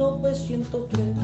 [0.00, 1.14] 1903.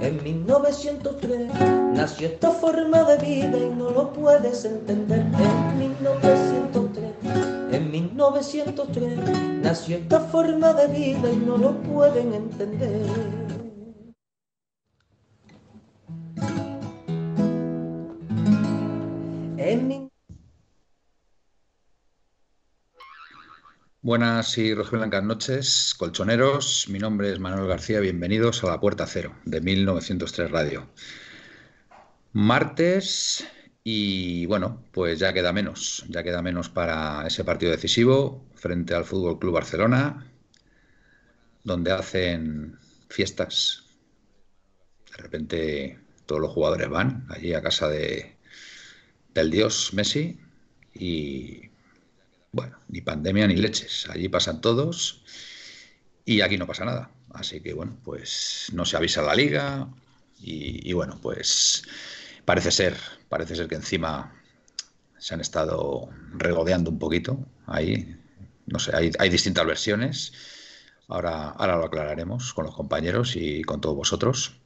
[0.00, 1.50] En 1903
[1.94, 5.20] nació esta forma de vida y no lo puedes entender.
[5.20, 7.12] En 1903,
[7.72, 9.18] en 1903
[9.62, 13.06] nació esta forma de vida y no lo pueden entender.
[19.56, 20.10] En
[24.04, 26.90] Buenas y rojiblancas noches, colchoneros.
[26.90, 28.00] Mi nombre es Manuel García.
[28.00, 30.90] Bienvenidos a La Puerta Cero de 1903 Radio.
[32.34, 33.46] Martes
[33.82, 36.04] y bueno, pues ya queda menos.
[36.10, 40.30] Ya queda menos para ese partido decisivo frente al Fútbol Club Barcelona,
[41.62, 43.84] donde hacen fiestas.
[45.12, 48.36] De repente todos los jugadores van allí a casa de,
[49.32, 50.38] del dios Messi
[50.92, 51.70] y
[52.54, 54.08] bueno, ni pandemia ni leches.
[54.08, 55.22] Allí pasan todos
[56.24, 57.10] y aquí no pasa nada.
[57.32, 59.88] Así que bueno, pues no se avisa la liga
[60.40, 61.84] y, bueno, pues
[62.44, 62.96] parece ser,
[63.28, 64.34] parece ser que encima
[65.18, 68.16] se han estado regodeando un poquito ahí.
[68.66, 70.32] No sé, hay, distintas versiones.
[71.08, 74.56] Ahora, ahora lo aclararemos con los compañeros y con todos vosotros.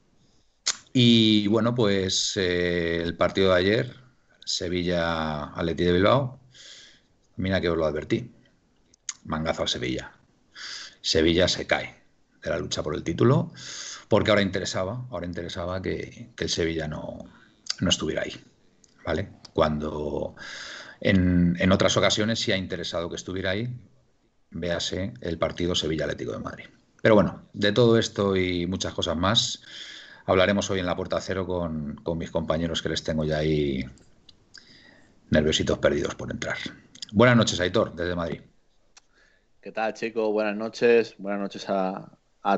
[0.93, 3.95] Y bueno, pues eh, el partido de ayer,
[4.45, 6.39] Sevilla Atleti de Bilbao,
[7.39, 8.29] Mira que os lo advertí.
[9.23, 10.11] Mangazo al Sevilla.
[11.01, 11.95] Sevilla se cae
[12.43, 13.51] de la lucha por el título
[14.09, 17.17] porque ahora interesaba, ahora interesaba que, que el Sevilla no,
[17.79, 18.33] no, estuviera ahí.
[19.05, 19.29] ¿Vale?
[19.53, 20.35] Cuando
[20.99, 23.69] en, en, otras ocasiones sí ha interesado que estuviera ahí,
[24.51, 26.65] véase el partido Sevilla Atlético de Madrid.
[27.01, 29.61] Pero bueno, de todo esto y muchas cosas más
[30.25, 33.85] hablaremos hoy en la puerta cero con, con mis compañeros que les tengo ya ahí
[35.29, 36.57] nerviositos perdidos por entrar.
[37.11, 38.41] Buenas noches, Aitor, desde Madrid.
[39.61, 40.31] ¿Qué tal, chicos?
[40.31, 41.15] Buenas noches.
[41.17, 42.11] Buenas noches a,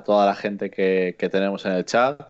[0.04, 2.22] toda la gente que, que, tenemos en el chat.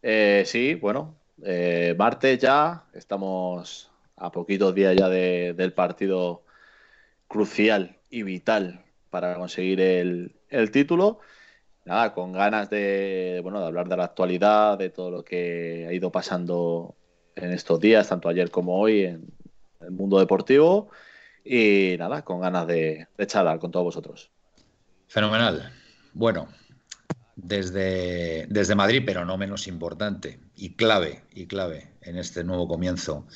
[0.00, 6.44] Eh, sí, bueno, eh, martes ya, estamos a poquitos días ya de, del partido
[7.26, 11.18] crucial y vital para conseguir el, el, título.
[11.84, 15.92] Nada, con ganas de, bueno, de hablar de la actualidad, de todo lo que ha
[15.92, 16.94] ido pasando
[17.34, 19.26] en estos días, tanto ayer como hoy en
[19.80, 20.90] el mundo deportivo.
[21.48, 24.30] Y nada, con ganas de, charlar con todos vosotros.
[25.06, 25.72] Fenomenal.
[26.12, 26.48] Bueno,
[27.36, 33.26] desde, desde Madrid, pero no menos importante y clave, y clave en este nuevo comienzo,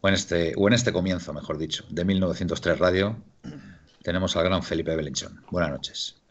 [0.00, 3.16] o en este, o en este comienzo, mejor dicho, de 1903 Radio,
[4.02, 5.44] tenemos al gran Felipe Belenchón.
[5.50, 6.23] Buenas noches.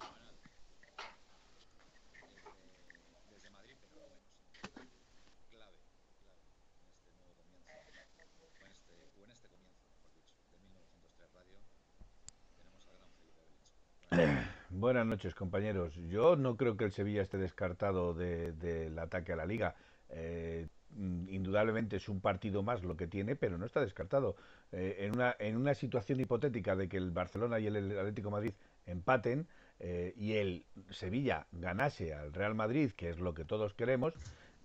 [14.76, 15.94] Buenas noches, compañeros.
[16.10, 19.76] Yo no creo que el Sevilla esté descartado del de, ataque a la liga.
[20.10, 20.68] Eh,
[20.98, 24.36] indudablemente es un partido más lo que tiene, pero no está descartado.
[24.72, 28.54] Eh, en, una, en una situación hipotética de que el Barcelona y el Atlético Madrid
[28.88, 29.48] empaten
[29.80, 34.16] eh, y el Sevilla ganase al Real Madrid, que es lo que todos queremos,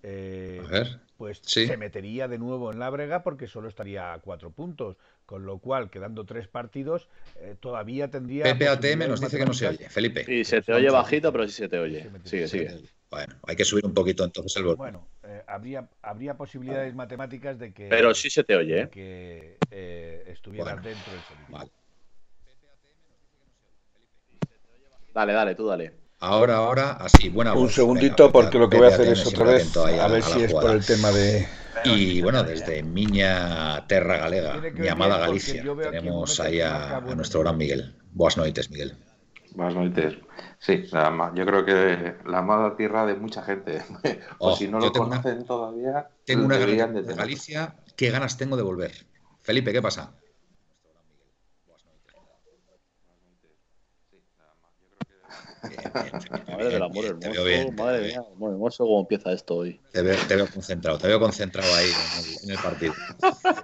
[0.02, 1.66] eh, ver, pues sí.
[1.66, 5.58] se metería de nuevo en la brega porque solo estaría a cuatro puntos, con lo
[5.58, 8.44] cual, quedando tres partidos, eh, todavía tendría...
[8.44, 10.24] PPATM nos dice que no se oye, Felipe.
[10.32, 12.08] Y se te oye bajito, pero sí se te oye.
[12.24, 12.80] Sigue, sigue.
[13.10, 14.92] Bueno, hay que subir un poquito entonces el volumen.
[14.92, 17.88] Bueno, eh, habría, habría posibilidades matemáticas de que...
[17.88, 21.48] Pero sí se te oye, de que eh, estuviera Bueno, dentro del Sevilla.
[21.48, 21.70] Vale.
[25.14, 26.07] Dale, dale, tú dale.
[26.20, 27.74] Ahora, ahora, así, buena Un voz.
[27.74, 30.52] segundito, Venga, porque lo que voy a hacer es otra vez, a ver si es
[30.52, 31.46] por el tema de...
[31.84, 37.56] Y bueno, desde Miña Terra Galega, mi amada Galicia, tenemos ahí a, nuestro gran.
[37.56, 37.94] Miguel.
[38.12, 38.96] Buenas noches, Miguel.
[39.54, 40.14] Buenas noches.
[40.58, 43.80] Sí, la yo creo que la amada tierra de mucha gente.
[44.38, 44.92] o Oh, si no lo una-
[45.22, 47.14] conocen todavía, Tengo una ganas de.
[47.14, 49.06] Galicia, qué ganas tengo de volver.
[49.42, 50.14] Felipe, ¿qué pasa?
[55.62, 59.80] Bien, bien, Felipe, Madre del amor hermoso, madre mía, amor hermoso, cómo empieza esto hoy.
[59.92, 62.94] Te veo, te veo concentrado, te veo concentrado ahí en el, en el partido.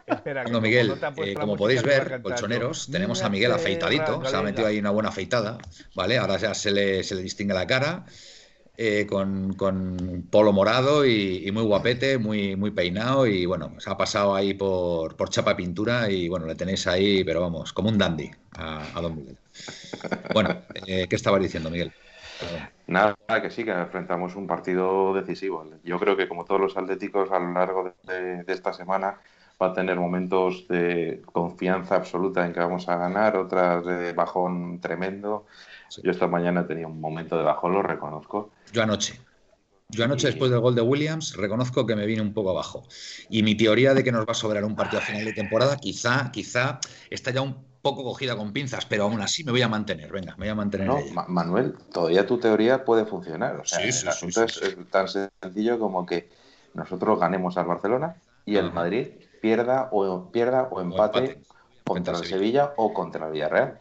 [0.06, 4.66] Espera, Bueno, Miguel, eh, como podéis ver, colchoneros, tenemos a Miguel afeitadito, se ha metido
[4.66, 5.58] ahí una buena afeitada,
[5.94, 6.18] ¿vale?
[6.18, 8.04] Ahora ya se le, se le distingue la cara.
[8.76, 13.96] Eh, con, con, polo morado y, muy guapete, muy, muy peinado y bueno, se ha
[13.96, 17.98] pasado ahí por, por chapa pintura y bueno, le tenéis ahí, pero vamos, como un
[17.98, 19.36] dandy a, don Miguel.
[20.32, 21.92] Bueno, eh, ¿qué estabas diciendo, Miguel?
[22.86, 25.64] Nada, que sí, que enfrentamos un partido decisivo.
[25.84, 29.20] Yo creo que como todos los atléticos a lo largo de, esta semana
[29.60, 34.80] va a tener momentos de confianza absoluta en que vamos a ganar, otras de bajón
[34.80, 35.46] tremendo.
[36.02, 38.50] Yo esta mañana tenía un momento de bajón, lo reconozco.
[38.72, 39.20] Yo anoche.
[39.90, 42.84] Yo anoche, después del gol de Williams, reconozco que me vine un poco abajo.
[43.28, 45.76] Y mi teoría de que nos va a sobrar un partido a final de temporada,
[45.76, 46.80] quizá, quizá
[47.10, 50.10] está ya un poco cogida con pinzas, pero aún así me voy a mantener.
[50.10, 50.86] Venga, me voy a mantener.
[50.86, 50.98] No,
[51.28, 53.56] Manuel, todavía tu teoría puede funcionar.
[53.56, 54.60] O sea, el asunto es,
[54.90, 56.30] tan sencillo como que
[56.72, 58.16] nosotros ganemos al Barcelona
[58.46, 59.08] y el Madrid
[59.44, 61.38] pierda o pierda o empate,
[61.84, 62.72] contra el Sevilla.
[62.76, 63.78] o contra el Villarreal.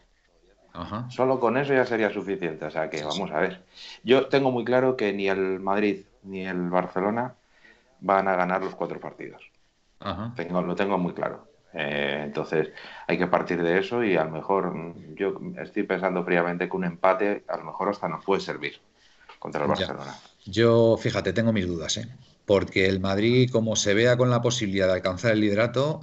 [1.08, 2.66] Solo con eso ya sería suficiente.
[2.66, 3.62] O sea que vamos a ver.
[4.02, 7.34] Yo tengo muy claro que ni el Madrid ni el Barcelona
[8.00, 9.42] van a ganar los cuatro partidos.
[10.36, 11.48] Tengo, lo tengo muy claro.
[11.72, 12.68] Eh, entonces
[13.06, 16.84] hay que partir de eso y a lo mejor yo estoy pensando fríamente que un
[16.84, 18.78] empate a lo mejor hasta nos puede servir
[19.38, 20.14] contra el Barcelona.
[20.44, 22.06] Yo, fíjate, tengo mis dudas, ¿eh?
[22.46, 26.02] Porque el Madrid, como se vea con la posibilidad de alcanzar el liderato,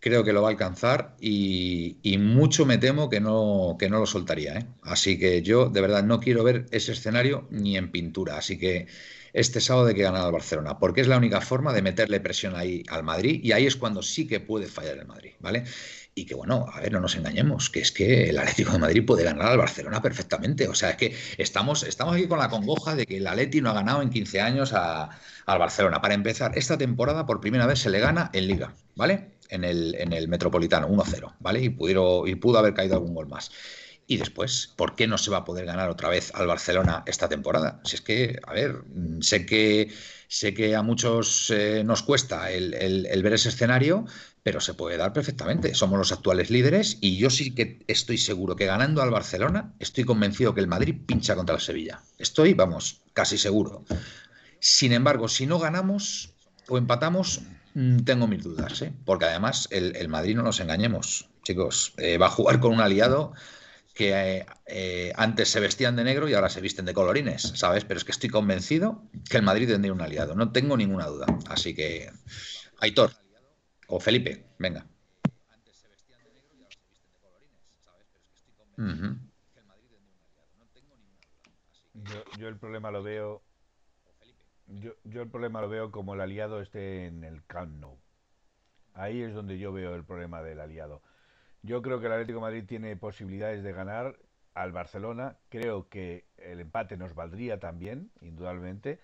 [0.00, 4.06] creo que lo va a alcanzar y, mucho me temo que no, que no lo
[4.06, 4.58] soltaría.
[4.58, 4.66] ¿eh?
[4.82, 8.38] Así que yo de verdad no quiero ver ese escenario ni en pintura.
[8.38, 8.86] Así que
[9.32, 12.56] este sábado de que ganar al Barcelona, porque es la única forma de meterle presión
[12.56, 15.64] ahí al Madrid y ahí es cuando sí que puede fallar el Madrid, ¿vale?
[16.18, 19.04] Y que bueno, a ver, no nos engañemos, que es que el Atlético de Madrid
[19.04, 20.66] puede ganar al Barcelona perfectamente.
[20.66, 23.68] O sea, es que estamos, estamos aquí con la congoja de que el Atleti no
[23.68, 26.00] ha ganado en 15 años al Barcelona.
[26.00, 29.32] Para empezar, esta temporada por primera vez se le gana en Liga, ¿vale?
[29.50, 31.60] En el, en el Metropolitano, 1-0, ¿vale?
[31.60, 33.50] Y, pudieron, y pudo haber caído algún gol más.
[34.06, 37.28] Y después, ¿por qué no se va a poder ganar otra vez al Barcelona esta
[37.28, 37.80] temporada?
[37.84, 38.84] Si es que, a ver,
[39.20, 39.92] sé que,
[40.28, 44.06] sé que a muchos eh, nos cuesta el, ver ese escenario,
[44.46, 45.74] pero se puede dar perfectamente.
[45.74, 50.04] Somos los actuales líderes y yo sí que estoy seguro que ganando al Barcelona, estoy
[50.04, 52.00] convencido que el Madrid pincha contra el Sevilla.
[52.16, 53.84] Estoy, vamos, casi seguro.
[54.60, 56.32] Sin embargo, si no ganamos
[56.68, 57.40] o empatamos,
[57.74, 58.92] mm, tengo mis dudas, ¿eh?
[59.04, 63.32] porque además el, Madrid, no nos engañemos, chicos, eh, va a jugar con un aliado
[63.94, 67.84] que eh, antes se vestían de negro y ahora se visten de colorines, ¿sabes?
[67.84, 71.26] Pero es que estoy convencido que el Madrid tendría un aliado, no tengo ninguna duda.
[71.48, 72.12] Así que,
[72.78, 73.25] Aitor
[73.88, 74.86] o Felipe, venga.
[82.38, 83.42] yo, el problema lo veo.
[84.66, 87.84] Yo, yo, el problema lo veo como el aliado esté en el Camp.
[88.94, 91.02] Ahí es donde yo veo el problema del aliado.
[91.62, 94.16] Yo creo que el Atlético de Madrid tiene posibilidades de ganar
[94.54, 95.36] al Barcelona.
[95.48, 99.00] Creo que el empate nos valdría también, indudablemente.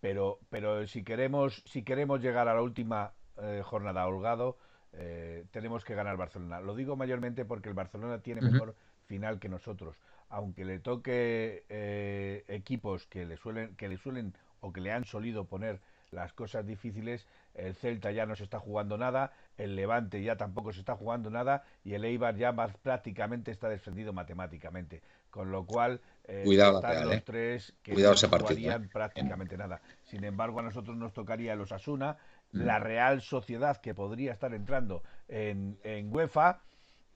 [0.00, 4.56] Pero, pero si queremos, si queremos llegar a la última eh, jornada holgado,
[4.92, 6.60] eh, tenemos que ganar Barcelona.
[6.60, 8.74] Lo digo mayormente porque el Barcelona tiene mejor
[9.06, 9.96] final que nosotros.
[10.28, 15.04] Aunque le toque eh, equipos que le suelen, que le suelen o que le han
[15.04, 20.22] solido poner las cosas difíciles, el Celta ya no se está jugando nada, el Levante
[20.22, 25.02] ya tampoco se está jugando nada y el Eibar ya más prácticamente está descendido matemáticamente.
[25.30, 29.80] Con lo cual, eh, Cuidado están los tres que no jugarían prácticamente nada.
[30.04, 32.43] Sin embargo, a nosotros nos tocaría los Asuna, mm.
[32.54, 36.60] La Real Sociedad que podría estar entrando en, en UEFA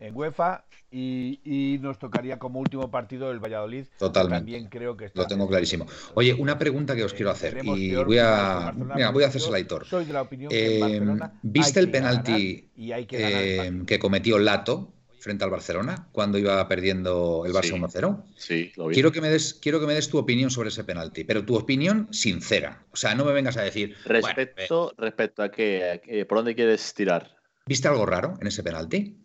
[0.01, 3.87] en UEFA y, nos tocaría como último partido el Valladolid.
[3.99, 4.39] Totalmente.
[4.39, 5.87] También creo que lo tengo clarísimo.
[6.15, 9.85] Oye, una pregunta que os quiero hacer y voy a, mira, voy a hacer la
[9.85, 11.03] Soy de la opinión que eh,
[11.43, 17.79] ¿Viste el penalti eh, que, cometió Lato frente al Barcelona cuando iba perdiendo el Barça
[17.79, 18.25] 1-0?
[18.37, 18.95] Sí, lo vi.
[18.95, 21.57] Quiero que me des quiero que me des tu opinión sobre ese penalti, pero tu
[21.57, 22.85] opinión sincera.
[22.93, 27.37] O sea, no me vengas a decir respecto respecto a qué, por dónde quieres tirar.
[27.67, 29.17] ¿Viste algo raro en ese penalti?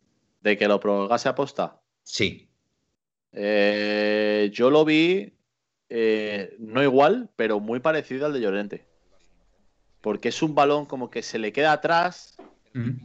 [0.42, 1.82] ¿De que lo prolongase a posta?
[2.04, 2.50] Sí.
[3.32, 5.34] Eh, yo lo vi
[5.96, 8.88] eh, no igual, pero muy parecido al de Llorente.
[10.02, 12.36] Porque es un balón como que se le queda atrás,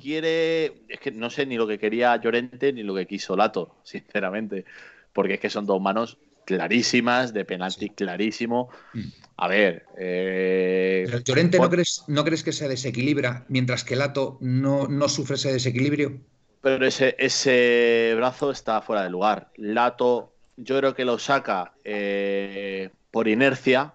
[0.01, 0.83] quiere.
[0.89, 4.65] Es que no sé ni lo que quería Llorente ni lo que quiso Lato, sinceramente.
[5.13, 8.71] Porque es que son dos manos clarísimas, de penalti clarísimo.
[8.95, 9.01] Mm.
[9.37, 9.87] A ver.
[9.99, 15.09] Eh, pero Llorente, ¿no, crees, ¿no crees que se desequilibra mientras que Lato no, no
[15.09, 16.21] sufre ese desequilibrio?
[16.63, 19.51] Pero ese, ese brazo está fuera de lugar.
[19.57, 23.95] Lato, yo creo que lo saca eh, por inercia,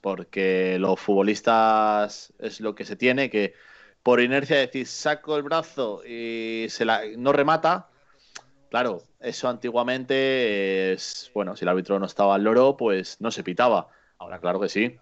[0.00, 3.54] porque los futbolistas es lo que se tiene, que
[4.04, 7.88] por inercia decir saco el brazo y se la, no remata.
[8.68, 13.42] Claro, eso antiguamente es, bueno, si el árbitro no estaba al loro, pues no se
[13.42, 13.88] pitaba.
[14.18, 14.96] Ahora, claro que sí.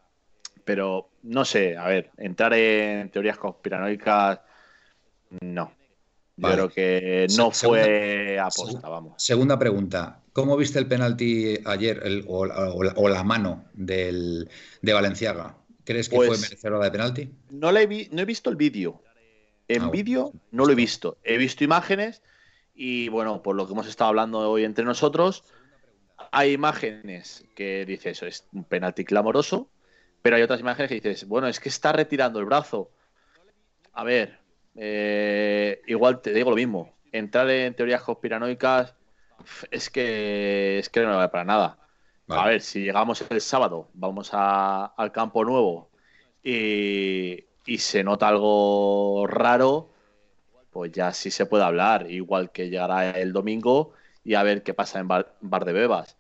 [0.64, 4.40] Pero no sé, a ver, entrar en teorías conspiranoicas,
[5.40, 5.73] no.
[6.37, 9.14] Yo creo que no fue aposta, vamos.
[9.23, 10.21] Segunda pregunta.
[10.32, 12.47] ¿Cómo viste el penalti ayer o,
[13.09, 14.49] la, mano del,
[14.80, 15.56] de Valenciaga?
[15.84, 17.30] ¿Crees que fue pues merecedora de penalti?
[17.50, 19.02] No, le he, no he visto el vídeo.
[19.68, 21.18] En ah, vídeo no lo he visto.
[21.24, 22.22] He visto imágenes
[22.74, 25.44] y, bueno, por lo que hemos estado hablando hoy entre nosotros,
[26.30, 29.68] hay imágenes que dices, eso es un penalti clamoroso,
[30.22, 32.90] pero hay otras imágenes que dices, bueno, es que está retirando el brazo.
[33.92, 34.38] A ver,
[34.76, 36.94] eh, igual te digo lo mismo.
[37.10, 38.94] Entrar en teorías conspiranoicas
[39.70, 41.78] es que es que no vale para nada.
[42.28, 45.90] A ver, si llegamos el sábado, vamos al campo nuevo
[46.42, 47.44] y,
[47.78, 49.90] se nota algo raro,
[50.70, 52.10] pues ya sí se puede hablar.
[52.10, 53.92] Igual que llegará el domingo
[54.24, 56.16] y a ver qué pasa en Bar, de Bebas.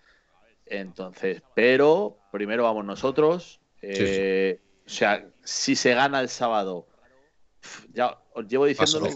[0.66, 3.60] Entonces, pero primero vamos nosotros.
[3.80, 6.86] Eh, o sea, si se gana el sábado,
[7.92, 9.08] ya os llevo diciendo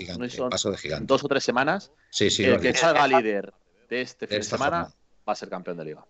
[1.02, 1.92] dos o tres semanas.
[2.10, 3.52] Sí, el que salga líder
[3.88, 4.88] de este fin de, semana
[5.28, 6.04] va a ser campeón de liga.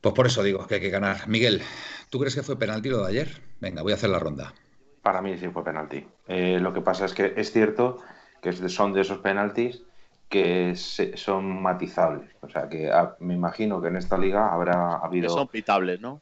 [0.00, 1.28] Pues por eso digo que hay que ganar.
[1.28, 1.62] Miguel,
[2.08, 3.42] ¿tú crees que fue penalti lo de ayer?
[3.60, 4.54] Venga, voy a hacer la ronda.
[5.02, 6.06] Para mí sí fue penalti.
[6.26, 7.98] Eh, lo que pasa es que es cierto
[8.40, 9.82] que son de esos penaltis
[10.30, 12.30] que son matizables.
[12.40, 15.28] O sea, que ah, me imagino que en esta liga habrá habido...
[15.28, 16.20] son pitables, ¿no?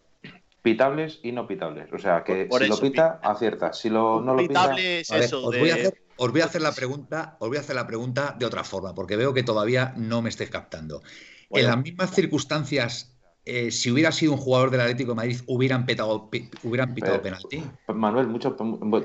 [0.63, 1.93] Pitables y no pitables.
[1.93, 3.73] O sea, que si lo pita, acierta.
[3.73, 4.75] Si lo, no lo pita...
[4.77, 7.61] Es eso os, voy a hacer, os, voy a hacer, la pregunta, os voy a
[7.61, 11.03] hacer la pregunta de otra forma, porque veo que todavía no me estáis captando.
[11.51, 13.18] En las mismas circunstancias
[13.49, 16.29] eh, si hubiera sido un jugador del Atlético de Madrid, hubieran, petado,
[16.63, 17.65] hubieran pitado penalti?
[17.89, 18.55] Manuel, mucho,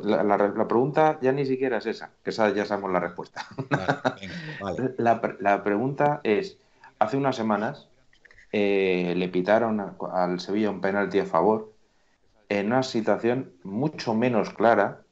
[0.04, 3.48] la, pregunta ya ni siquiera es esa, que esa ya sabemos la respuesta.
[4.98, 6.58] la, pregunta es,
[7.00, 7.88] hace unas semanas
[8.52, 11.72] eh, le pitaron al Sevilla un penalti a favor
[12.50, 15.04] en una situación mucho menos clara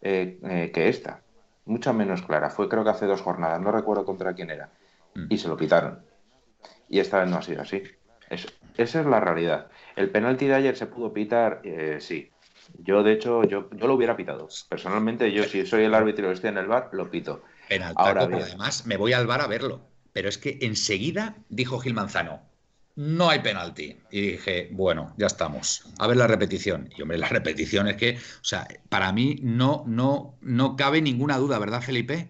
[0.00, 1.22] eh, que esta,
[1.64, 2.50] mucho menos clara.
[2.50, 4.70] Fue creo que hace dos jornadas, no recuerdo contra quién era,
[5.16, 5.26] mm.
[5.28, 6.04] y se lo pitaron.
[6.88, 7.82] Y esta vez no ha sido así.
[8.30, 9.68] Eso, esa es la realidad.
[9.96, 11.60] ¿El penalti de ayer se pudo pitar?
[11.64, 12.30] Eh, sí.
[12.78, 14.48] Yo, de hecho, yo, yo lo hubiera pitado.
[14.68, 17.42] Personalmente, yo si soy el árbitro y estoy en el bar, lo pito.
[17.68, 19.80] Penalti, Ahora, además, me voy al bar a verlo.
[20.12, 22.40] Pero es que enseguida dijo Gil Manzano,
[22.96, 23.96] no hay penalti.
[24.10, 25.86] Y dije, bueno, ya estamos.
[25.98, 26.90] A ver la repetición.
[26.96, 31.38] Y hombre, la repetición es que, o sea, para mí no, no, no cabe ninguna
[31.38, 32.28] duda, ¿verdad, Felipe?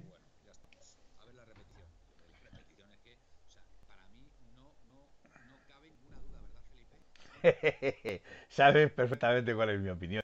[8.49, 10.23] Sabes perfectamente cuál es mi opinión.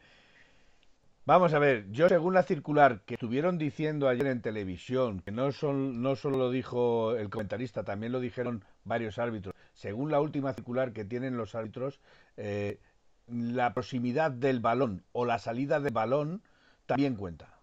[1.27, 5.51] Vamos a ver, yo según la circular que estuvieron diciendo ayer en televisión, que no,
[5.51, 11.05] solo lo dijo el comentarista, también lo dijeron varios árbitros, según la última circular que
[11.05, 11.99] tienen los árbitros,
[12.37, 12.79] eh,
[13.27, 16.43] la proximidad del balón o la salida del balón
[16.87, 17.59] también cuenta.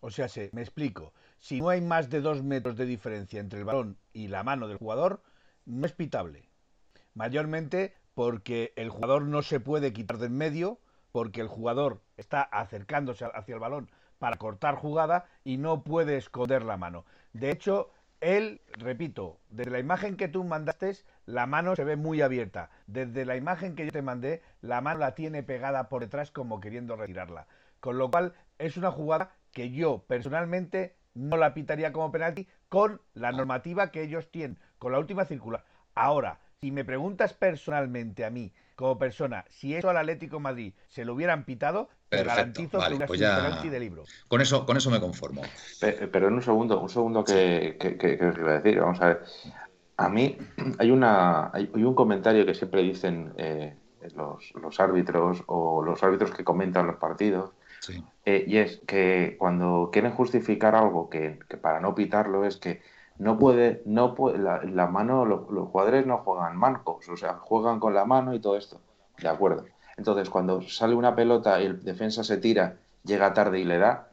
[0.00, 3.58] O sea, se, me explico, si no hay más de dos metros de diferencia entre
[3.58, 5.22] el balón y la mano del jugador,
[5.66, 6.48] no es pitable.
[7.12, 10.78] Mayormente porque el jugador no se puede quitar de en medio,
[11.12, 16.64] porque el jugador está acercándose hacia el balón para cortar jugada y no puede esconder
[16.64, 17.04] la mano.
[17.32, 17.90] De hecho,
[18.20, 22.70] él, repito, desde la imagen que tú mandaste, la mano se ve muy abierta.
[22.86, 26.60] Desde la imagen que yo te mandé, la mano la tiene pegada por detrás como
[26.60, 27.48] queriendo retirarla.
[27.80, 33.00] Con lo cual, es una jugada que yo personalmente no la pitaría como penalti con
[33.12, 35.64] la normativa que ellos tienen, con la última circular.
[35.94, 41.04] Ahora, si me preguntas personalmente a mí, como persona, si eso al Atlético Madrid se
[41.04, 43.60] lo hubieran pitado, te garantizo que hubiera pues ya...
[43.60, 44.04] de libro.
[44.28, 45.42] Con eso, con eso me conformo.
[45.80, 47.76] Pero, en un segundo, un segundo que,
[48.20, 49.22] os iba a decir, vamos a ver.
[49.96, 50.38] A mí
[50.78, 53.74] hay una hay, un comentario que siempre dicen eh,
[54.14, 57.50] los, árbitros o los árbitros que comentan los partidos.
[58.24, 62.80] Eh, y es que cuando quieren justificar algo que, que para no pitarlo es que
[63.22, 67.94] no puede, no puede, la, mano, los, jugadores no juegan mancos, o sea, juegan con
[67.94, 68.80] la mano y todo esto.
[69.16, 69.64] De acuerdo.
[69.96, 74.08] Entonces, cuando sale una pelota y el defensa se tira, llega tarde y le da,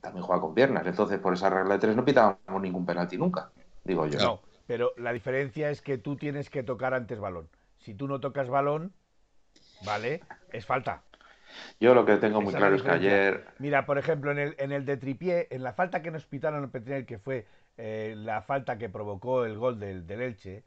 [0.00, 0.86] también juega con piernas.
[0.86, 3.50] Entonces, por esa regla de tres no pitamos ningún penalti nunca,
[3.84, 4.18] digo yo.
[4.18, 7.50] No, pero la diferencia es que tú tienes que tocar antes balón.
[7.80, 8.94] Si tú no tocas balón,
[9.84, 10.22] ¿vale?
[10.50, 11.02] Es falta.
[11.78, 13.44] Yo lo que tengo muy claro es que ayer.
[13.58, 16.70] Mira, por ejemplo, en el, en el de tripié, en la falta que nos pitaron
[16.74, 20.64] en que fue eh, la falta que provocó el gol del, del Elche,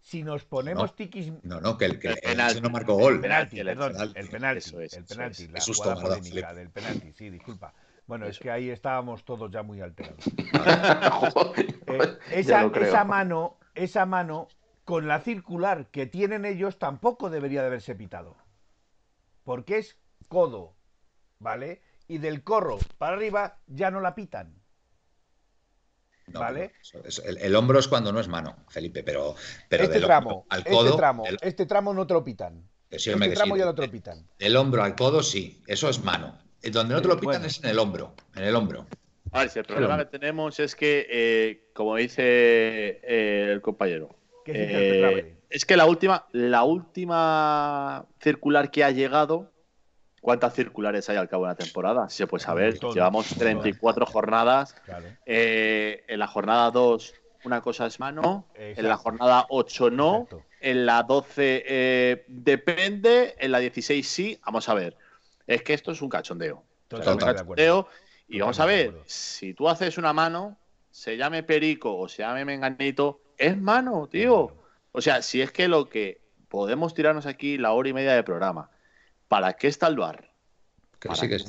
[0.00, 1.32] si nos ponemos tiquis...
[1.42, 3.14] No, no, que el, que el, penalti, no marcó gol.
[3.14, 7.74] El penalti, perdón, el penalti, el penalti, la jugada polémica del penalti, sí, disculpa.
[8.06, 10.24] Bueno, es que ahí estábamos todos ya muy alterados.
[11.86, 14.48] eh, esa, esa, mano, esa mano
[14.84, 18.36] con la circular que tienen ellos tampoco debería de haberse pitado.
[19.44, 20.74] Porque es codo,
[21.38, 21.82] ¿vale?
[22.08, 24.59] Y del corro para arriba ya no la pitan.
[26.38, 26.72] ¿Vale?
[27.24, 29.34] el, hombro es cuando no es mano, Felipe, pero,
[29.68, 32.62] pero este tramo, al este codo, este tramo, este tramo no te lo pitan.
[32.90, 34.26] este tramo ya no te lo pitan.
[34.38, 36.38] El hombro al codo sí, eso es mano.
[36.62, 38.86] Donde no te lo pitan es en el hombro, en el hombro.
[39.32, 44.14] el problema que tenemos es que, eh, como dice eh, el compañero,
[44.46, 49.49] eh, es que la última, la última circular que ha llegado,
[50.20, 52.08] ¿cuántas circulares hay al cabo de la temporada?
[52.08, 54.74] Si se puede saber, llevamos 34 jornadas.
[55.26, 60.28] Eh, en la jornada 2 una cosa es mano, en la jornada 8 no,
[60.60, 64.38] en la 12 eh, depende, en la 16 sí.
[64.44, 64.96] Vamos a ver,
[65.46, 66.64] es que esto es un cachondeo.
[68.28, 70.58] y vamos a ver, si tú haces una mano,
[70.90, 74.56] se llame Perico o se llame Menganito, es mano, tío.
[74.92, 78.22] O sea, si es que lo que podemos tirarnos aquí la hora y media de
[78.22, 78.70] programa,
[79.30, 80.28] ¿para qué está el bar?
[80.98, 81.44] Que sí, que Es,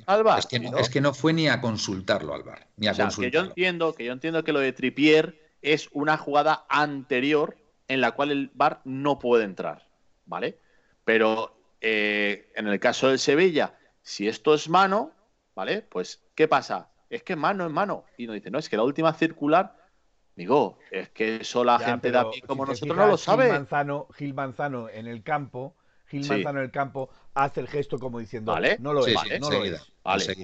[0.47, 2.67] que no, es, que no, fue ni a consultarlo al bar.
[2.77, 5.89] Ni a o sea, que yo entiendo que yo entiendo que lo de Tripier es
[5.91, 7.57] una jugada anterior
[7.88, 9.89] en la cual el bar no puede entrar,
[10.25, 10.59] ¿vale?
[11.03, 15.11] Pero eh, en el caso del Sevilla, si esto es mano,
[15.55, 15.81] ¿vale?
[15.81, 16.91] Pues, ¿qué pasa?
[17.09, 18.05] Es que mano es mano.
[18.15, 19.75] Y nos dice, no, es que la última circular
[20.33, 23.45] Digo, es que eso la gente de aquí como nosotros no lo sabe.
[23.45, 25.75] Gil Manzano, Gil Manzano en el campo,
[26.12, 28.77] Gil Manzano en el campo hace el gesto como diciendo, ¿Vale?
[28.80, 29.82] no lo es, no lo es.
[30.03, 30.36] Vale.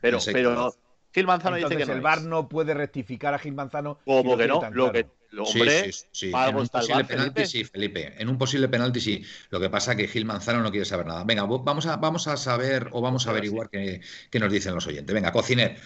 [0.00, 0.74] Pero, pero
[1.12, 3.98] Gil Manzano dice que no el VAR no puede rectificar a Gil Manzano.
[4.04, 5.06] Como que no, lo que
[5.38, 8.14] hombre, sí, sí, En un posible penalti, sí, Felipe.
[8.18, 9.24] En un posible penalti, sí.
[9.50, 11.24] Lo que pasa es que Gil Manzano no quiere saber nada.
[11.24, 14.86] Venga, vamos a, vamos a saber o vamos a averiguar qué, qué, nos dicen los
[14.86, 15.12] oyentes.
[15.12, 15.78] Venga, cociner.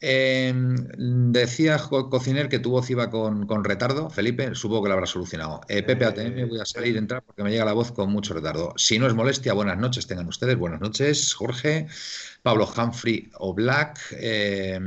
[0.00, 4.10] Eh, decía Cociner que tu voz iba con, retardo.
[4.10, 5.60] Felipe, supongo que lo habrá solucionado.
[5.68, 8.34] Eh, Pepe ATM, voy a salir y entrar porque me llega la voz con mucho
[8.34, 8.74] retardo.
[8.76, 10.56] Si no es molestia, buenas noches tengan ustedes.
[10.56, 11.88] Buenas noches, Jorge,
[12.42, 13.98] Pablo Humphrey o Black.
[14.12, 14.78] Eh,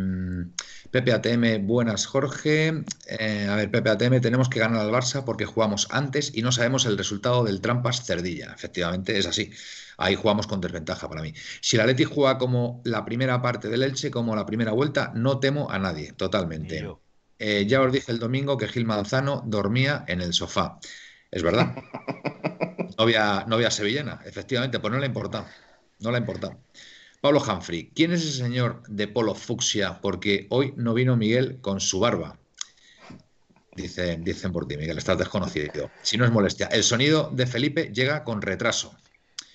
[0.91, 2.84] Pepe ATM, buenas, Jorge.
[3.08, 6.51] Eh, a ver, Pepe ATM, tenemos que ganar al Barça porque jugamos antes y no
[6.51, 8.54] sabemos el resultado del Trampas Cerdilla.
[8.54, 9.51] Efectivamente, es así
[10.01, 11.34] ahí jugamos con desventaja para mí.
[11.62, 15.39] Si la Leti juega como la primera parte del Elche, como la primera vuelta, no
[15.39, 16.86] temo a nadie, totalmente.
[17.38, 20.80] Eh, ya os dije el domingo que Gil Manzano dormía en el sofá.
[21.30, 21.75] Es verdad.
[22.97, 25.47] Novia, novia sevillana, efectivamente, pues no le ha importado.
[25.99, 26.60] No le ha importado.
[27.21, 29.99] Pablo Humphrey, ¿quién es ese señor de polo fucsia?
[30.01, 32.38] Porque hoy no vino Miguel con su barba.
[33.75, 35.91] Dicen, dicen por ti, Miguel, estás desconocido.
[36.01, 36.67] Si no es molestia.
[36.67, 38.95] El sonido de Felipe llega con retraso.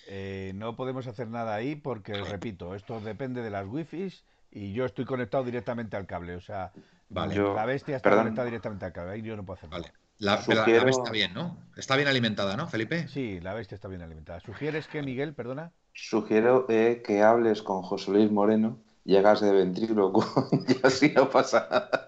[0.07, 4.13] Eh, no podemos hacer nada ahí porque, repito, esto depende de las wifi
[4.53, 6.37] y yo estoy conectado directamente al cable.
[6.37, 6.73] O sea,
[7.11, 9.13] la bestia está conectada directamente al cable.
[9.13, 9.93] Ahí yo no puedo hacer nada.
[10.19, 11.59] La, bestia está bien, ¿no?
[11.77, 13.09] Está bien alimentada, ¿no, Felipe?
[13.09, 14.41] Sí, la bestia está bien alimentada.
[14.41, 15.73] ¿Sugieres que, Miguel, perdona?
[15.97, 20.25] Sugiero eh, que hables con José Luis Moreno, llegas de ventríloco
[20.69, 21.99] y así no pasa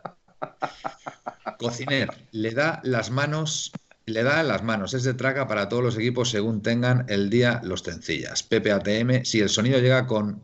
[1.58, 3.72] Cociner, le da las manos
[4.04, 7.60] le da las manos, es de traga para todos los equipos según tengan el día
[7.62, 8.42] los sencillas.
[8.42, 10.42] PPATM, si el sonido llega con,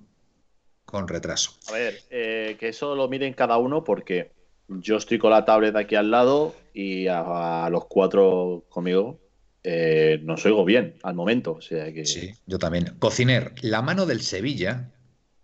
[0.84, 1.52] con retraso.
[1.68, 4.32] A ver, eh, que eso lo miren cada uno porque
[4.68, 9.18] yo estoy con la tablet aquí al lado y a, los cuatro conmigo
[9.64, 11.52] eh, no os oigo bien al momento.
[11.52, 12.06] O sea que...
[12.06, 12.94] Sí, yo también.
[12.98, 14.92] Cociner, la mano del Sevilla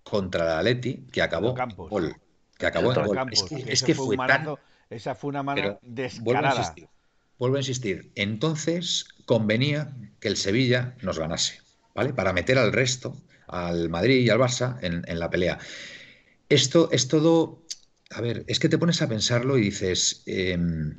[0.05, 2.15] contra la Leti que acabó gol.
[2.57, 3.19] Que acabó en gol.
[3.67, 4.17] es que, fue,
[4.91, 6.75] Esa fue una mano descarada
[7.41, 11.59] vuelvo a insistir, entonces convenía que el Sevilla nos ganase,
[11.95, 12.13] ¿vale?
[12.13, 13.17] Para meter al resto,
[13.49, 15.59] al Madrid y al Barça, en, la pelea.
[16.51, 17.63] Esto es todo.
[18.11, 20.23] A ver, es que te pones a pensarlo y dices.
[20.27, 20.99] Em,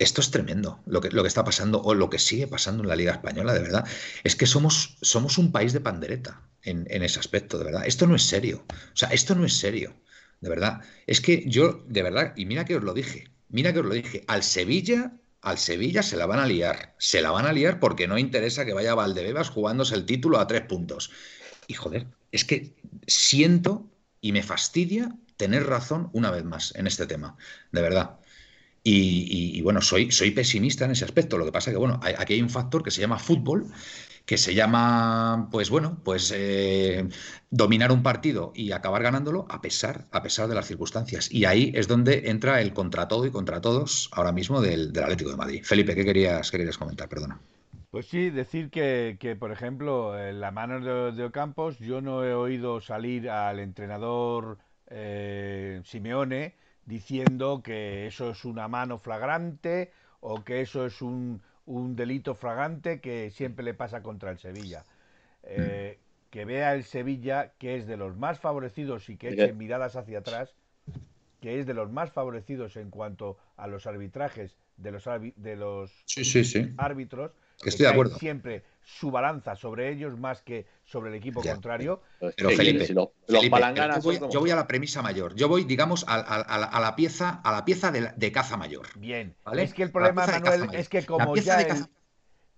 [0.00, 3.12] esto es tremendo lo que, está pasando o lo que sigue pasando en la Liga
[3.12, 3.86] Española, de verdad.
[4.24, 4.96] Es que somos,
[5.38, 7.86] un país de pandereta en, en, ese aspecto, de verdad.
[7.86, 8.64] Esto no es serio.
[8.68, 9.94] O sea, esto no es serio,
[10.40, 10.80] de verdad.
[11.06, 13.94] Es que yo, de verdad, y mira que os lo dije, mira que os lo
[13.94, 16.94] dije, al Sevilla al Sevilla se la van a liar.
[16.98, 20.46] Se la van a liar porque no interesa que vaya Valdebebas jugándose el título a
[20.46, 21.10] tres puntos.
[21.66, 22.74] Y joder, es que
[23.06, 23.88] siento
[24.20, 27.36] y me fastidia tener razón una vez más en este tema,
[27.72, 28.19] de verdad.
[28.82, 31.36] Y, bueno, soy, soy pesimista en ese aspecto.
[31.36, 33.66] Lo que pasa es que, bueno, aquí hay un factor que se llama fútbol
[34.30, 37.08] que se llama, pues bueno, pues eh,
[37.50, 41.32] dominar un partido y acabar ganándolo a pesar, a pesar de las circunstancias.
[41.32, 45.30] Y ahí es donde entra el contra todo y contra todos ahora mismo del, Atlético
[45.30, 45.64] de Madrid.
[45.64, 47.08] Felipe, ¿qué querías, querías comentar?
[47.08, 47.40] Perdona.
[47.90, 52.24] Pues sí, decir que, que por ejemplo, en la mano de, de, Ocampos, yo no
[52.24, 56.54] he oído salir al entrenador eh, Simeone
[56.90, 63.00] diciendo que eso es una mano flagrante o que eso es un, un delito fragante
[63.00, 64.84] que siempre le pasa contra el Sevilla.
[65.44, 65.98] Eh,
[66.30, 70.18] que vea el Sevilla, que es de los más favorecidos y que eche miradas hacia
[70.18, 70.52] atrás,
[71.40, 75.04] que es de los más favorecidos en cuanto a los arbitrajes de los,
[75.36, 75.92] de los
[76.76, 77.32] árbitros.
[77.64, 78.18] Estoy de acuerdo.
[78.18, 82.02] Siempre su balanza sobre ellos más que sobre el equipo contrario.
[82.18, 85.34] Pero Felipe, yo, voy, a la premisa mayor.
[85.34, 88.86] Yo voy, digamos, a, la pieza, a la pieza de, caza mayor.
[88.98, 89.34] Bien.
[89.52, 91.66] Es que el problema, Manuel, es que como ya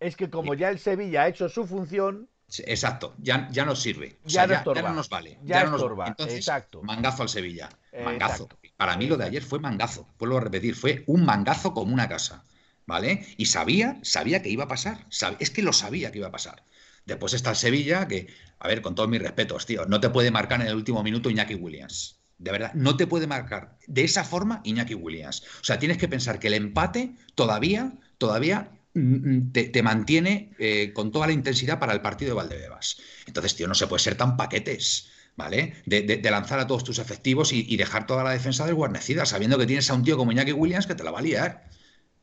[0.01, 2.29] es que como ya el Sevilla ha hecho su función,
[2.67, 4.19] Exacto, ya, ya nos sirve.
[4.25, 5.39] ya, no nos vale.
[5.43, 6.83] Ya, no nos Entonces, Exacto.
[6.83, 7.71] mangazo al Sevilla.
[8.05, 8.49] Mangazo.
[8.77, 10.09] Para mí lo de ayer fue mangazo.
[10.19, 12.45] Vuelvo a repetir, fue un mangazo como una casa.
[12.87, 13.27] ¿Vale?
[13.37, 15.07] Y sabía, sabía que iba a pasar.
[15.39, 16.65] Es que lo sabía que iba a pasar.
[17.07, 20.31] Después está el Sevilla, que, a ver, con todos mis respetos, tío, no te puede
[20.31, 22.21] marcar en el último minuto Iñaki Williams.
[22.39, 25.43] De verdad, no te puede marcar de esa forma Iñaki Williams.
[25.61, 30.93] O sea, tienes que pensar que el empate todavía, todavía Mm, mm, te, mantiene eh,
[30.93, 32.99] con toda la intensidad para el partido de Valdebebas.
[33.27, 35.09] Entonces, tío, no se puede ser tan paquetes.
[35.35, 35.77] ¿Vale?
[35.87, 39.89] De, lanzar a todos tus efectivos y, dejar toda la defensa desguarnecida, sabiendo que tienes
[39.89, 41.71] a un tío como Iñaki Williams que te la va a liar.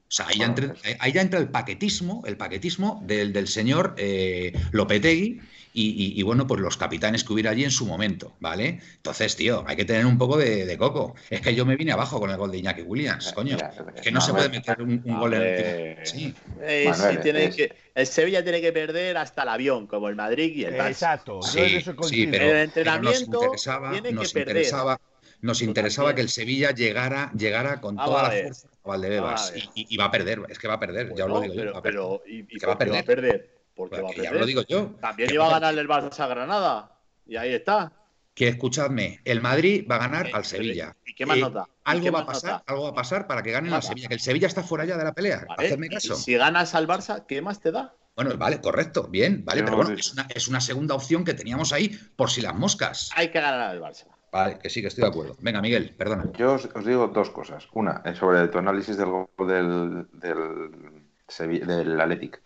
[0.10, 5.40] O sea, ahí, ya, entra, el paquetismo, el paquetismo del, señor eh, Lopetegui
[5.72, 8.80] y, bueno, pues los capitanes que hubiera allí en su momento, ¿vale?
[8.96, 11.14] Entonces, tío, hay que tener un poco de, coco.
[11.30, 13.56] Es que yo me vine abajo con el gol de Iñaki Williams, coño.
[13.96, 16.34] es que no se puede meter un, gol en el sí.
[16.62, 16.92] Eh,
[17.22, 20.74] tiene que, el Sevilla tiene que perder hasta el avión, como el Madrid y el
[20.74, 20.90] Barça.
[20.90, 25.19] Exacto, sí, sí, pero, el entrenamiento nos interesaba, tiene nos que interesaba, perder.
[25.42, 29.54] Nos interesaba que el Sevilla llegara, llegara con toda la fuerza a Valdebebas.
[29.74, 31.82] y, va a perder, es que va a perder, ya os lo digo pero, yo.
[31.82, 34.96] Pero, y, va a perder porque va a Ya lo digo yo.
[35.00, 36.98] También iba a ganar el Barça a Granada.
[37.26, 37.94] Y ahí está.
[38.34, 40.96] Que escuchadme, el Madrid va a ganar al Sevilla.
[41.06, 41.66] ¿Y qué más eh, nota?
[41.86, 44.10] Algo va a pasar, algo va a pasar para que ganen al Sevilla.
[44.10, 45.46] Que el Sevilla está fuera ya de la pelea.
[45.92, 46.16] caso.
[46.16, 47.96] si ganas al Barça, ¿qué más te da?
[48.16, 51.72] Bueno, vale, correcto, bien, vale, pero bueno, es una, es una, segunda opción que teníamos
[51.72, 53.12] ahí por si las moscas.
[53.16, 54.08] Hay que ganar al Barça.
[54.32, 55.36] Vale, que sí, que estoy de acuerdo.
[55.40, 56.32] Venga, Miguel, perdona.
[56.34, 57.68] Yo os, digo dos cosas.
[57.74, 62.42] Una, sobre tu análisis del gol del, del, del Athletic.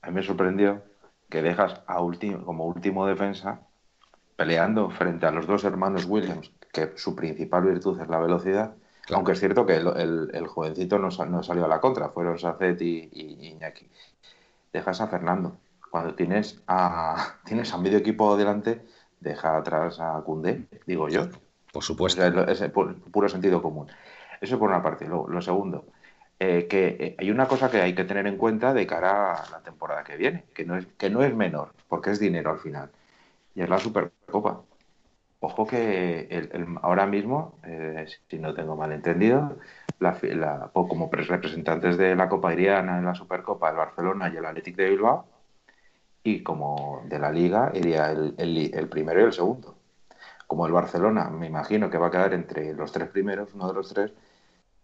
[0.00, 0.82] A mí me sorprendió
[1.28, 1.96] que dejas a
[2.44, 3.60] como último defensa
[4.36, 8.74] peleando frente a los dos hermanos Williams, que su principal virtud es la velocidad,
[9.10, 13.08] aunque es cierto que el, jovencito no, salió a la contra, fueron Sacet y,
[13.48, 13.88] Iñaki.
[14.72, 15.56] Dejas a Fernando.
[15.90, 18.84] Cuando tienes a, tienes a medio equipo delante,
[19.22, 21.28] deja atrás a Cundé, digo yo.
[21.72, 22.22] Por supuesto.
[22.44, 22.62] Es,
[23.10, 23.88] puro sentido común.
[24.40, 25.06] Eso por una parte.
[25.08, 25.84] lo segundo,
[26.44, 29.50] eh, que eh, hay una cosa que hay que tener en cuenta de cara a
[29.50, 32.58] la temporada que viene, que no es, que no es menor, porque es dinero al
[32.58, 32.90] final,
[33.54, 34.62] y es la Supercopa.
[35.38, 39.56] Ojo que el, ahora mismo, eh, si no tengo mal entendido,
[40.00, 40.18] la,
[40.72, 44.90] como representantes de la Copa Iriana en la Supercopa, el Barcelona y el Athletic de
[44.90, 45.26] Bilbao,
[46.24, 49.76] y como de la Liga iría el, el primero y el segundo.
[50.46, 53.74] Como el Barcelona, me imagino que va a quedar entre los tres primeros, uno de
[53.74, 54.12] los tres,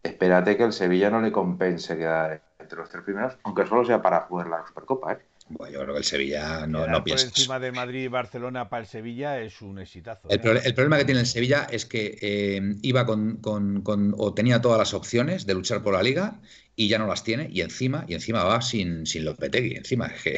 [0.02, 4.02] espérate que el Sevilla no le compense quedar entre los tres primeros, aunque solo sea
[4.02, 5.12] para jugar la Supercopa.
[5.12, 5.18] ¿eh?
[5.50, 7.26] Bueno, yo creo que el Sevilla no, no piensa.
[7.26, 10.28] Por encima de Madrid y Barcelona para el Sevilla es un exitazo.
[10.28, 10.72] El, ¿eh?
[10.72, 14.78] problema que tiene el Sevilla es que eh, iba con, con, con, o tenía todas
[14.78, 16.40] las opciones de luchar por la liga
[16.78, 20.22] y ya no las tiene y encima y encima va sin, sin Lopetegui encima es
[20.22, 20.34] que,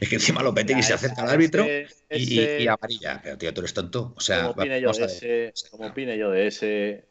[0.00, 1.66] es que encima Lopetegui se acerca al árbitro
[2.10, 5.52] y, y, amarilla pero tío tú eres tonto o sea como opine yo de ese
[5.70, 7.04] como opine yo de ese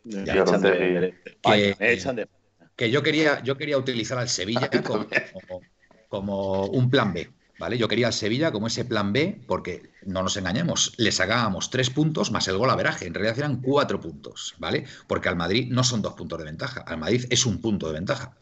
[2.75, 5.61] que, yo quería yo quería utilizar al Sevilla como, como,
[6.21, 7.77] un plan B ¿Vale?
[7.77, 11.89] Yo quería al Sevilla como ese plan B, porque no nos engañemos, le sacábamos tres
[11.89, 13.05] puntos más el gol a veraje.
[13.05, 14.85] En realidad eran cuatro puntos, ¿vale?
[15.07, 17.93] Porque al Madrid no son dos puntos de ventaja, al Madrid es un punto de
[17.93, 18.35] ventaja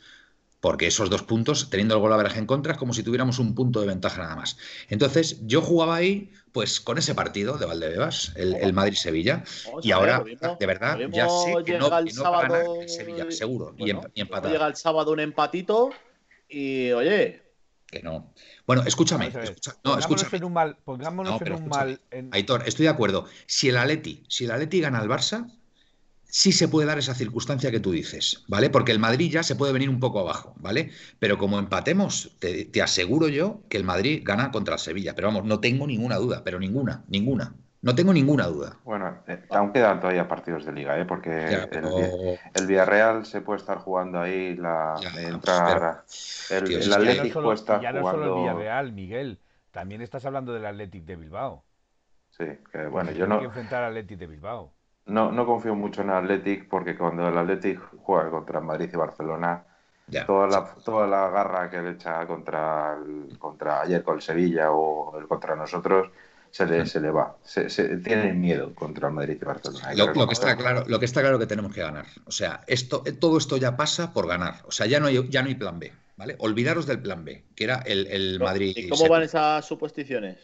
[0.62, 3.56] porque esos dos puntos, teniendo el gol a en contra, es como si tuviéramos un
[3.56, 4.58] punto de ventaja nada más.
[4.90, 9.44] Entonces, yo jugaba ahí, pues con ese partido de Valdebebas, el, Madrid-Sevilla,
[9.82, 10.24] y ahora,
[10.60, 13.90] de verdad, ya sé que no, que no va a ganar el Sevilla, seguro, y,
[13.90, 14.02] em.
[14.14, 15.90] Llega el sábado un empatito
[16.48, 17.51] y, oye...
[17.92, 18.34] Que no.
[18.66, 19.32] Bueno, escúchame.
[19.84, 20.38] no, escúchame.
[20.38, 22.02] En un mal, pongámonos en un mal.
[22.32, 23.26] Aitor, estoy de acuerdo.
[23.46, 25.52] Si el Atleti, si el Atleti gana al Barça,
[26.32, 28.70] sí se puede dar esa circunstancia que tú dices, ¿vale?
[28.70, 30.92] Porque el Madrid ya se puede venir un poco abajo, ¿vale?
[31.20, 35.14] Pero como empatemos, te, aseguro yo que el Madrid gana contra el Sevilla.
[35.14, 37.54] Pero vamos, no tengo ninguna duda, pero ninguna, ninguna.
[37.82, 38.78] No tengo ninguna duda.
[38.84, 41.06] Bueno, eh, aún quedan todavía partidos de liga, ¿eh?
[41.06, 41.68] Porque
[42.54, 46.04] el, Villarreal se puede estar jugando ahí, la entrar,
[46.52, 49.40] el, el Atlético puede estar ya no solo el Villarreal, Miguel.
[49.72, 51.64] También estás hablando del Atlético de Bilbao.
[52.30, 53.40] Sí, que bueno, yo no.
[53.40, 54.74] que enfrentar al Atlético de Bilbao
[55.06, 58.98] no, no confío mucho en el Athletic porque cuando el Athletic juega contra Madrid y
[58.98, 59.66] Barcelona,
[60.28, 62.98] Toda, la, toda la garra que le echa contra,
[63.40, 66.10] contra ayer con el Sevilla o el contra nosotros
[66.52, 67.38] se le, se le va.
[67.44, 67.64] Se,
[67.98, 69.94] tiene miedo contra el Madrid y Barcelona.
[69.96, 72.06] Lo, que está claro, lo que está claro que tenemos que ganar.
[72.26, 74.56] O sea, esto, todo esto ya pasa por ganar.
[74.66, 75.92] O sea, ya no hay, ya no hay plan B.
[76.22, 76.36] ¿vale?
[76.38, 78.74] Olvidaros del plan B, que era el, el Madrid.
[78.76, 80.38] ¿Y cómo van esas suposiciones?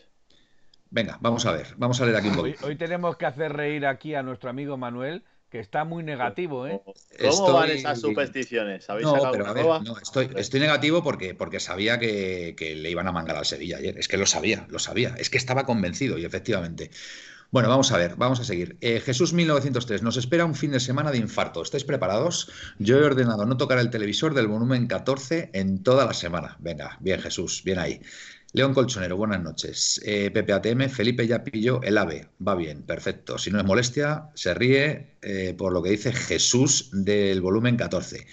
[0.90, 2.48] Venga, vamos a ver, vamos a leer aquí un poco.
[2.66, 6.82] Hoy, tenemos que hacer reír aquí a nuestro amigo Manuel, que está muy negativo, ¿eh?
[7.30, 8.88] ¿Cómo van esas supersticiones?
[9.02, 13.08] no, pero a ver, no, estoy, estoy negativo porque, porque sabía que, que, le iban
[13.08, 13.98] a mangar al Sevilla ayer.
[13.98, 15.16] Es que lo sabía, lo sabía.
[15.18, 16.92] Es que estaba convencido y efectivamente.
[17.50, 18.78] Bueno, vamos a ver, vamos a seguir.
[18.82, 21.62] Eh, Jesús 1903, nos espera un fin de semana de infarto.
[21.62, 22.52] ¿Estáis preparados?
[22.78, 26.58] Yo he ordenado no tocar el televisor del volumen 14 en toda la semana.
[26.60, 28.02] Venga, bien Jesús, bien ahí.
[28.54, 30.02] León Colchonero, buenas noches.
[30.06, 32.30] Eh, PPATM, Felipe ya pilló el ave.
[32.46, 33.38] Va bien, perfecto.
[33.38, 38.26] Si no es molestia, se ríe eh, por lo que dice Jesús del volumen 14.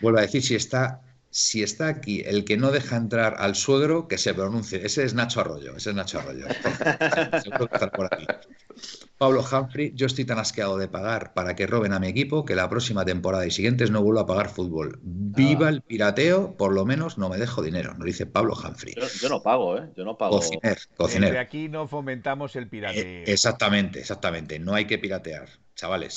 [0.00, 1.02] Vuelvo a decir si está
[1.38, 4.84] si está aquí el que no deja entrar al suegro, que se pronuncie.
[4.84, 6.46] Ese es Nacho Arroyo, ese es Nacho Arroyo.
[9.18, 12.56] Pablo Humphrey, yo estoy tan asqueado de pagar para que roben a mi equipo que
[12.56, 14.98] la próxima temporada y siguientes no vuelvo a pagar fútbol.
[15.02, 15.70] Viva ah.
[15.70, 18.96] el pirateo, por lo menos no me dejo dinero, nos dice Pablo Humphrey.
[19.20, 19.88] Yo, no pago, ¿eh?
[19.96, 20.38] Yo no pago.
[20.38, 21.38] Cociner, cociner.
[21.38, 23.04] aquí no fomentamos el pirateo.
[23.04, 24.58] Eh, exactamente, exactamente.
[24.58, 26.16] No hay que piratear, chavales.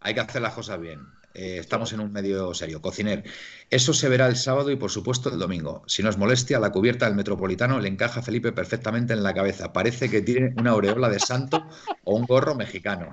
[0.00, 1.00] Hay que hacer las cosas bien.
[1.38, 2.80] Eh, estamos en un medio serio.
[2.80, 3.22] Cociner.
[3.68, 5.82] Eso se verá el sábado y por supuesto el domingo.
[5.86, 9.34] Si no es molestia, la cubierta del Metropolitano le encaja a Felipe perfectamente en la
[9.34, 9.70] cabeza.
[9.70, 11.66] Parece que tiene una aureola de santo
[12.04, 13.10] o un gorro mexicano.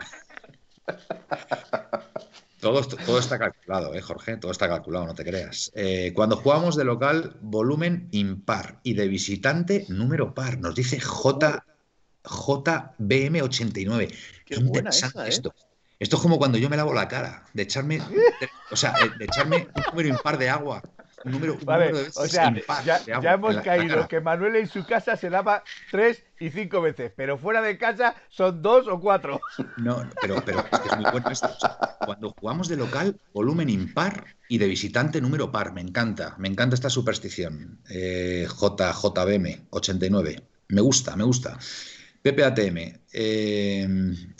[2.61, 4.37] Todo, todo, está calculado, ¿eh, Jorge?
[4.37, 5.69] Todo está calculado, no te creas.
[5.75, 10.59] Eh, cuando jugamos de local, volumen impar y de visitante, número par.
[10.59, 11.65] Nos dice J,
[12.23, 14.15] JBM89.
[14.45, 15.29] Qué, buena esa, ¿eh?
[15.29, 15.53] esto.
[16.03, 18.01] Esto es como cuando yo me lavo la cara, de echarme,
[18.71, 20.83] o sea, de, echarme un número impar de agua.
[21.23, 25.63] Un número, vale, o sea, ya, hemos caído que Manuel en su casa se lava
[25.91, 29.39] tres y cinco veces, pero fuera de casa son dos o cuatro.
[29.77, 31.49] No, pero, pero es, que es muy bueno esto.
[32.03, 35.71] cuando jugamos de local, volumen impar y de visitante número par.
[35.71, 37.79] Me encanta, me encanta esta superstición.
[37.89, 40.43] Eh, JJBM 89.
[40.67, 41.57] Me gusta, me gusta.
[42.23, 43.87] PPATM, eh,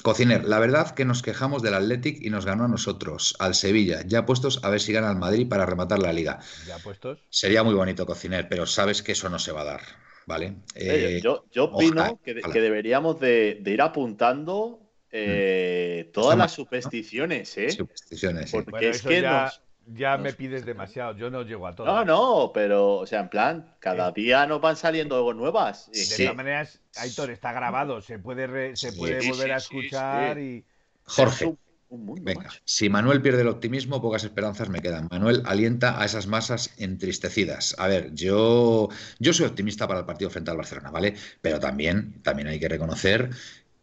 [0.04, 4.04] Cociner, la verdad que nos quejamos del Athletic y nos ganó a nosotros, al Sevilla,
[4.06, 6.40] ya puestos a ver si gana el Madrid para rematar la liga.
[6.66, 7.20] ¿Ya puestos?
[7.30, 9.82] Sería muy bonito, Cociner, pero sabes que eso no se va a dar,
[10.26, 10.56] ¿vale?
[10.76, 14.80] Eh, yo, opino que, deberíamos de, ir apuntando
[15.12, 16.12] eh, mm.
[16.14, 17.70] todas las supersticiones, ¿eh?
[17.70, 18.50] Supersticiones.
[18.50, 21.88] Porque es que nos, ya me pides demasiado, yo no llego a todo.
[21.88, 25.90] No, no, pero, o sea, en plan, cada día nos van saliendo algo nuevas.
[25.92, 30.64] De todas maneras, Aitor, está grabado, se puede, se puede volver a escuchar y.
[31.06, 31.56] Jorge.
[31.96, 35.08] Venga, si Manuel pierde el optimismo, pocas esperanzas me quedan.
[35.12, 37.76] Manuel alienta a esas masas entristecidas.
[37.78, 41.14] A ver, yo, yo soy optimista para el partido frente al Barcelona, ¿vale?
[41.42, 43.30] Pero también, también hay que reconocer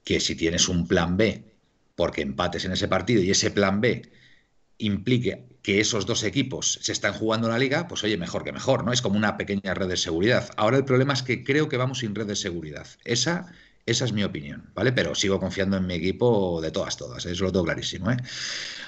[0.03, 1.45] que si tienes un plan B,
[1.95, 4.03] porque empates en ese partido y ese plan B
[4.81, 8.85] implique que esos dos equipos se están jugando la liga, pues oye, mejor que mejor,
[8.85, 8.93] ¿no?
[8.93, 10.51] Es como una pequeña red de seguridad.
[10.57, 12.87] Ahora el problema es que creo que vamos sin red de seguridad.
[13.05, 13.53] Esa,
[13.87, 14.93] esa es mi opinión, ¿vale?
[14.93, 17.33] Pero sigo confiando en mi equipo de todas, todas, ¿eh?
[17.33, 18.17] eso lo tengo clarísimo, ¿eh?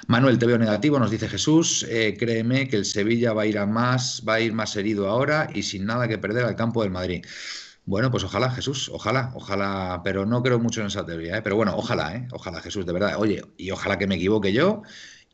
[0.07, 3.59] Manuel, te veo negativo, nos dice Jesús, eh, créeme que el Sevilla va a ir
[3.59, 6.83] a más, va a ir más herido ahora y sin nada que perder al campo
[6.83, 7.25] del Madrid.
[7.85, 11.43] Bueno, pues ojalá, Jesús, ojalá, ojalá, pero no creo mucho en esa teoría, ¿eh?
[11.43, 12.29] pero bueno, ojalá, ¿eh?
[12.31, 13.17] ojalá, Jesús, de verdad.
[13.19, 14.83] Oye, y ojalá que me equivoque yo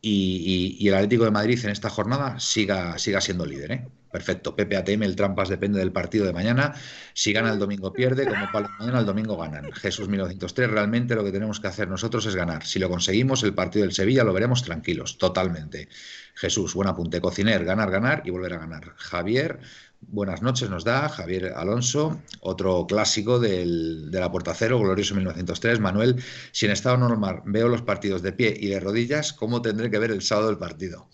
[0.00, 3.72] y, el Atlético de Madrid en esta jornada siga, siga siendo líder.
[3.72, 3.88] ¿eh?
[4.10, 4.56] Perfecto.
[4.56, 6.74] Pepe ATM, el trampas depende del partido de mañana.
[7.12, 9.70] Si gana el domingo pierde, como para mañana el domingo ganan.
[9.72, 12.64] Jesús 1903, realmente lo que tenemos que hacer nosotros es ganar.
[12.64, 15.88] Si lo conseguimos, el partido del Sevilla lo veremos tranquilos, totalmente.
[16.34, 17.20] Jesús, buen apunte.
[17.20, 18.94] Cociner, ganar, ganar y volver a ganar.
[18.96, 19.60] Javier,
[20.00, 25.80] buenas noches nos da Javier Alonso, otro clásico del, de la Puerta Cero, glorioso 1903.
[25.80, 29.90] Manuel, si en estado normal veo los partidos de pie y de rodillas, ¿cómo tendré
[29.90, 31.08] que ver el sábado el partido?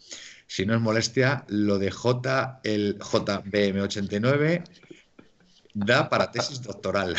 [0.46, 4.64] Si no es molestia, lo de J, el JBM89
[5.74, 7.16] da para tesis doctoral.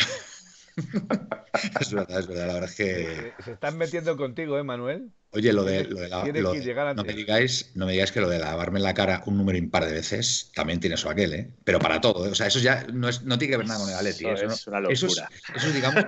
[1.80, 3.32] Es verdad, es verdad, la verdad es que...
[3.44, 5.10] Se están metiendo contigo, ¿eh, Manuel?
[5.36, 6.94] Oye, lo de, lo de la.
[6.94, 9.58] no, me digáis, no me digáis que lo de lavarme en la cara un número
[9.58, 11.50] impar de veces también tiene su aquel, ¿eh?
[11.62, 12.30] Pero para todo, ¿eh?
[12.30, 14.26] O sea, eso ya no, es, no tiene que ver nada con el Atleti.
[14.26, 15.28] Eso, es una locura.
[15.54, 16.04] Eso es, digamos,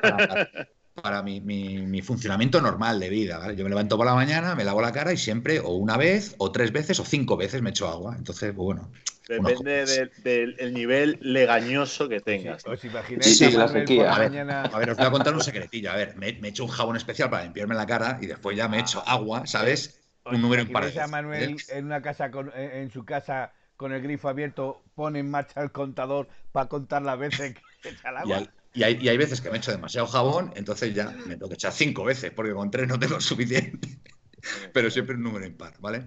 [1.02, 3.54] para, mi, mi, funcionamiento normal de vida, ¿vale?
[3.54, 6.34] Yo me levanto por la mañana, me lavo la cara y siempre, o una vez,
[6.38, 8.14] o tres veces, o cinco veces me echo agua.
[8.16, 8.90] Entonces, pues bueno.
[9.28, 12.66] Depende del, nivel legañoso que tengas.
[12.66, 13.64] Os imagináis la
[14.62, 15.90] A ver, os voy a contar un secretillo.
[15.90, 18.68] A ver, me, me echo un jabón especial para limpiarme la cara y después ya
[18.68, 20.00] me echo agua, ¿sabes?
[20.24, 20.98] un número impar.
[20.98, 25.62] a Manuel en una casa en su casa con el grifo abierto, pone en marcha
[25.62, 28.42] el contador para contar las veces que echa el agua.
[28.74, 31.54] Y hay, y hay, veces que me echo demasiado jabón, entonces ya me tengo que
[31.54, 33.88] echar cinco veces, porque con tres no tengo suficiente.
[34.72, 36.04] Pero siempre un número impar, ¿vale?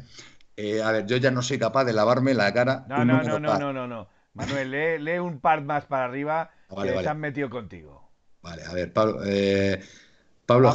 [0.57, 2.85] Eh, a ver, yo ya no soy capaz de lavarme la cara.
[2.87, 4.07] No, no, no, no, no, no, no.
[4.33, 8.09] Manuel, lee, un par más para arriba ah, que se han metido contigo.
[8.41, 9.81] Vale, a ver, Pablo, eh,
[10.45, 10.73] Pablo,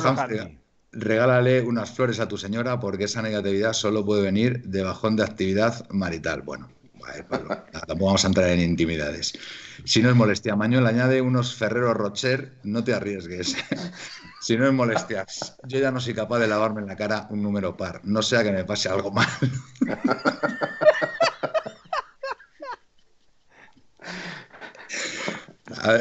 [0.93, 5.25] regálale unas flores a tu señora porque esa negatividad solo puede venir de bajón de
[5.25, 6.43] actividad marital.
[6.43, 6.69] Bueno,
[7.73, 9.39] tampoco vamos a entrar en intimidades.
[9.85, 13.57] Si no es molestia, Mañuel añade unos Ferrero Rocher, no te arriesgues.
[14.41, 15.27] si no es molestia,
[15.65, 18.43] yo ya no soy capaz de lavarme en la cara un número par, no sea
[18.43, 19.29] que me pase algo mal.
[25.87, 25.93] A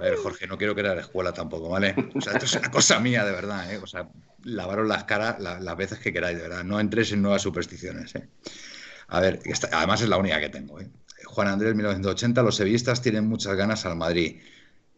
[0.00, 0.16] ver.
[0.22, 1.94] Jorge, no quiero la escuela tampoco, ¿vale?
[2.14, 3.78] O sea, esto es una cosa mía, de verdad, ¿eh?
[3.78, 4.08] O sea,
[4.44, 6.64] lavaros las caras las veces que queráis, de verdad.
[6.64, 8.28] No entréis en nuevas supersticiones, ¿eh?
[9.08, 9.40] A ver,
[9.72, 10.88] además es la única que tengo, ¿eh?
[11.24, 14.40] Juan Andrés, 1980, los sevillistas tienen muchas ganas al Madrid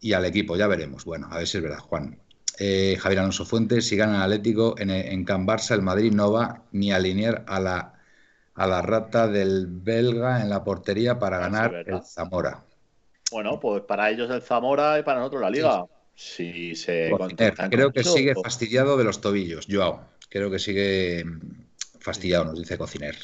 [0.01, 1.05] y al equipo, ya veremos.
[1.05, 2.19] Bueno, a ver si es verdad, Juan.
[2.59, 6.31] Eh, Javier Alonso Fuentes, si gana el Atlético en, en Can Barça, el Madrid no
[6.31, 7.93] va ni a alinear a la,
[8.55, 12.63] a la rata del belga en la portería para ganar el Zamora.
[13.31, 15.85] Bueno, pues para ellos el Zamora y para nosotros la Liga.
[16.13, 17.11] Si se
[17.69, 20.09] Creo que sigue pues fastidiado de los tobillos, Joao.
[20.29, 21.25] Creo que sigue
[21.99, 23.15] fastidiado, nos dice Cociner.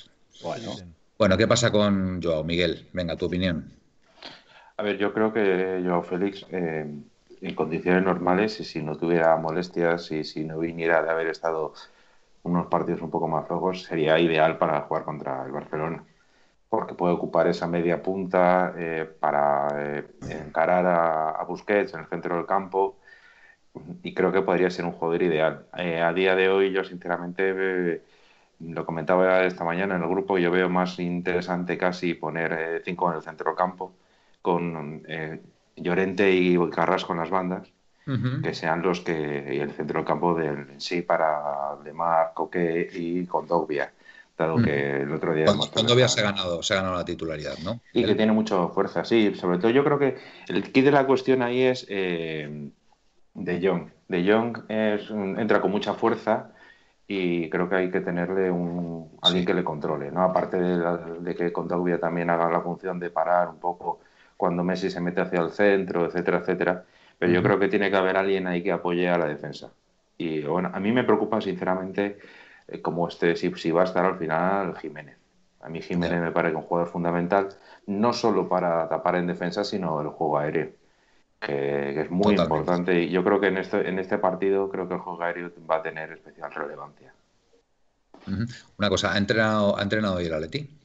[0.42, 0.76] Bueno.
[1.18, 2.44] Bueno, ¿qué pasa con Joao?
[2.44, 3.77] Miguel, venga, tu opinión.
[4.78, 6.86] A ver, yo creo que Joao Félix, eh,
[7.42, 11.74] en condiciones normales, y si no tuviera molestias y si no viniera de haber estado
[12.44, 16.04] unos partidos un poco más flojos, sería ideal para jugar contra el Barcelona
[16.70, 22.36] porque puede ocupar esa media punta eh, para eh, encarar a, Busquets en el centro
[22.36, 22.98] del campo
[24.04, 25.66] y creo que podría ser un jugador ideal.
[25.78, 28.02] Eh, a día de hoy yo sinceramente
[28.60, 33.18] lo comentaba esta mañana en el grupo, yo veo más interesante casi poner cinco en
[33.18, 33.94] el centro del campo
[34.48, 35.04] con
[35.76, 37.68] Llorente y Carrasco en las bandas.
[38.42, 42.90] que sean los que y el centro del campo del en sí para Lemar, Coque
[42.94, 43.92] y Condogbia
[44.38, 45.46] dado que el otro día...
[45.46, 47.82] Cuando, había se ha, ganado, se ha ganado la titularidad, ¿no?
[47.92, 49.34] Y que tiene mucha fuerza, sí.
[49.36, 52.70] Sobre todo yo creo que el kit de la cuestión ahí es eh,
[53.34, 53.90] De Jong.
[54.08, 56.52] De Jong es entra con mucha fuerza
[57.08, 60.22] y creo que hay que tenerle un alguien que le controle, ¿no?
[60.22, 64.00] Aparte de, de que Contaubia también haga la función de parar un poco
[64.38, 66.86] cuando Messi se mete hacia el centro, etcétera, etcétera.
[67.20, 69.72] Pero yo creo que tiene que haber alguien ahí que apoye a la defensa.
[70.18, 72.20] Y bueno, a mí me preocupa sinceramente
[72.68, 75.18] eh, como este, si, si, va a estar al final Jiménez.
[75.62, 77.50] A mí Jiménez me parece un jugador fundamental,
[77.88, 80.70] no solo para tapar en defensa, sino el juego aéreo,
[81.40, 83.02] que, es muy importante.
[83.02, 85.78] Y yo creo que en este, en este partido creo que el juego aéreo va
[85.78, 87.14] a tener especial relevancia.
[88.78, 90.77] Una cosa, ¿ha entrenado, ¿ha entrenado hoy el Atleti?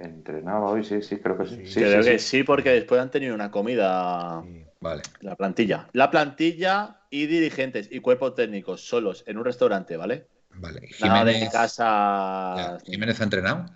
[0.00, 1.66] Entrenaba hoy, sí, sí, creo que sí.
[1.66, 4.42] sí creo que sí, porque después han tenido una comida.
[4.80, 5.02] Vale.
[5.20, 5.88] La plantilla.
[5.92, 10.26] La plantilla y dirigentes y cuerpos técnicos solos en un restaurante, ¿vale?
[10.54, 10.88] Vale.
[10.88, 12.78] Jiménez, de casa.
[12.86, 13.66] ¿Jiménez ha entrenado?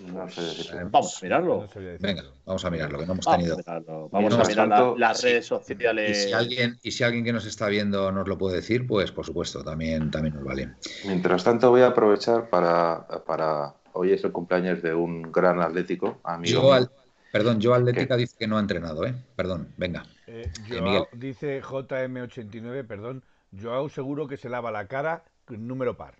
[0.00, 1.68] No sé Vamos a mirarlo.
[2.00, 3.56] Venga, vamos a mirarlo, que no hemos tenido.
[4.10, 6.18] Vamos a, mirar las redes sociales.
[6.18, 9.10] Y si, alguien, y si alguien que nos está viendo nos lo puede decir, pues
[9.10, 10.74] por supuesto, también, también nos vale.
[11.06, 13.06] Mientras tanto, voy a aprovechar para.
[13.26, 13.74] para...
[13.96, 16.62] Hoy es el cumpleaños de un gran atlético, amigo.
[16.62, 16.88] Yo
[17.32, 19.14] Perdón, yo Atlética dice que no ha entrenado, ¿eh?
[19.34, 20.04] Perdón, venga.
[20.26, 23.24] Eh, eh dice JM89, perdón,
[23.60, 26.14] Joao seguro que se lava la cara número par.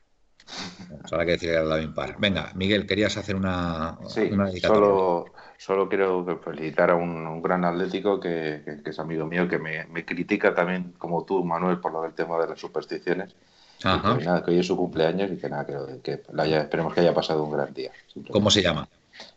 [0.88, 2.16] Pues ahora que decir que era la impar.
[2.18, 8.62] Venga, Miguel, querías hacer una, sí, solo, solo, quiero felicitar a un, gran atlético que,
[8.84, 12.48] es amigo mío, que me, critica también, como tú, Manuel, por lo del tema de
[12.48, 13.34] las supersticiones.
[13.82, 14.18] Ajá.
[14.18, 15.66] nada, que hoy es su cumpleaños y que nada,
[16.02, 17.92] que, esperemos que haya pasado un gran día.
[18.30, 18.88] ¿Cómo se llama?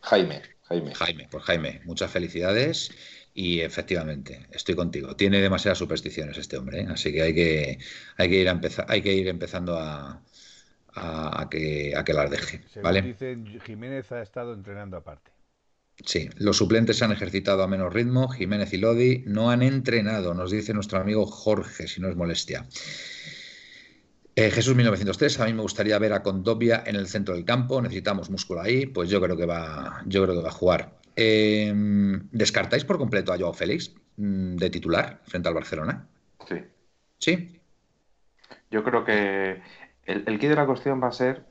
[0.02, 0.42] Jaime.
[0.64, 0.94] Jaime.
[0.94, 2.92] Jaime, pues Jaime, muchas felicidades
[3.34, 5.16] y efectivamente, estoy contigo.
[5.16, 6.88] Tiene demasiadas supersticiones este hombre, ¿eh?
[6.90, 7.80] así que hay que,
[8.18, 10.22] hay que ir, a empezar, hay que ir empezando a,
[10.94, 12.62] a, que, a que las deje.
[12.82, 13.02] ¿vale?
[13.02, 15.32] Dicen, Jiménez ha estado entrenando aparte.
[16.06, 18.30] Sí, los suplentes se han ejercitado a menos ritmo.
[18.30, 22.66] Jiménez y Lodi no han entrenado, nos dice nuestro amigo Jorge, si no es molestia.
[24.40, 27.82] Eh, Jesús 1903, a mí me gustaría ver a Condovia en el centro del campo,
[27.82, 30.94] necesitamos músculo ahí, pues yo creo que va, yo creo que va a jugar.
[31.14, 36.08] Em, ¿Descartáis por completo a Joao Félix mm, de titular frente al Barcelona?
[36.48, 36.56] Sí.
[37.18, 37.60] ¿Sí?
[38.72, 39.62] Yo creo que
[40.06, 41.44] el, el de la cuestión va a ser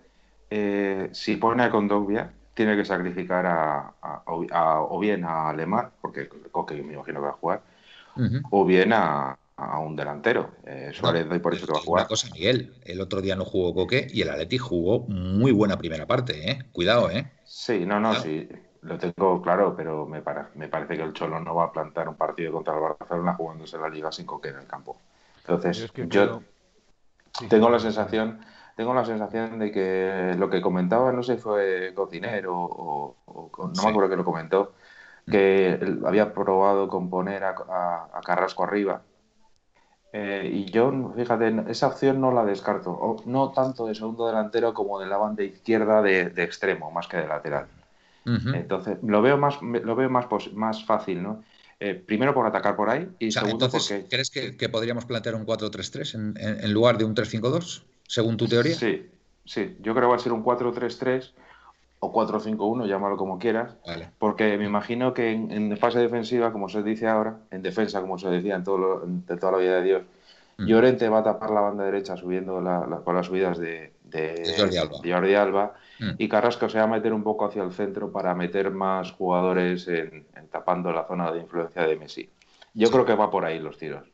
[0.49, 3.93] eh, si pone a Condogbia, tiene que sacrificar a,
[4.25, 7.63] o bien a Lemar, porque Coque me imagino que va a jugar,
[8.51, 10.53] o bien a, a, un delantero.
[10.65, 12.03] Eh, Suárez doy por eso que va a jugar.
[12.03, 15.77] Una cosa, Miguel, el otro día no jugó Coque y el Atleti jugó muy buena
[15.77, 16.59] primera parte, ¿eh?
[16.73, 17.31] Cuidado, ¿eh?
[17.45, 18.49] Sí, no, no, sí,
[18.83, 20.23] lo tengo claro, pero me,
[20.55, 23.79] me parece que el Cholo no va a plantar un partido contra el Barcelona jugándose
[23.79, 24.97] la Liga sin Coque en el campo.
[25.41, 26.43] Entonces, yo
[27.49, 28.41] tengo la sensación
[28.79, 33.83] tengo la sensación de que lo que comentaba, no sé si fue Cocinero o, no
[33.83, 34.75] me acuerdo que lo comentó,
[35.29, 39.03] que había probado con poner a, Carrasco arriba.
[40.13, 44.99] Eh, y yo, fíjate, esa opción no la descarto, no tanto de segundo delantero como
[44.99, 47.67] de la banda izquierda de, extremo, más que de lateral.
[48.25, 51.45] Entonces, lo veo más, lo veo más, más fácil, ¿no?
[51.81, 56.15] Eh, primero por atacar por ahí y segundo entonces, ¿Crees que, podríamos plantear un 4-3-3
[56.15, 57.85] en, en, lugar de un 3-5-2?
[58.09, 58.75] según tu teoría.
[58.75, 59.07] Sí,
[59.45, 61.31] sí, yo creo que va a ser un 4-3-3
[62.01, 63.75] o 4-5-1, llámalo como quieras,
[64.19, 68.29] porque me imagino que en, fase defensiva, como se dice ahora, en defensa, como se
[68.29, 70.03] decía en todo de toda la vida de Dios,
[70.59, 70.67] mm.
[70.67, 73.93] Llorente va a tapar la banda derecha subiendo la, con las subidas de,
[75.05, 76.11] Jordi Alba, mm.
[76.19, 79.89] y Carrasco se va a meter un poco hacia el centro para meter más jugadores
[79.89, 82.31] en, tapando la zona de influencia de Messi.
[82.75, 84.05] Yo creo que va por ahí los tiros.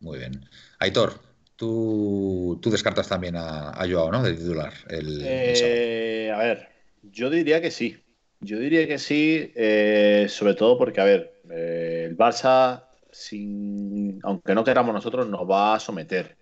[0.00, 0.44] Muy bien.
[0.78, 1.14] Aitor,
[1.56, 4.22] Tú, descartas también a, Joao, ¿no?
[4.22, 4.72] De titular.
[4.88, 6.73] El, eh, a ver,
[7.10, 8.00] yo diría que sí.
[8.40, 14.54] Yo diría que sí, eh, sobre todo porque, a ver, eh, el Barça, sin, aunque
[14.54, 16.36] no queramos nosotros, nos va a someter.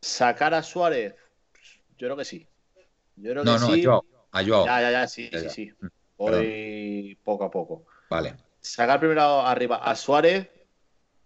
[0.00, 1.14] sacar a Suárez,
[1.98, 2.46] yo creo que sí.
[3.16, 3.84] Yo creo no, no, sí.
[4.32, 4.66] a Joao.
[4.66, 5.72] Ya, ya, ya, sí, sí, sí.
[6.18, 7.86] Voy poco a poco.
[8.10, 8.34] Vale.
[8.60, 10.48] Sacar primero arriba a Suárez,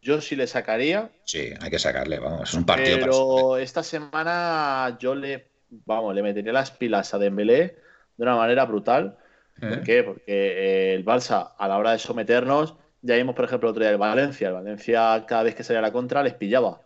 [0.00, 1.10] yo sí le sacaría.
[1.24, 2.98] Sí, hay que sacarle, vamos, es un partido.
[3.00, 7.76] Pero esta semana yo le, vamos, le metería las pilas a Dembélé
[8.16, 9.16] de una manera brutal.
[9.58, 9.82] ¿Por ¿Eh?
[9.84, 10.02] qué?
[10.02, 13.80] Porque eh, el Balsa, a la hora de someternos, ya vimos, por ejemplo, el otro
[13.80, 14.48] día el Valencia.
[14.48, 16.82] El Valencia, cada vez que salía a la contra, les pillaba.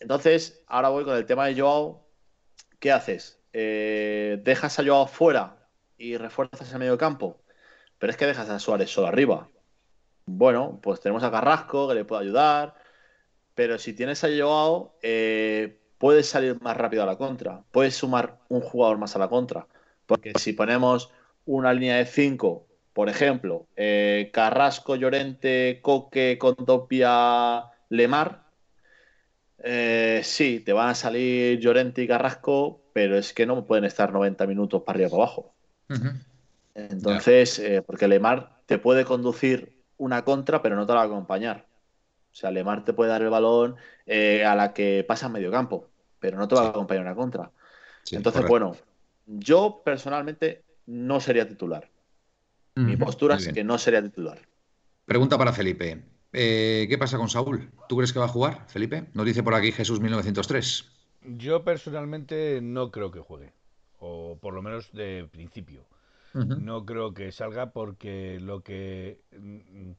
[0.00, 2.06] Entonces, ahora voy con el tema de Joao.
[2.78, 3.40] ¿Qué haces?
[3.52, 5.56] Eh, ¿Dejas a Joao fuera
[5.98, 7.40] y refuerzas el medio campo?
[7.98, 9.48] Pero es que dejas a Suárez solo arriba.
[10.26, 12.74] Bueno, pues tenemos a Carrasco que le puede ayudar,
[13.54, 18.40] pero si tienes a Joao, eh, puedes salir más rápido a la contra, puedes sumar
[18.48, 19.68] un jugador más a la contra,
[20.06, 21.12] porque si ponemos
[21.46, 28.42] una línea de 5, por ejemplo, eh, Carrasco, Llorente, Coque, Contopia, Lemar,
[29.62, 34.12] eh, sí, te van a salir Llorente y Carrasco, pero es que no pueden estar
[34.12, 35.54] 90 minutos para arriba para abajo.
[36.74, 41.68] Entonces, porque Lemar te puede conducir una contra, pero no te la va a acompañar.
[42.32, 43.76] O sea, Lemar te puede dar el balón
[44.06, 45.90] eh, a la que pasa en medio campo,
[46.22, 47.50] pero no te va a acompañar una contra.
[48.12, 48.76] Entonces, bueno,
[49.26, 51.90] yo personalmente no sería titular.
[52.76, 54.38] Mi postura es que no sería titular.
[55.04, 56.00] Pregunta para Felipe.
[56.32, 57.70] Eh, ¿Qué pasa con Saúl?
[57.88, 59.08] ¿Tú crees que va a jugar, Felipe?
[59.12, 60.88] Nos dice por aquí Jesús 1903.
[61.36, 63.52] Yo personalmente no creo que juegue,
[63.98, 65.84] o por lo menos de principio.
[66.34, 69.90] No creo que salga porque lo que mm,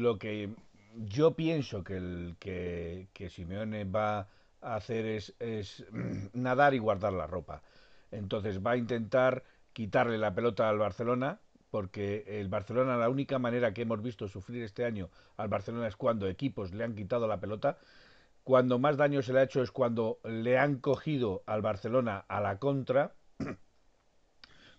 [0.00, 0.50] lo que
[0.96, 4.28] yo pienso que el que, que Simeone va a
[4.60, 5.84] hacer es, es
[6.32, 7.62] nadar y guardar la ropa.
[8.10, 11.40] Entonces va a intentar quitarle la pelota al Barcelona,
[11.70, 15.96] porque el Barcelona, la única manera que hemos visto sufrir este año al Barcelona es
[15.96, 17.78] cuando equipos le han quitado la pelota.
[18.44, 22.40] Cuando más daño se le ha hecho es cuando le han cogido al Barcelona a
[22.40, 23.14] la contra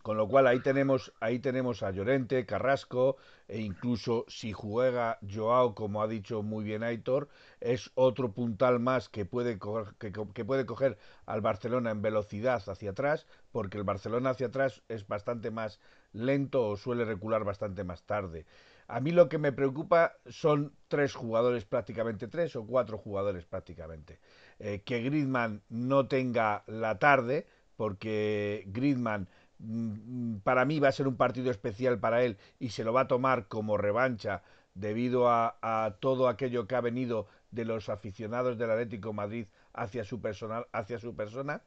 [0.10, 5.76] con lo cual ahí tenemos, ahí tenemos a Llorente, Carrasco, e incluso si juega Joao,
[5.76, 7.30] como ha dicho muy bien Aitor,
[7.60, 10.97] es otro puntal más que puede, coger, que, puede coger
[11.28, 15.80] al Barcelona en velocidad hacia atrás, porque el Barcelona hacia atrás es bastante más
[16.12, 18.47] lento o suele recular bastante más tarde.
[18.88, 24.20] A mí lo que me preocupa son tres jugadores prácticamente, tres o cuatro jugadores prácticamente.
[24.57, 27.45] Eh, que Griezmann no tenga la tarde,
[27.76, 29.38] porque Griezmann Mm,
[30.43, 33.07] para mí va a ser un partido especial para él y se lo va a
[33.07, 34.41] tomar como revancha
[34.74, 40.22] debido a, todo aquello que ha venido de los aficionados del Atlético Madrid hacia su,
[40.22, 41.62] personal, hacia su persona.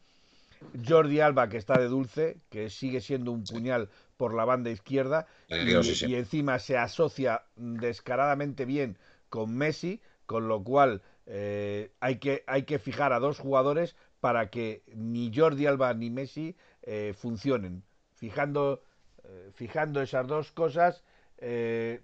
[0.88, 5.26] Jordi Alba, que está de dulce, que sigue siendo un puñal por la banda izquierda
[5.48, 8.96] y, encima se asocia descaradamente bien
[9.28, 14.50] con Messi, con lo cual eh, hay, que, hay que fijar a dos jugadores para
[14.50, 17.84] que ni Jordi Alba ni Messi eh, funcionen.
[18.14, 18.82] Fijando,
[19.24, 21.04] eh, fijando esas dos cosas,
[21.38, 22.02] eh,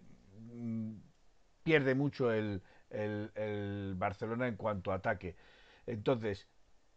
[0.53, 0.95] mm,
[1.63, 5.37] pierde mucho el, el, Barcelona en cuanto a ataque.
[5.87, 6.49] Entonces,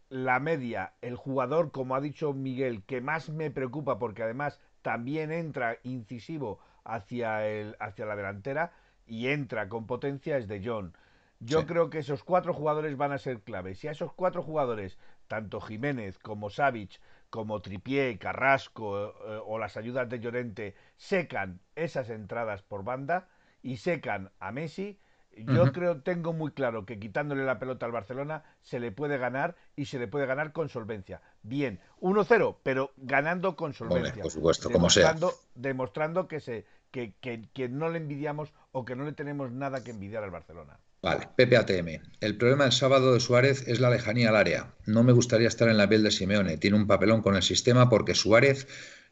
[0.09, 5.31] la media, el jugador, como ha dicho Miguel, que más me preocupa porque además también
[5.31, 8.73] entra incisivo hacia, el, hacia la delantera,
[9.05, 10.95] y entra con potencia es de John.
[11.39, 13.79] Yo creo que esos cuatro jugadores van a ser claves.
[13.79, 16.99] Si a esos cuatro jugadores, tanto Jiménez como Savic,
[17.31, 23.27] como Tripié, Carrasco eh, o las ayudas de Llorente, secan esas entradas por banda
[23.63, 24.99] y secan a Messi,
[25.37, 29.55] yo creo, tengo muy claro que quitándole la pelota al Barcelona se le puede ganar
[29.75, 31.21] y se le puede ganar con solvencia.
[31.41, 34.23] Bien, 1-0, pero ganando con solvencia.
[34.23, 35.15] por supuesto, como sea.
[35.55, 39.91] Demostrando que, se, que, que, no le envidiamos o que no le tenemos nada que
[39.91, 40.79] envidiar al Barcelona.
[41.01, 41.99] Vale, PPATM.
[42.19, 44.75] El problema del sábado de Suárez es la lejanía al área.
[44.85, 46.57] No me gustaría estar en la piel de Simeone.
[46.57, 48.67] Tiene un papelón con el sistema porque Suárez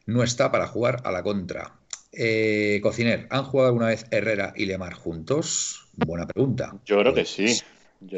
[0.06, 1.74] no está para jugar a la contra.
[2.12, 5.88] Eh, Cociner, ¿han jugado alguna vez Herrera y Lemar juntos?
[5.96, 6.76] Buena pregunta.
[6.84, 7.60] Yo creo que sí.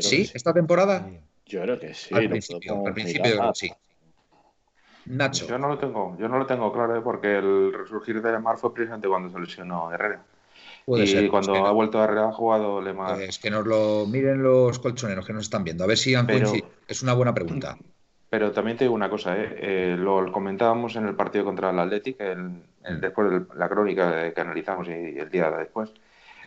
[0.00, 0.30] ¿Sí?
[0.34, 1.08] ¿Esta temporada?
[1.46, 2.14] Yo creo que sí.
[2.14, 3.72] Al principio, al principio sí.
[5.06, 5.48] Nacho.
[5.48, 7.00] Yo no lo tengo, yo no lo tengo claro, ¿eh?
[7.02, 10.24] porque el resurgir de Lemar fue precisamente cuando se lesionó Herrera.
[10.86, 13.20] Y cuando ha vuelto a Herrera ha jugado Lemar.
[13.22, 16.26] Es que nos lo miren los colchoneros que nos están viendo, a ver si han
[16.26, 16.68] coincidido.
[16.88, 17.76] Es una buena pregunta.
[18.30, 19.56] Pero también te digo una cosa, ¿eh?
[19.58, 22.16] eh lo comentábamos en el partido contra el Athletic,
[23.00, 25.92] después de la crónica que analizamos y, el día después.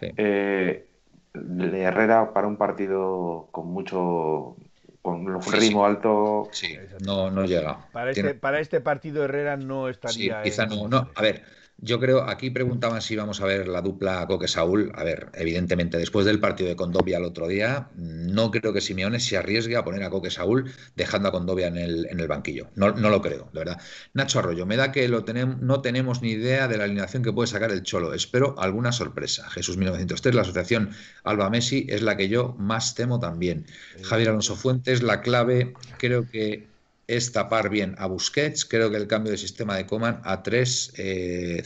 [0.02, 0.86] Eh,
[1.34, 4.56] Herrera para un partido con mucho
[5.02, 6.50] con un ritmo alto.
[6.52, 6.76] Sí,
[7.06, 7.88] no, no llega.
[7.92, 10.44] Para este, para este partido Herrera no estaría.
[10.44, 11.12] Sí, quizá no, no.
[11.14, 11.44] A ver,
[11.78, 14.92] yo creo, aquí preguntaban si vamos a ver la dupla Coque-Saúl.
[14.96, 19.20] A ver, evidentemente, después del partido de Condovia el otro día, no creo que Simeone
[19.20, 22.70] se arriesgue a poner a Coque-Saúl dejando a Condovia en el, en el banquillo.
[22.76, 23.82] No, no, lo creo, de verdad.
[24.14, 27.34] Nacho Arroyo, me da que lo tenemos, no tenemos ni idea de la alineación que
[27.34, 28.14] puede sacar el Cholo.
[28.14, 29.50] Espero alguna sorpresa.
[29.50, 30.92] Jesús 1903, la asociación
[31.24, 33.66] Alba Messi es la que yo más temo también.
[34.02, 36.75] Javier Alonso Fuentes, la clave, creo que
[37.08, 38.66] es tapar bien a Busquets.
[38.66, 41.64] Creo que el cambio de sistema de Coman a tres eh,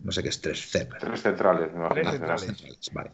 [0.00, 0.98] no sé qué es tres CEP.
[0.98, 3.10] Tres centrales, Vale.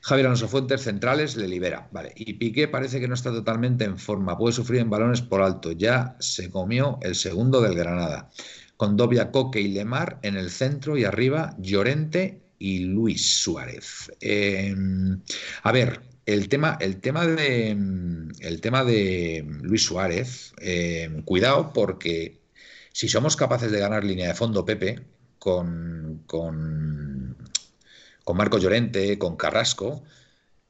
[0.00, 1.88] Javier Alonso Fuentes, centrales, le libera.
[1.90, 2.12] Vale.
[2.14, 4.38] Y Piqué parece que no está totalmente en forma.
[4.38, 5.72] Puede sufrir en balones por alto.
[5.72, 8.30] Ya se comió el segundo del Granada.
[8.76, 14.12] Con Dobia, Coque y Lemar en el centro y arriba Llorente y Luis Suárez.
[14.20, 15.20] Em,
[15.62, 17.70] a ver, el tema, el tema de
[18.40, 22.40] el tema de Luis Suárez, eh, cuidado porque
[22.92, 25.00] si somos capaces de ganar línea de fondo Pepe
[25.38, 27.36] con, con,
[28.24, 30.02] con Marco Llorente, con Carrasco,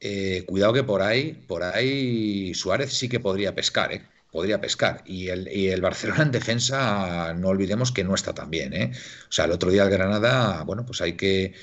[0.01, 4.07] eh, cuidado que por ahí, por ahí Suárez sí que podría pescar, ¿eh?
[4.31, 5.03] podría pescar.
[5.07, 8.75] Y el, y el, Barcelona en defensa, no olvidemos que no está tan bien.
[8.75, 8.93] ¿eh?
[9.29, 11.55] O sea, el otro día el Granada, bueno, pues hay que,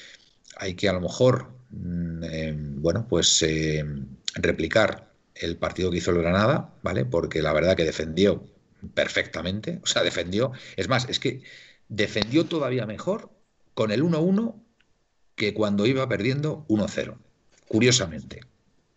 [0.57, 1.62] hay que a lo mejor Mm,
[2.23, 3.83] eh, bueno, pues eh,
[4.35, 7.05] replicar el partido que hizo el Granada, ¿vale?
[7.05, 8.43] Porque la verdad que defendió
[8.93, 11.43] perfectamente, o sea, defendió, es más, es que
[11.87, 13.29] defendió todavía mejor
[13.73, 14.55] con el 1-1
[15.35, 17.17] que cuando iba perdiendo 1-0.
[17.67, 18.41] Curiosamente,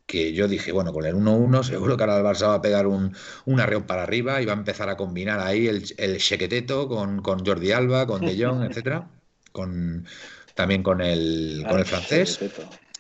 [0.07, 2.87] que yo dije, bueno, con el 1-1 seguro que ahora el Barça va a pegar
[2.87, 3.15] un,
[3.47, 7.23] un arreo para arriba y va a empezar a combinar ahí el, el chequeteto con,
[7.23, 9.09] con Jordi Alba, con De Jong, etcétera,
[9.53, 10.07] con,
[10.57, 12.41] también con el, con el francés.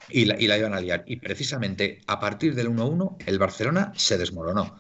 [0.09, 1.03] Y la, y la, iban a liar.
[1.09, 4.79] Y precisamente a partir del 1-1, el Barcelona se desmoronó.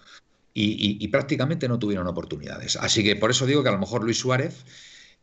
[0.58, 2.76] Y, prácticamente no tuvieron oportunidades.
[2.76, 4.64] Así que por eso digo que a lo mejor Luis Suárez,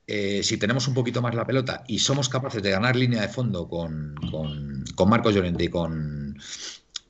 [0.06, 3.30] eh, si tenemos un poquito más la pelota y somos capaces de ganar línea de
[3.30, 6.38] fondo con, con, con Marcos Llorente y con,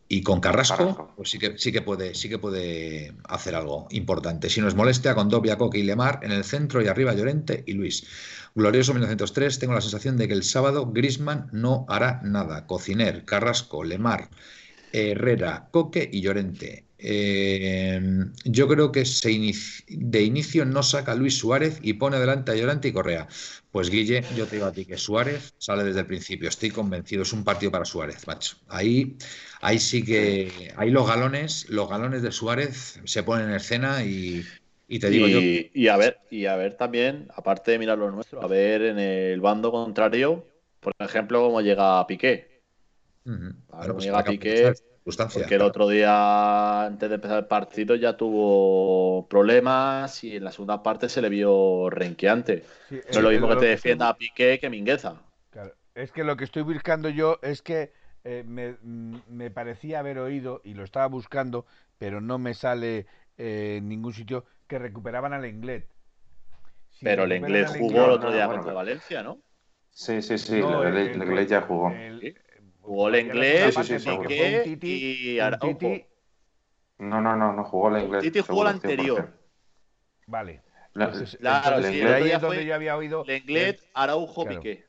[0.08, 4.50] y con Carrasco, pues sí que, sí que puede, sí que puede hacer algo importante.
[4.50, 7.74] Si nos molesta, con Dobia, Coque y Lemar en el centro y arriba Llorente y
[7.74, 8.06] Luis.
[8.56, 12.68] Glorioso 1903, tengo la sensación de que el sábado Grisman no hará nada.
[12.68, 14.30] Cociner, Carrasco, Lemar,
[14.92, 16.86] Herrera, Coque y Llorente.
[17.06, 18.00] Eh,
[18.46, 19.04] yo creo que
[19.90, 23.28] de inicio no saca Luis Suárez y pone delante a Llorente y Correa.
[23.72, 27.24] Pues Guille, yo te digo a ti que Suárez sale desde el principio, estoy convencido,
[27.24, 28.58] es un partido para Suárez, macho.
[28.68, 29.18] Ahí,
[29.62, 34.46] ahí sí que, ahí los galones, los galones de Suárez se ponen en escena y,
[34.88, 35.40] te digo yo.
[35.74, 39.00] Y a ver, y a ver también, aparte de mirar lo nuestro, a ver en
[39.00, 40.46] el bando contrario,
[40.80, 42.62] por ejemplo, cómo llega Piqué.
[43.24, 44.74] Pues llega Piqué.
[45.34, 50.52] Porque el otro día, antes de empezar el partido, ya tuvo problemas y en la
[50.52, 52.64] segunda parte se le vio renqueante.
[52.90, 55.22] no es lo mismo que te defienda a Piqué que Mingueza.
[55.50, 55.74] Claro.
[55.94, 57.92] Es que lo que estoy buscando yo es que
[58.24, 61.66] eh, me, parecía haber oído, y lo estaba buscando,
[61.98, 63.06] pero no me sale
[63.38, 65.86] eh, en ningún sitio, que recuperaban al Inglés.
[67.02, 69.40] pero el Inglés jugó el otro día contra Valencia, ¿no?
[69.90, 71.94] Sí, sí, sí, el, Inglés ya jugó.
[72.82, 73.76] Jugó el inglés,
[74.82, 75.80] y Araujo.
[76.98, 78.24] No, no, no, no jugó el inglés.
[78.24, 79.32] Titi jugó el anterior.
[80.28, 80.62] Vale.
[80.94, 83.24] claro, sí, ahí es donde yo había oído.
[83.28, 84.86] El inglés, Araujo, Piqué.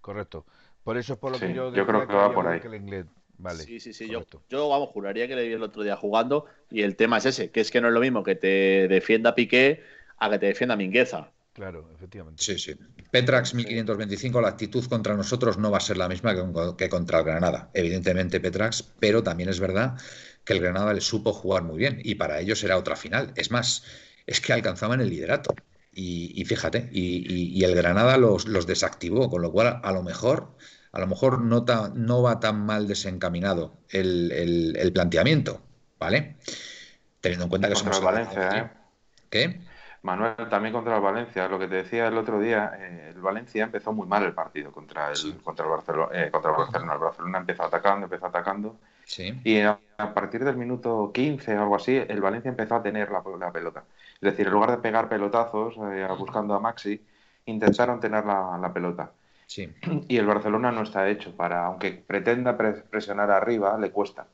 [0.00, 0.46] Correcto.
[0.82, 2.60] Por eso es por lo que yo yo creo que, va por ahí.
[3.40, 4.08] Vale, sí, sí, sí.
[4.08, 7.26] Yo, yo, vamos, juraría que le vi el otro día jugando y el tema es
[7.26, 9.82] ese, que es que no es lo mismo que te defienda Piqué
[10.18, 11.32] a que te defienda Mingueza.
[11.52, 12.42] Claro, efectivamente.
[12.42, 12.74] Sí, sí.
[13.10, 16.34] Petrax 1525, la actitud contra nosotros no va a ser la misma
[16.76, 17.70] que, contra el Granada.
[17.74, 19.98] Evidentemente Petrax, pero también es verdad
[20.44, 23.32] que el Granada le supo jugar muy bien y para ellos era otra final.
[23.36, 23.84] Es más,
[24.26, 25.54] es que alcanzaban el liderato.
[25.92, 30.56] Y, fíjate, y, el Granada los, los, desactivó, con lo cual a lo mejor,
[30.92, 31.64] a lo mejor no,
[31.94, 35.60] no va tan mal desencaminado el, planteamiento,
[35.98, 36.36] ¿vale?
[37.20, 38.70] Teniendo en cuenta que somos Valencia, ¿eh?
[39.28, 39.60] ¿Qué?
[40.02, 43.64] Manuel, también contra el Valencia, lo que te decía el otro día, eh, el Valencia
[43.64, 46.92] empezó muy mal el partido contra el, contra el Barcelona, eh, contra el Barcelona.
[46.94, 48.76] El Barcelona empezó atacando, empezó atacando.
[49.04, 49.38] Sí.
[49.44, 49.78] Y a,
[50.14, 53.84] partir del minuto 15 o algo así, el Valencia empezó a tener la, pelota.
[54.14, 57.04] Es decir, en lugar de pegar pelotazos eh, buscando a Maxi,
[57.44, 59.12] intentaron tener la, pelota.
[59.50, 59.68] Sí.
[60.06, 64.28] Y el Barcelona no está hecho para, aunque pretenda presionar arriba, le cuesta.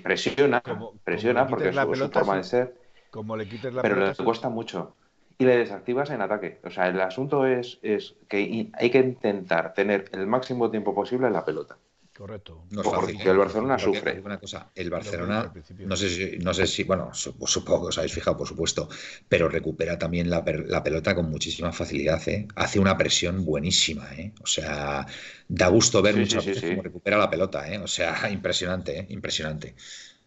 [0.00, 0.62] presiona,
[1.02, 2.76] presiona porque es su, forma de ser
[3.10, 4.94] como le quites la Pero le cuesta mucho.
[5.38, 6.60] Y le desactivas en ataque.
[6.62, 11.26] O sea, el asunto es, es que hay que intentar tener el máximo tiempo posible
[11.26, 11.76] en la pelota.
[12.16, 12.66] Correcto.
[12.70, 14.20] No porque el Barcelona sufre.
[14.20, 18.12] Una cosa, el Barcelona, no sé si, no sé si bueno, supongo que os habéis
[18.12, 18.88] fijado, por supuesto,
[19.28, 22.20] pero recupera también la, pelota con muchísima facilidad.
[22.28, 22.46] ¿eh?
[22.54, 24.12] Hace una presión buenísima.
[24.14, 24.32] ¿eh?
[24.42, 25.06] O sea,
[25.48, 27.70] da gusto ver muchas veces cómo recupera la pelota.
[27.72, 27.78] ¿eh?
[27.78, 29.06] O sea, impresionante, ¿eh?
[29.08, 29.74] impresionante.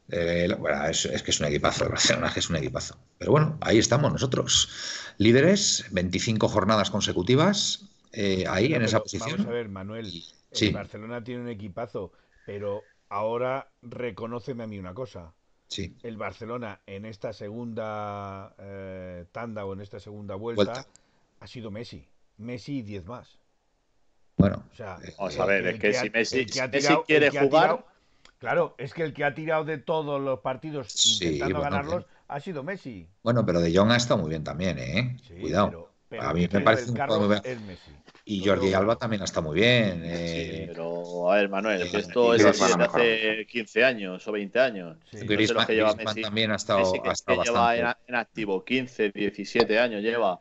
[0.10, 2.98] Eh, bueno, es, que es un equipazo, el Barcelona es un equipazo.
[3.18, 4.70] Pero bueno, ahí estamos nosotros.
[5.18, 9.38] Líderes, 25 jornadas consecutivas, eh, ahí en esa posición.
[9.38, 10.24] Vamos a ver, Manuel,
[10.62, 12.12] el Barcelona tiene un equipazo,
[12.46, 15.34] pero ahora reconóceme a mí una cosa.
[15.68, 15.98] Sí.
[16.04, 20.86] El Barcelona en esta segunda eh, tanda o en esta segunda vuelta,
[21.40, 22.08] ha sido Messi.
[22.38, 23.40] Messi y 10 más.
[24.38, 24.64] Bueno,
[25.18, 26.46] vamos a ver, es que, si Messi,
[27.08, 27.86] quiere jugar.
[28.38, 32.64] Claro, es que el que ha tirado de todos los partidos intentando ganarlos ha sido
[32.64, 33.08] Messi.
[33.24, 35.18] Bueno, pero De Jong ha estado muy bien también, ¿eh?
[35.40, 35.95] Cuidado.
[36.20, 37.38] A mí me parece un juego muy.
[38.28, 40.02] Y Jordi Alba también ha estado muy bien.
[40.04, 40.62] Eh...
[40.62, 44.98] Sí, pero a ver, Manuel, esto es así desde hace 15 años o 20 años.
[45.12, 45.28] Sí.
[45.28, 48.66] Griezmann, que lleva Messi, también ha estado, Messi, ha estado que lleva en, en, activo
[48.66, 50.40] 15, 17 años lleva.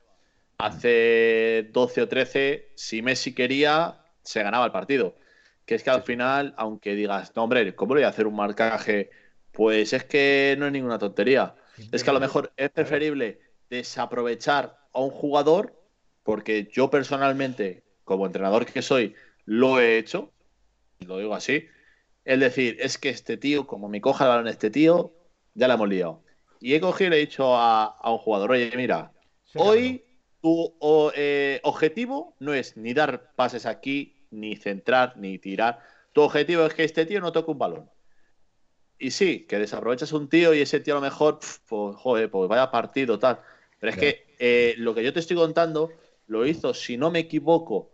[0.57, 5.17] Hace 12 o 13, si Messi quería, se ganaba el partido
[5.65, 9.11] que es que al final, aunque digas, no, hombre, ¿cómo voy a hacer un marcaje?
[9.53, 11.55] Pues es que no es ninguna tontería.
[11.91, 13.41] Es que a lo mejor es preferible
[13.71, 15.79] desaprovechar a un jugador,
[16.23, 19.15] porque yo personalmente, como entrenador que soy,
[19.45, 20.33] lo he hecho,
[21.01, 21.67] lo digo así,
[22.25, 25.13] es decir, es que este tío, como me coja el balón este tío,
[25.55, 26.23] ya la hemos liado.
[26.61, 29.13] Y he cogido y le he dicho a, un jugador, oye, mira,
[29.55, 30.03] hoy
[30.41, 30.75] tu
[31.15, 35.81] eh, objetivo no es ni dar pases aquí, ni centrar, ni tirar.
[36.13, 37.91] Tu objetivo es que este tío no toque un balón.
[38.99, 42.49] Y sí, que desaprovechas un tío y ese tío a lo mejor, pues, joder, pues
[42.49, 43.41] vaya partido, tal.
[43.79, 45.93] Pero es que eh, lo que yo te estoy contando
[46.27, 47.91] lo hizo, si no me equivoco,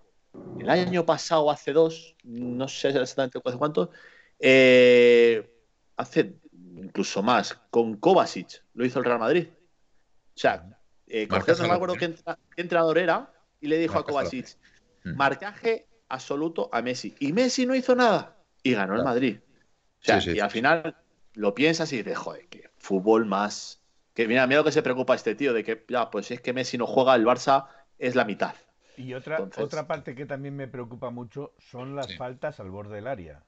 [0.59, 3.91] el año pasado, hace dos, no sé exactamente cuánto,
[4.38, 5.51] eh,
[5.97, 6.34] hace
[6.76, 9.49] incluso más, con Kovacic, lo hizo el Real Madrid.
[9.49, 10.64] O sea,
[11.07, 12.14] eh, no me acuerdo qué,
[12.57, 14.57] entrenador era, y le dijo a Kovacic,
[15.05, 15.16] mm.
[15.16, 17.14] marcaje absoluto a Messi.
[17.18, 19.38] Y Messi no hizo nada y ganó el Madrid.
[20.01, 20.97] O sea, y al final
[21.34, 23.80] lo piensas y dices, joder, que fútbol más.
[24.20, 26.42] Que mira, mira lo que se preocupa este tío, de que ya, pues si es
[26.42, 27.68] que Messi no juega, el Barça
[27.98, 28.54] es la mitad.
[28.98, 33.06] Y otra, otra parte que también me preocupa mucho son las faltas al borde del
[33.06, 33.44] área.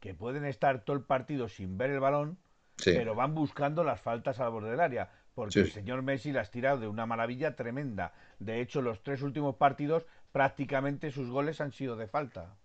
[0.00, 2.36] Que pueden estar todo el partido sin ver el balón,
[2.84, 5.10] pero van buscando las faltas al borde del área.
[5.34, 8.12] Porque el señor Messi las ha tirado de una maravilla tremenda.
[8.38, 12.58] De hecho, los tres últimos partidos prácticamente sus goles han sido de falta.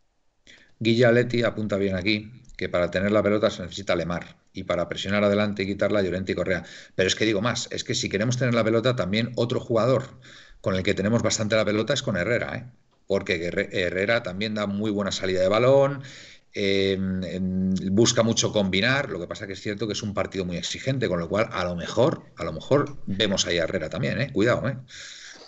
[0.80, 4.89] Guilla Leti apunta bien aquí que para tener la pelota se necesita Lemar y para
[4.89, 6.66] presionar adelante y quitarla Llorente y Correa.
[6.93, 10.20] Pero es que digo más, es que si queremos tener la pelota también otro jugador
[10.60, 12.66] con el que tenemos bastante la pelota es con Herrera, ¿eh?
[13.08, 16.04] porque Herrera también da muy buena salida de balón,
[16.54, 20.58] em, busca mucho combinar, lo que pasa que es cierto que es un partido muy
[20.58, 24.20] exigente, con lo cual a lo mejor, a lo mejor vemos ahí a Herrera también,
[24.20, 24.32] ¿eh?
[24.34, 24.78] cuidado, ¿eh?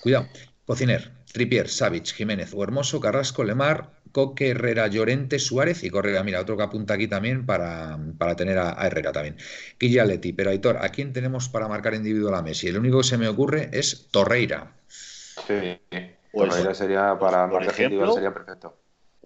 [0.01, 0.27] cuidado.
[0.65, 6.23] Cociner, Tripier, Savic, Jiménez Hermoso, Carrasco, Lemar, Coque, Herrera, Llorente, Suárez y Correa.
[6.23, 7.97] Mira, otro que apunta aquí también para,
[8.35, 9.37] tener a, Herrera también.
[9.79, 12.67] Leti, pero Aitor, ¿a quién tenemos para marcar individual a Messi?
[12.67, 14.73] El único que se me ocurre es Torreira.
[14.87, 15.79] Sí,
[16.31, 18.77] pues, Torreira sería para marcar individual sería perfecto.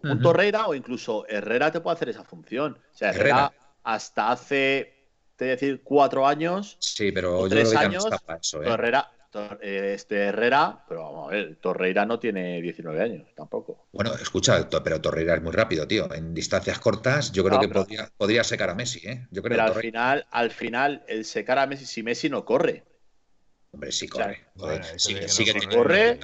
[0.03, 2.77] Un Torreira o incluso Herrera te puede hacer esa función.
[2.93, 3.51] O sea, Herrera,
[3.83, 4.93] hasta hace,
[5.35, 6.77] te decir, cuatro años.
[6.79, 8.05] Sí, pero tres años,
[8.39, 8.65] eso, ¿eh?
[8.65, 9.24] Torreira, eh,
[9.61, 13.87] este Herrera, pero vamos a ver, Torreira no tiene 19 años tampoco.
[13.91, 16.13] Bueno, escucha, pero Torreira es muy rápido, tío.
[16.13, 19.27] En distancias cortas, yo creo que podría, podría, secar a Messi, ¿eh?
[19.31, 22.83] Yo creo pero al final, al final, el secar a Messi, si Messi no corre.
[23.71, 24.45] Hombre, sí corre.
[24.95, 26.19] sí, sí, que corre.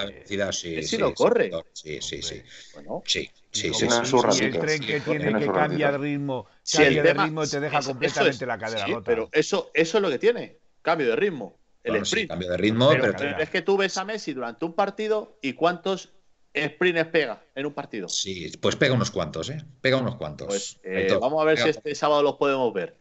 [0.53, 1.51] sí, sí, no corre.
[1.73, 2.41] Sí, sí, sí.
[2.73, 3.29] Bueno, sí.
[3.51, 4.45] Sí, sí, sí.
[4.45, 8.57] el tren que tiene que cambiar ritmo, cambia de ritmo y te deja completamente la
[8.57, 9.03] cadera rota.
[9.03, 11.60] Pero eso, eso es lo que tiene, cambio de ritmo.
[11.83, 12.29] El sprint.
[12.29, 16.09] cambio de ritmo, pero, es que tú ves a Messi durante un partido y cuántos
[16.55, 18.07] sprints pega en un partido.
[18.09, 19.63] Sí, pues pega unos cuantos, ¿eh?
[19.81, 20.47] Pega unos cuantos.
[20.47, 22.95] Pues, eh, vamos a ver si este sábado los podemos ver.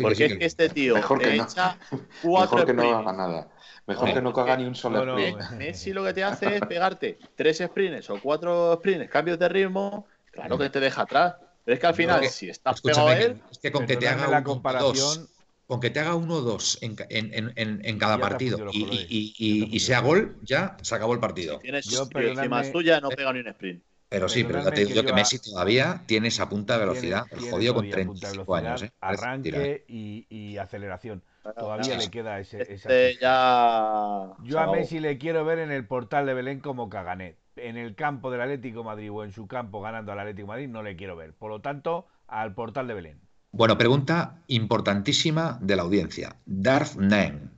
[0.00, 2.00] Porque es que este tío mejor que echa no.
[2.22, 3.48] cuatro Mejor que no haga nada.
[3.86, 5.50] Mejor que no haga ni un solo sprint.
[5.52, 10.06] Messi lo que te hace es pegarte tres sprints o cuatro sprints, cambios de ritmo,
[10.32, 11.36] claro que te deja atrás.
[11.64, 13.40] Pero es que al final, si estás pegado a él.
[13.50, 15.28] Es que con que te haga la comparación.
[15.66, 19.74] Con que te haga uno o dos en, en, en, en cada partido y, y,
[19.74, 21.56] y, sea gol, ya se acabó el partido.
[21.56, 23.82] Si tienes yo, encima tuya, no pega ni un sprint.
[24.08, 27.50] Pero sí, pero ya te digo que, Messi todavía tiene esa punta de velocidad, el
[27.50, 28.82] jodido con 35 años.
[28.84, 28.90] ¿eh?
[29.00, 31.22] Arranque y, aceleración.
[31.56, 32.62] Todavía le queda ese.
[32.62, 34.32] Este ya...
[34.42, 37.36] Yo a Messi le quiero ver en el portal de Belén como Caganet.
[37.56, 40.82] En el campo del Atlético Madrid o en su campo ganando al Atlético Madrid no
[40.82, 41.32] le quiero ver.
[41.34, 43.25] Por lo tanto, al portal de Belén.
[43.56, 46.36] Bueno, pregunta importantísima de la audiencia.
[46.44, 47.52] Darth Nen,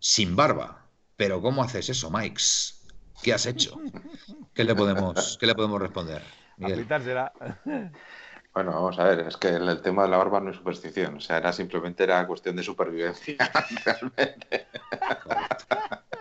[0.00, 0.88] sin barba.
[1.16, 2.74] Pero ¿cómo haces eso, Mikes?
[3.22, 3.80] ¿Qué has hecho?
[4.54, 6.20] ¿Qué le podemos, qué le podemos responder?
[8.52, 11.20] Bueno, vamos a ver, es que el, tema de la barba no es superstición, o
[11.20, 13.36] sea, era simplemente era cuestión de supervivencia,
[13.84, 14.66] realmente.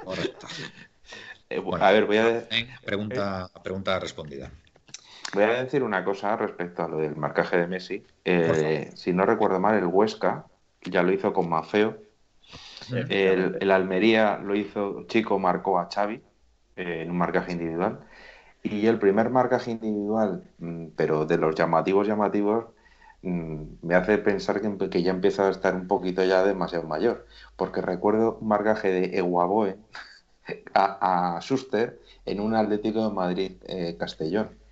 [0.04, 0.48] Correcto.
[1.50, 2.48] Eh, a ver, voy a...
[2.84, 4.52] Pregunta, pregunta respondida.
[5.34, 8.06] Voy a decir una cosa respecto a lo del marcaje de Messi.
[8.24, 10.46] Eh, si no recuerdo mal, el Huesca
[10.84, 11.98] ya lo hizo con Mafeo.
[12.92, 16.22] El, el, Almería lo hizo, Chico marcó a Xavi
[16.76, 18.02] eh, en un marcaje individual.
[18.62, 22.66] Y el primer marcaje individual, mm, pero de los llamativos, llamativos,
[23.24, 27.26] mm, me hace pensar que, que, ya empieza a estar un poquito ya demasiado mayor.
[27.56, 29.78] Porque recuerdo un marcaje de Eguaboe
[30.74, 34.63] a, a Schuster en un Atlético de Madrid eh, Castellón.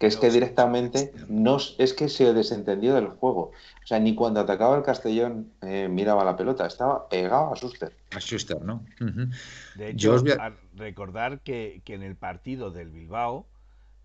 [0.00, 3.52] Que es que directamente no es que se desentendió del juego.
[3.84, 7.92] O sea, ni cuando atacaba el Castellón eh, miraba la pelota, estaba pegado a Schuster.
[8.16, 8.82] A Schuster, ¿no?
[9.76, 10.52] De hecho, a...
[10.74, 13.46] recordar que, en el partido del Bilbao,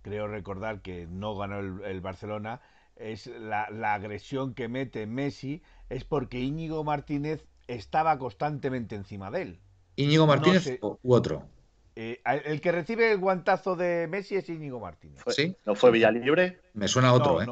[0.01, 2.59] creo recordar que no ganó el, Barcelona,
[2.97, 9.59] es la, agresión que mete Messi es porque Íñigo Martínez estaba constantemente encima de él.
[9.95, 11.54] ¿Íñigo Martínez u otro?
[11.95, 15.23] Eh, el que recibe el guantazo de Messi es Íñigo Martínez.
[15.27, 15.55] ¿Sí?
[15.65, 16.59] ¿No fue Villalibre?
[16.73, 17.47] Me suena a otro, ¿eh?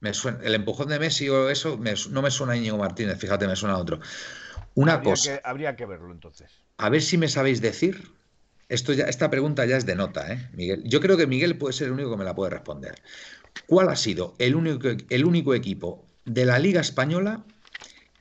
[0.00, 1.76] Me suena, el empujón de Messi o eso
[2.10, 3.98] no me suena a Íñigo Martínez, fíjate, me suena a otro.
[4.74, 5.40] Una cosa.
[5.42, 6.52] habría que verlo entonces.
[6.76, 8.16] A ver si me sabéis decir.
[8.68, 10.82] Esto ya, esta pregunta ya es de nota, ¿eh, Miguel?
[10.84, 13.00] Yo creo que Miguel puede ser el único que me la puede responder.
[13.66, 17.44] ¿Cuál ha sido el único, el único equipo de la Liga Española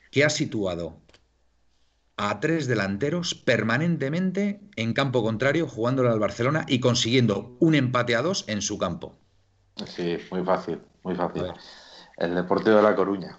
[0.09, 1.01] que ha situado
[2.17, 8.21] a tres delanteros permanentemente en campo contrario, jugándole al Barcelona y consiguiendo un empate a
[8.21, 9.15] dos en su campo?
[9.85, 11.43] Sí, muy fácil, muy fácil.
[12.17, 13.37] El Deportivo de La Coruña.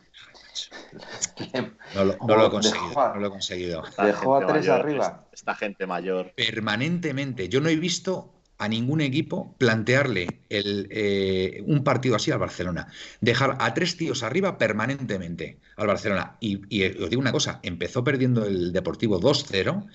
[1.95, 3.15] No lo, he conseguido.
[3.15, 3.83] no lo he conseguido.
[4.03, 5.27] Dejó a tres arriba.
[5.33, 6.33] Esta gente mayor.
[6.35, 7.49] Permanentemente.
[7.49, 12.89] Yo no he visto a ningún equipo plantearle el, eh, un partido así al Barcelona.
[13.21, 16.37] Dejar a tres tíos arriba permanentemente al Barcelona.
[16.41, 19.87] Y, y os digo una cosa, empezó perdiendo el Deportivo 2-0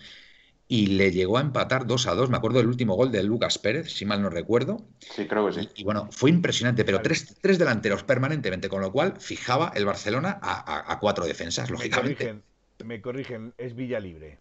[0.68, 2.30] y le llegó a empatar 2 a 2.
[2.30, 4.86] Me acuerdo del último gol de Lucas Pérez, si mal no recuerdo.
[4.99, 5.70] Sí, creo que sí.
[5.76, 10.39] Y, bueno, fue impresionante, pero tres, tres, delanteros permanentemente, con lo cual fijaba el Barcelona
[10.41, 12.41] a, cuatro defensas, lógicamente.
[12.84, 14.39] Me corrigen, es Villa Libre.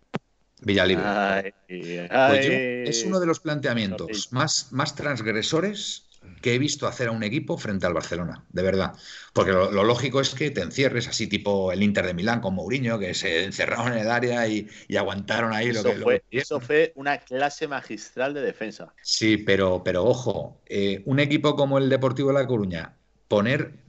[0.62, 1.54] Villa Libre.
[1.66, 6.08] Pues es uno de los planteamientos más, más transgresores
[6.40, 8.92] que he visto hacer a un equipo frente al Barcelona, de verdad.
[9.32, 12.98] Porque lo, lógico es que te encierres así tipo el Inter de Milán con Mourinho,
[12.98, 15.96] que se encerraron en el área y, aguantaron ahí lo que...
[15.96, 18.94] Fue, eso fue una clase magistral de defensa.
[19.02, 22.94] Sí, pero, pero ojo, eh, un equipo como el Deportivo de La Coruña,
[23.28, 23.81] poner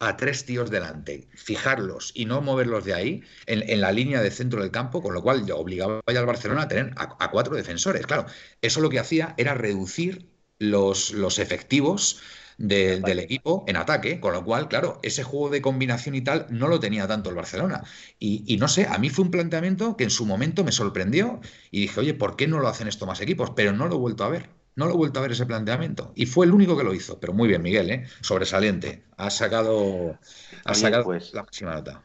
[0.00, 4.62] a tres tíos delante, fijarlos y no moverlos de ahí en, la línea de centro
[4.62, 8.06] del campo, con lo cual obligaba al Barcelona a tener a, a, cuatro defensores.
[8.06, 8.26] Claro,
[8.62, 10.26] eso lo que hacía era reducir
[10.58, 12.20] los, los efectivos
[12.60, 16.68] del equipo en ataque, con lo cual, claro, ese juego de combinación y tal no
[16.68, 17.84] lo tenía tanto el Barcelona.
[18.18, 21.40] Y, no sé, a mí fue un planteamiento que en su momento me sorprendió
[21.70, 23.50] y dije, oye, ¿por qué no lo hacen esto más equipos?
[23.56, 24.59] Pero no lo he vuelto a ver.
[24.80, 26.10] No lo he vuelto a ver ese planteamiento.
[26.14, 27.20] Y fue el único que lo hizo.
[27.20, 28.06] Pero muy bien, Miguel, ¿eh?
[28.22, 29.02] sobresaliente.
[29.18, 30.18] ha sacado,
[30.64, 32.02] ha sacado pues, la máxima nota.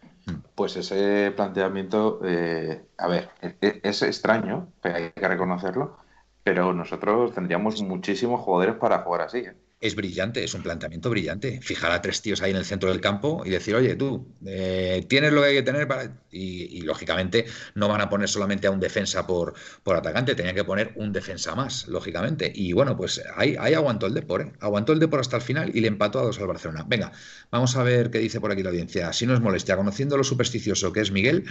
[0.56, 5.98] Pues ese planteamiento, eh, a ver, e, e, es, extraño, pero hay que reconocerlo,
[6.44, 9.38] pero nosotros tendríamos muchísimos jugadores para jugar así.
[9.38, 9.56] ¿eh?
[9.82, 11.60] Es brillante, es un planteamiento brillante.
[11.62, 15.06] Fijar a tres tíos ahí en el centro del campo y decir, oye, tú, eh,
[15.08, 16.22] tienes lo que hay que tener para...
[16.32, 19.54] Y, lógicamente no van a poner solamente a un defensa por,
[19.84, 22.52] por atacante, tenían que poner un defensa más, lógicamente.
[22.54, 24.54] Y bueno, pues ahí, ahí aguantó el Depor, ¿eh?
[24.60, 26.86] aguantó el Depor hasta el final y le empató a dos al Barcelona.
[26.88, 27.12] Venga,
[27.50, 29.12] vamos a ver qué dice por aquí la audiencia.
[29.14, 31.46] Si no es molestia, conociendo lo supersticioso que es Miguel,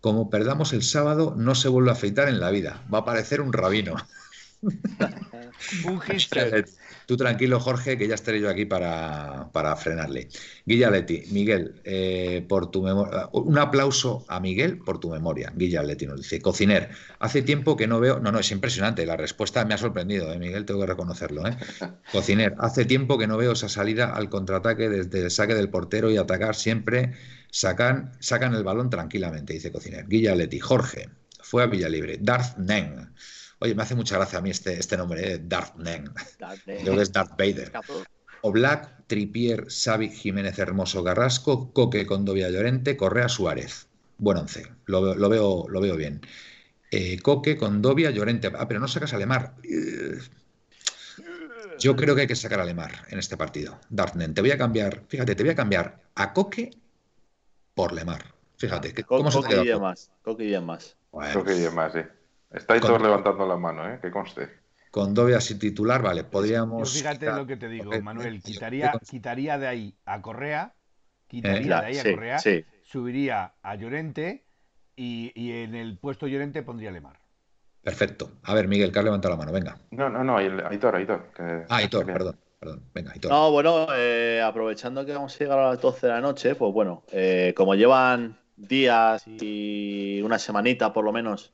[0.00, 2.84] como perdamos el sábado, no se vuelve a afeitar en la vida.
[2.92, 3.96] Va a parecer un rabino.
[5.84, 6.00] un
[7.06, 10.28] Tú tranquilo, Jorge, que ya estaré yo aquí para, frenarle.
[10.66, 13.30] Guillaletti, Miguel, eh, por tu memoria.
[13.32, 15.52] Un aplauso a Miguel por tu memoria.
[15.56, 18.20] Guillaletti nos dice: Cociner, hace tiempo que no veo.
[18.20, 19.06] No, no, es impresionante.
[19.06, 21.46] La respuesta me ha sorprendido, ¿eh, Miguel, tengo que reconocerlo.
[21.46, 21.56] ¿eh?
[22.12, 26.10] Cociner, hace tiempo que no veo esa salida al contraataque desde el saque del portero
[26.10, 27.14] y atacar siempre.
[27.50, 30.06] Sacan, sacan el balón tranquilamente, dice Cociner.
[30.06, 31.08] Guillaletti, Jorge,
[31.40, 32.18] fue a Villalibre.
[32.20, 33.08] Darth Neng.
[33.60, 35.40] Oye, me hace mucha gracia a mí este, este nombre, ¿eh?
[35.42, 36.10] Darth Nen.
[36.64, 37.72] Creo que es Darth Vader.
[38.42, 43.88] O Black, Tripier, Savic, Jiménez Hermoso, Garrasco, Coque, Condovia Llorente, Correa, Suárez.
[44.18, 46.20] Buen once, lo, veo, lo veo bien.
[46.90, 48.50] Eh, Coque, Condovia, Llorente.
[48.56, 49.54] Ah, pero no sacas a Lemar.
[51.78, 53.80] Yo creo que hay que sacar a Lemar en este partido.
[53.88, 56.70] Dartnen, te voy a cambiar, fíjate, te voy a cambiar a Coque
[57.74, 58.34] por Lemar.
[58.56, 60.10] Fíjate, ¿cómo se te más.
[60.22, 60.96] Coque y más.
[61.32, 62.00] Coque y más, sí.
[62.50, 63.98] Estáis todos levantando la mano, ¿eh?
[64.00, 64.48] Que conste.
[64.90, 66.92] Con Dobia sin titular, vale, podríamos.
[66.92, 68.42] fíjate lo que te digo, Manuel.
[68.42, 70.74] Quitaría, quitaría de ahí a Correa,
[71.26, 72.38] quitaría de ahí a Correa,
[72.82, 74.46] subiría a Llorente
[74.96, 77.20] y, en el puesto Llorente pondría Lemar.
[77.82, 78.32] Perfecto.
[78.44, 79.78] A ver, Miguel, que has levantado la mano, venga.
[79.90, 81.30] No, no, no, Aitor, Aitor.
[81.68, 82.38] ah, Aitor, perdón.
[82.58, 83.30] Perdón, venga, Aitor.
[83.30, 86.72] No, bueno, eh, aprovechando que vamos a llegar a las 12 de la noche, pues
[86.72, 91.52] bueno, eh, como llevan días y una semanita por lo menos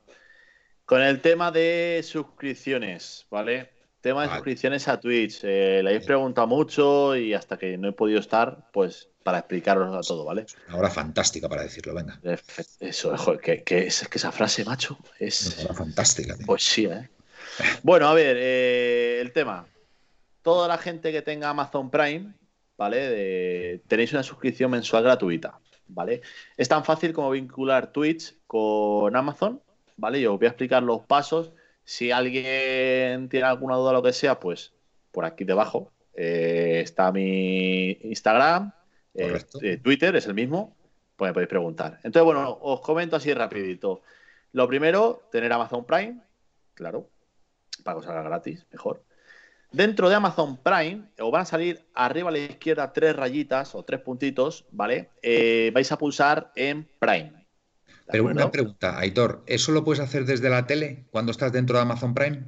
[0.85, 3.71] con el tema de suscripciones, ¿vale?
[4.01, 5.39] Tema de suscripciones a Twitch.
[5.43, 9.95] Eh, le habéis preguntado mucho y hasta que no he podido estar, pues para explicaros
[9.95, 10.45] a todo, ¿vale?
[10.67, 12.19] Una hora fantástica para decirlo, venga.
[12.79, 15.55] Eso, joder, que, es que esa frase, macho, es.
[15.57, 16.35] Una hora fantástica.
[16.45, 17.09] Pues sí, ¿eh?
[17.81, 19.67] bueno, a ver, eh, el tema.
[20.43, 22.35] Toda la gente que tenga Amazon Prime,
[22.77, 23.81] ¿vale?
[23.87, 26.21] tenéis una suscripción mensual gratuita, ¿vale?
[26.55, 29.59] Es tan fácil como vincular Twitch con Amazon
[29.97, 30.21] ¿vale?
[30.21, 31.51] Yo os voy a explicar los pasos.
[31.83, 34.73] Si alguien tiene alguna duda o lo que sea, pues
[35.11, 38.71] por aquí debajo eh, está mi Instagram,
[39.13, 40.75] eh, eh, Twitter es el mismo,
[41.15, 41.99] pues me podéis preguntar.
[42.03, 44.01] Entonces, bueno, os comento así rapidito.
[44.53, 46.21] Lo primero, tener Amazon Prime,
[46.73, 47.09] claro,
[47.83, 49.03] para que os haga gratis, mejor.
[49.71, 53.83] Dentro de Amazon Prime os van a salir arriba a la izquierda tres rayitas o
[53.83, 55.09] tres puntitos, ¿vale?
[55.73, 57.44] vais a pulsar en Prime.
[58.07, 61.83] Pero una pregunta, Aitor, ¿eso lo puedes hacer desde la tele cuando estás dentro de
[61.83, 62.43] Amazon Prime?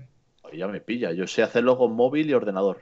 [0.54, 2.80] ya me pilla, yo sé hacerlo con móvil y ordenador.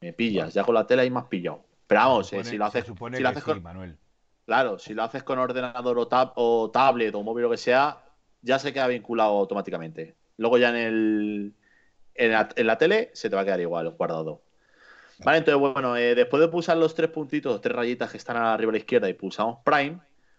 [0.00, 1.64] Me pillas, ya con la tele hay más pillado.
[1.86, 3.62] Pero vamos, eh, si lo haces, si lo haces con...
[3.62, 3.96] Manuel.
[4.44, 7.58] Claro, si lo haces con ordenador o, tab o tablet o móvil o lo que
[7.58, 8.02] sea,
[8.42, 10.14] ya se queda vinculado automáticamente.
[10.36, 11.54] Luego ya en el
[12.14, 14.42] en la, tele se te va a quedar igual guardado.
[15.24, 18.70] Vale, entonces bueno, eh, después de pulsar los tres puntitos, tres rayitas que están arriba
[18.70, 19.98] a la izquierda y pulsamos Prime,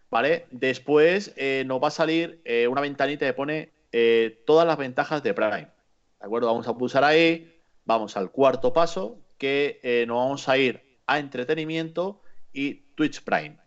[0.09, 0.45] ¿vale?
[0.51, 5.23] Después eh, nos va a salir eh, una ventanita que pone eh, todas las ventajas
[5.23, 5.67] de Prime.
[6.19, 6.47] ¿De acuerdo?
[6.47, 12.21] Vamos a pulsar ahí, vamos al cuarto paso, que nos vamos a ir a entretenimiento
[12.51, 13.57] y Twitch Prime.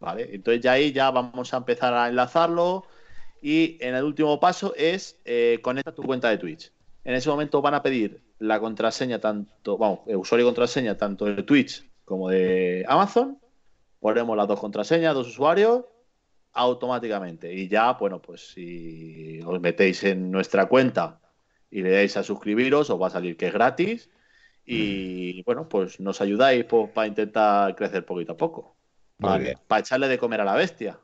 [0.00, 0.28] ¿Vale?
[0.32, 2.86] Entonces ya ahí ya vamos a empezar a enlazarlo.
[3.42, 5.20] Y en el último paso es
[5.60, 6.72] conecta tu cuenta de Twitch.
[7.04, 11.42] En ese momento van a pedir la contraseña, tanto, vamos, usuario y contraseña tanto de
[11.42, 13.38] Twitch como de Amazon
[14.00, 15.84] ponemos las dos contraseñas, dos usuarios,
[16.52, 17.52] automáticamente.
[17.52, 21.20] Y ya, bueno, pues si os metéis en nuestra cuenta
[21.70, 24.10] y le dais a suscribiros, os va a salir que es gratis.
[24.64, 28.76] Y bueno, pues nos ayudáis pues, para intentar crecer poquito a poco.
[29.18, 30.98] Para, echarle de comer a la bestia.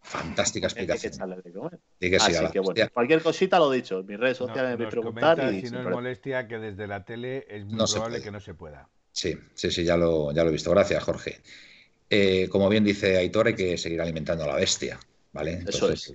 [0.00, 1.12] Fantástica explicación.
[1.20, 3.98] Así que bueno, cualquier cosita lo he dicho.
[3.98, 5.52] En mis redes sociales me preguntar.
[5.52, 8.54] Y si no es molestia, que desde la tele es muy probable que no se
[8.54, 8.88] pueda.
[9.10, 10.70] Sí, sí, sí, ya lo, ya lo he visto.
[10.70, 11.40] Gracias, Jorge.
[12.10, 14.98] Eh, como bien dice Aitor, hay que seguir alimentando a la bestia,
[15.32, 15.62] ¿vale?
[15.66, 16.14] Eso es.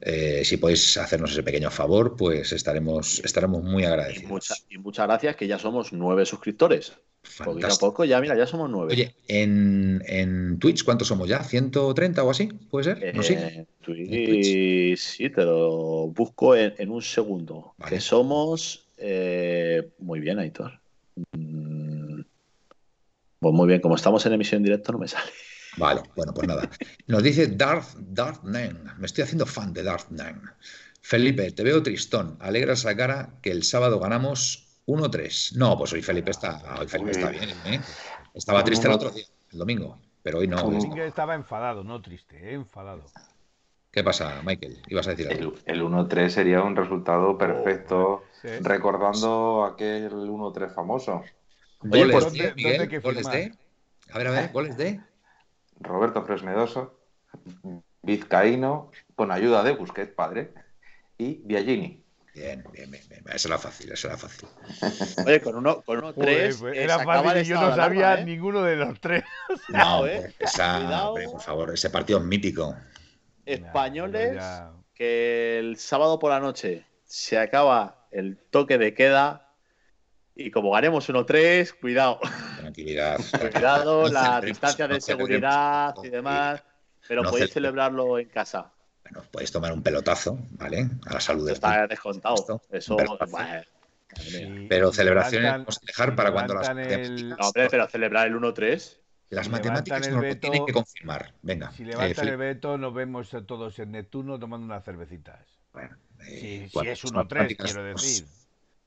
[0.00, 4.64] Eh, si podéis hacernos ese pequeño favor, pues estaremos, estaremos muy agradecidos.
[4.68, 6.92] Y, muchas gracias, que ya somos nueve suscriptores.
[7.44, 8.92] Poquito a poco, ya mira, ya somos nueve.
[8.92, 11.42] Oye, en, Twitch, ¿cuántos somos ya?
[11.42, 12.46] ¿130 o así?
[12.46, 13.14] ¿Puede ser?
[13.14, 17.74] ¿No eh, Twitch, sí, te lo busco en, un segundo.
[17.88, 18.86] Que somos.
[19.98, 20.78] muy bien, Aitor.
[23.46, 25.30] Pues muy bien, como estamos en emisión directa no me sale.
[25.76, 26.68] Vale, bueno, pues nada.
[27.06, 28.82] Nos dice Darth, Darth Nen.
[28.98, 30.42] Me estoy haciendo fan de Darth Nen.
[31.00, 32.36] Felipe, te veo tristón.
[32.40, 35.54] Alegra esa cara que el sábado ganamos 1-3.
[35.58, 37.50] No, pues hoy Felipe está, hoy Felipe está bien.
[37.66, 37.80] ¿eh?
[38.34, 40.76] Estaba triste el otro día, el domingo, pero hoy no.
[41.04, 42.54] estaba enfadado, no triste, ¿eh?
[42.54, 43.04] enfadado.
[43.92, 44.82] ¿Qué pasa, Michael?
[44.88, 45.54] ¿Ibas a decir algo?
[45.66, 48.24] El, 1-3 sería un resultado perfecto,
[48.62, 51.22] recordando aquel 1-3 famoso.
[51.80, 53.00] ¿Goles, de, Miguel?
[53.00, 53.52] ¿Goles de?
[54.10, 55.00] A ver, a ver, ¿goles de?
[55.80, 56.98] Roberto Fresnedoso,
[58.02, 60.52] Vizcaíno, con ayuda de Busquets, padre,
[61.18, 62.02] y Biagini.
[62.34, 63.24] Bien, bien, bien, bien.
[63.32, 64.46] Esa era fácil, esa era fácil.
[65.26, 66.58] Oye, con uno, con uno tres.
[66.58, 68.24] Pues, era fácil y yo no sabía ¿eh?
[68.24, 69.24] ninguno de los tres.
[69.68, 70.34] No, ¿eh?
[70.38, 72.76] esa, por favor, ese partido mítico.
[73.46, 74.42] Españoles
[74.94, 79.45] que el sábado por la noche se acaba el toque de queda
[80.36, 82.20] y como ganemos 1-3, cuidado.
[82.58, 83.18] Tranquilidad.
[83.52, 86.62] cuidado, la distancia de seguridad y demás.
[87.08, 88.70] Pero podéis celebrarlo en casa.
[89.02, 90.90] Bueno, podéis tomar un pelotazo, ¿vale?
[91.06, 91.48] A la salud.
[91.48, 92.60] Está descontado.
[92.70, 92.96] Eso.
[94.68, 96.68] pero celebraciones vamos a dejar para cuando las.
[96.68, 98.98] No, hombre, pero celebrar el 1-3.
[99.30, 101.32] Las matemáticas nos lo tienen que confirmar.
[101.42, 101.72] Venga.
[101.72, 105.40] Si levantan eh, el veto, nos vemos todos en Neptuno tomando unas cervecitas.
[105.72, 105.96] Bueno,
[106.28, 108.26] eh, si, es 1-3, quiero decir.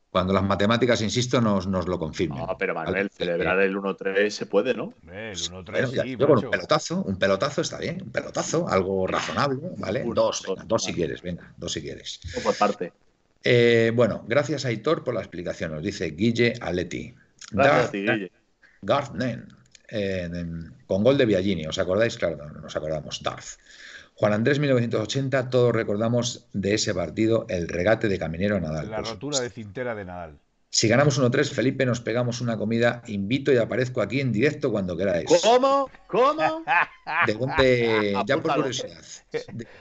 [0.10, 2.40] Cuando las matemáticas, insisto, nos, nos lo confirmen.
[2.40, 4.94] No, pero Manuel, celebrar el 1-3 se puede, ¿no?
[5.08, 10.04] El 1-3 sí, un pelotazo, un pelotazo está bien, un pelotazo, algo razonable, ¿vale?
[10.14, 12.20] dos, venga, dos si quieres, venga, dos si quieres.
[12.44, 12.92] Por parte.
[13.44, 17.14] Eh, bueno, gracias a Hitor por la explicación, nos dice Guille Aleti.
[17.52, 18.32] Gracias a ti, Guille.
[18.82, 19.48] Gartnen,
[20.88, 22.18] con gol de Biagini, ¿os acordáis?
[22.18, 23.60] Claro, nos acordamos, Darth.
[24.20, 28.92] Juan Andrés 1980, todos recordamos de ese partido el regate de Caminero Nadal.
[28.92, 30.38] La rotura de cintera de Nadal.
[30.70, 33.02] Si ganamos 1-3, Felipe, nos pegamos una comida.
[33.08, 35.26] Invito y aparezco aquí en directo cuando queráis.
[35.42, 35.90] ¿Cómo?
[36.08, 36.66] ¿Cómo?
[37.28, 38.22] ¿De dónde?
[38.26, 39.02] ya por curiosidad.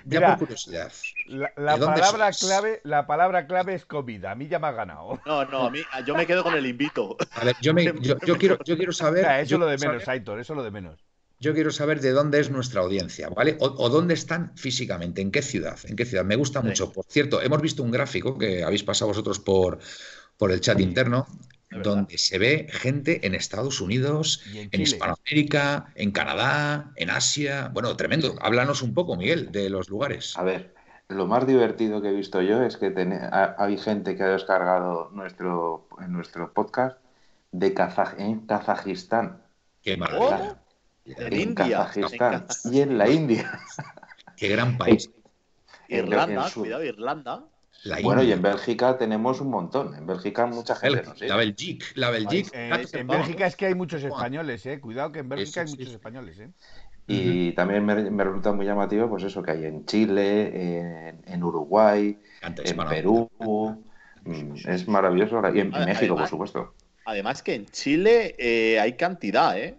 [0.05, 0.93] ya por curiosidad.
[1.27, 4.31] La, palabra clave, la palabra clave es comida.
[4.31, 5.21] A mí ya me ha ganado.
[5.27, 7.17] No, no, a mí, yo me quedo con el invito.
[7.33, 9.25] A ver, yo, quiero, yo quiero saber.
[9.41, 11.08] eso es lo de menos, Aitor, eso es lo de menos
[11.41, 13.57] yo quiero saber de dónde es nuestra audiencia, ¿vale?
[13.61, 16.25] O, dónde están físicamente, en qué ciudad, en qué ciudad.
[16.25, 16.93] Me gusta mucho.
[16.93, 19.79] Por cierto, hemos visto un gráfico que habéis pasado vosotros por,
[20.37, 21.27] por el chat interno,
[21.71, 27.71] donde se ve gente en Estados Unidos, en, Hispanoamérica, en Canadá, en Asia.
[27.73, 28.35] Bueno, tremendo.
[28.41, 30.37] Háblanos un poco, Miguel, de los lugares.
[30.37, 30.75] A ver,
[31.09, 32.93] lo más divertido que he visto yo es que
[33.59, 36.99] hay gente que ha descargado nuestro, nuestro podcast
[37.53, 37.75] de
[38.19, 39.43] en Kazajistán.
[39.83, 40.59] Qué maravilla
[41.17, 43.61] en, India, Kazajistán y en la India.
[44.37, 45.11] Qué gran país.
[45.89, 47.45] Irlanda, cuidado, Irlanda.
[48.03, 49.95] bueno, y en Bélgica tenemos un montón.
[49.95, 51.05] En Bélgica mucha gente.
[51.27, 52.51] La Bélgica, la Bélgica.
[52.55, 54.81] en Bélgica es que hay muchos españoles, eh.
[54.81, 56.51] Cuidado que en Bélgica hay muchos españoles, eh.
[57.11, 62.55] Y también me, resulta muy llamativo, pues eso que hay en Chile, en, Uruguay, en
[62.87, 63.31] Perú.
[64.25, 65.41] Mm, es maravilloso.
[65.55, 66.75] Y en México, por supuesto.
[67.07, 69.79] Además que en Chile eh, hay cantidad, ¿eh?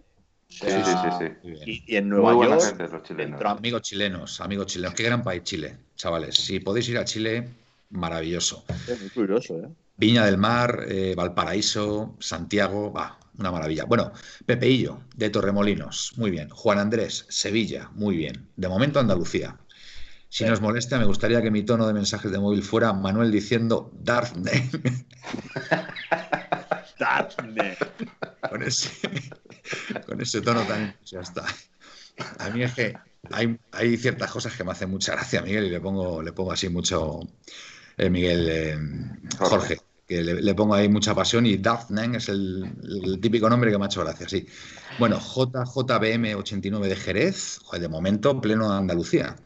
[0.50, 1.26] Sí, sí,
[1.64, 3.40] sí, Y, en Nueva York, chilenos.
[3.40, 4.94] amigos chilenos, amigos chilenos.
[4.94, 6.34] Qué gran país Chile, chavales.
[6.34, 7.48] Si podéis ir a Chile,
[7.90, 8.64] maravilloso.
[8.88, 9.68] Es muy curioso, ¿eh?
[9.96, 13.84] Viña del Mar, eh, Valparaíso, Santiago, va, una maravilla.
[13.84, 14.12] Bueno,
[14.44, 16.48] Pepeillo, de Torremolinos, muy bien.
[16.48, 18.48] Juan Andrés, Sevilla, muy bien.
[18.56, 19.56] De momento Andalucía.
[20.28, 23.90] Si nos molesta, me gustaría que mi tono de mensajes de móvil fuera Manuel diciendo
[23.92, 24.36] Darth
[26.98, 27.36] Darth
[28.48, 28.90] Con ese,
[30.06, 31.44] con ese tono tan está.
[32.38, 32.94] A mí es que
[33.30, 36.52] hay, hay, ciertas cosas que me hacen mucha gracia, Miguel, y le pongo, le pongo
[36.52, 37.20] así mucho,
[37.96, 38.78] eh, Miguel, eh,
[39.38, 43.84] Jorge, que le, pongo ahí mucha pasión y Daphne es el, típico nombre que me
[43.84, 44.46] ha hecho gracia, sí.
[44.98, 49.36] Bueno, JJBM89 de Jerez, de momento, pleno de Andalucía.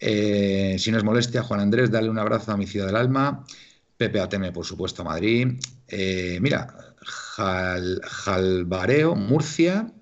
[0.00, 3.44] Eh, si nos molestia, Juan Andrés, dale un abrazo a mi ciudad del alma.
[3.96, 5.60] Pepe Ateme, por supuesto, Madrid.
[6.40, 9.92] mira, Jalbareo, Murcia.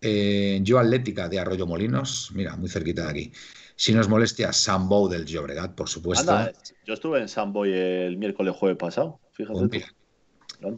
[0.00, 3.32] Eh, yo Atlética de Arroyo Molinos, mira, muy cerquita de aquí.
[3.76, 6.50] Si nos molestia, Sambo del Llobregat, por supuesto.
[6.86, 9.84] yo estuve en Sambo el miércoles jueves pasado, fíjate.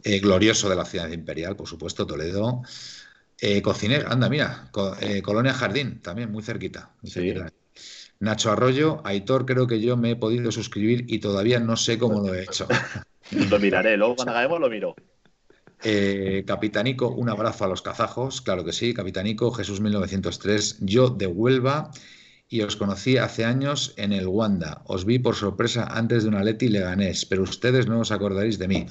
[0.03, 2.61] Eh, glorioso de la ciudad imperial, por supuesto, Toledo.
[3.39, 6.91] Eh, cocinero, anda, mira, eh, Colonia Jardín, también muy cerquita.
[8.19, 12.21] Nacho Arroyo, Aitor, creo que yo me he podido suscribir y todavía no sé cómo
[12.21, 12.67] lo he hecho.
[13.51, 14.95] lo miraré, luego cuando acabemos lo miro.
[15.83, 21.27] Eh, Capitanico, un abrazo a los kazajos, claro que sí, Capitanico, Jesús 1903, yo de
[21.27, 21.91] Huelva
[22.49, 24.81] y os conocí hace años en el Wanda.
[24.85, 28.67] Os vi por sorpresa antes de una Leti Leganés, pero ustedes no os acordaréis de
[28.67, 28.85] mí.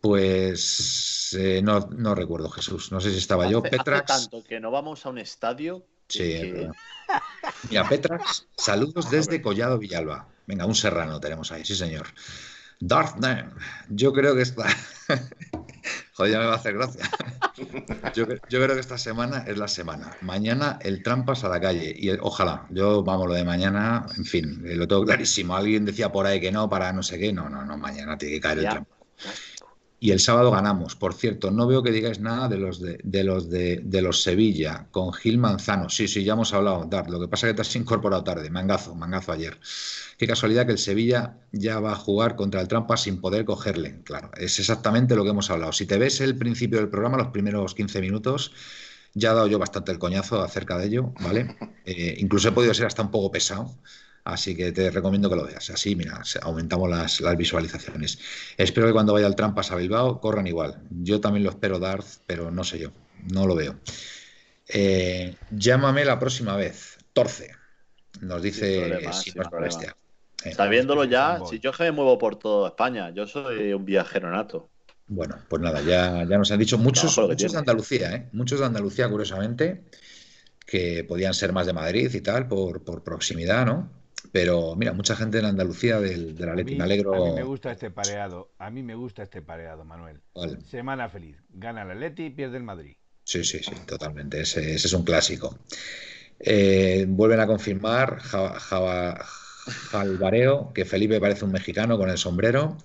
[0.00, 2.92] Pues eh, no, no, recuerdo, Jesús.
[2.92, 3.62] No sé si estaba yo.
[3.62, 4.10] Petrax.
[4.10, 5.84] Hace tanto que no vamos a un estadio.
[6.08, 6.40] Sí,
[7.70, 10.28] Mira, Petrax, saludos desde Collado Villalba.
[10.46, 12.06] Venga, un serrano tenemos ahí, sí, señor.
[12.80, 13.50] Darth Name.
[13.88, 14.66] Yo creo que está.
[16.14, 17.08] Joder, ya me va a hacer gracia.
[18.14, 20.16] Yo, creo que esta semana es la semana.
[20.22, 21.94] Mañana el trampas a la calle.
[21.96, 25.54] Y ojalá, yo, vamos, lo de mañana, en fin, eh, lo tengo clarísimo.
[25.54, 27.32] Alguien decía por ahí que no, para no sé qué.
[27.32, 28.98] No, no, no, mañana tiene que caer el trampas.
[29.98, 30.94] Y el sábado ganamos.
[30.94, 35.12] Por cierto, no veo que digáis nada de los de, los de, los Sevilla con
[35.12, 35.88] Gil Manzano.
[35.88, 37.08] Sí, sí, ya hemos hablado, Dar.
[37.08, 38.50] Lo que pasa es que te has incorporado tarde.
[38.50, 39.58] Mangazo, mangazo ayer.
[40.18, 44.02] Qué casualidad que el Sevilla ya va a jugar contra el Trampa sin poder cogerle.
[44.04, 45.72] Claro, es exactamente lo que hemos hablado.
[45.72, 48.52] Si te ves el principio del programa, los primeros 15 minutos,
[49.14, 51.56] ya he dado yo bastante el coñazo acerca de ello, ¿vale?
[51.88, 53.72] Eh, incluso he podido ser hasta un poco pesado
[54.26, 55.70] Así que te recomiendo que lo veas.
[55.70, 58.18] Así, mira, aumentamos las, visualizaciones.
[58.56, 60.82] Espero que cuando vaya el Trampas a Bilbao corran igual.
[60.90, 62.90] Yo también lo espero, Darth, pero no sé yo.
[63.32, 63.76] No lo veo.
[64.66, 66.98] Eh, llámame la próxima vez.
[67.12, 67.52] Torce.
[68.20, 69.78] Nos dice si no es
[70.44, 74.28] eh, Sabiéndolo ya, si yo que me muevo por toda España, yo soy un viajero
[74.28, 74.68] nato.
[75.06, 78.28] Bueno, pues nada, ya, ya nos han dicho muchos, muchos de Andalucía, ¿eh?
[78.32, 79.84] muchos de Andalucía, curiosamente,
[80.66, 83.96] que podían ser más de Madrid y tal, por, por proximidad, ¿no?
[84.32, 87.14] Pero mira, mucha gente en Andalucía del, la Atleti, me alegro.
[87.14, 90.20] A mí me gusta este pareado, a mí me gusta este pareado, Manuel.
[90.68, 91.36] Semana feliz.
[91.50, 92.96] Gana el Atleti y pierde el Madrid.
[93.24, 94.40] Sí, sí, sí, totalmente.
[94.40, 95.58] Ese, es un clásico.
[96.38, 98.20] Eh, vuelven a confirmar
[99.90, 102.76] Jalvareo que Felipe parece un mexicano con el sombrero.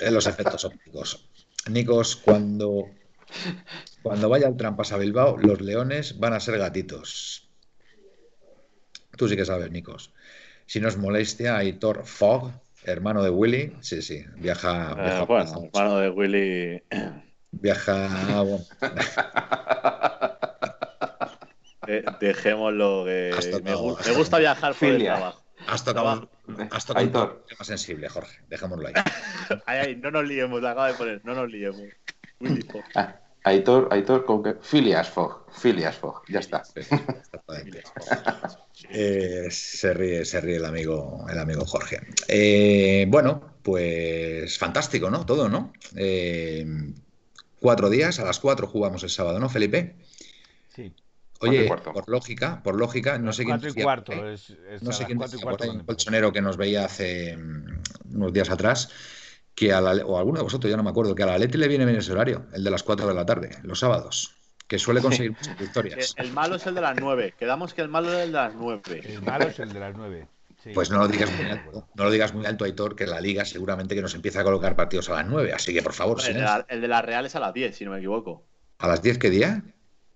[0.00, 1.28] En los efectos ópticos.
[1.70, 2.90] Nicos, cuando,
[4.02, 7.41] cuando vaya el Trampas a Bilbao, los leones van a ser gatitos.
[9.16, 10.12] Tú sí que sabes, Nikos.
[10.66, 12.52] Si nos molestia, Aitor Fogg,
[12.84, 13.76] hermano de Willy.
[13.80, 14.96] Sí, sí, viaja.
[14.98, 16.82] Eh, bueno, hermano de Willy.
[17.50, 18.08] Viaja.
[22.20, 23.04] dejémoslo.
[23.04, 23.32] me,
[24.16, 25.42] gusta viajar por el trabajo.
[25.66, 26.30] Hasta tocado,
[26.70, 28.38] has tocado un sensible, Jorge.
[28.48, 28.94] Dejémoslo ahí.
[29.66, 31.20] ay, ay, no nos liemos, la acabo de poner.
[31.24, 31.82] No nos liemos.
[32.40, 32.84] Willy Fogg.
[33.44, 34.54] Aitor, Aitor, con que.
[34.60, 35.46] Filias Fogg.
[35.50, 36.22] Filias Fogg.
[36.28, 36.62] Ya está.
[38.90, 42.00] Eh, se ríe, se ríe el amigo, el amigo Jorge.
[42.28, 45.24] Eh, bueno, pues fantástico, ¿no?
[45.24, 45.72] Todo, ¿no?
[45.96, 46.66] Eh,
[47.60, 49.96] cuatro días, a las cuatro jugamos el sábado, ¿no, Felipe?
[50.74, 50.92] Sí.
[51.40, 53.60] Oye, por lógica, por lógica, no sé quién.
[53.74, 54.12] Y cuarto,
[54.80, 57.82] no sé quién un colchonero que nos veía hace mm,
[58.14, 58.90] unos días atrás,
[59.54, 61.58] que a la, o alguno de vosotros, ya no me acuerdo, que a la Leti
[61.58, 64.34] le viene bien ese horario, el de las cuatro de la tarde, los sábados
[64.72, 66.14] que suele conseguir muchas victorias.
[66.16, 67.34] El malo es el de las nueve.
[67.38, 69.02] Quedamos que el malo es el de las nueve.
[69.04, 70.28] El malo es el de las nueve.
[70.74, 73.44] Pues no lo digas muy alto, no lo digas muy alto, Aitor, que la liga
[73.44, 75.52] seguramente que nos empieza a colocar partidos a las nueve.
[75.52, 76.18] Así que por favor.
[76.26, 78.44] el, de la, el, de la, Real es a las diez, si no me equivoco.
[78.78, 79.62] ¿A las diez qué día?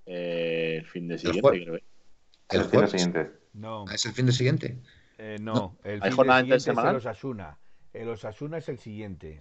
[0.06, 1.74] Eh, el fin de siguiente, el creo.
[2.48, 3.30] ¿El, fin de siguiente?
[3.54, 3.84] No.
[3.88, 4.78] ¿Ah, ¿Es el fin de siguiente?
[5.18, 7.58] Eh, no, el fin de siguiente es el Osasuna.
[7.96, 9.38] El Osasuna es el siguiente.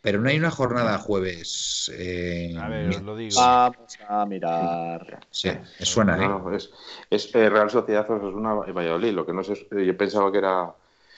[0.00, 1.90] Pero no hay una jornada jueves.
[1.92, 3.40] Eh, a ver, os lo digo.
[3.40, 5.26] Vamos a mirar.
[5.30, 6.28] Sí, me suena, ¿eh?
[6.28, 6.70] No, es,
[7.10, 9.12] es eh, Real Sociedad una Valladolid.
[9.12, 10.72] Lo que no sé, yo pensaba que era.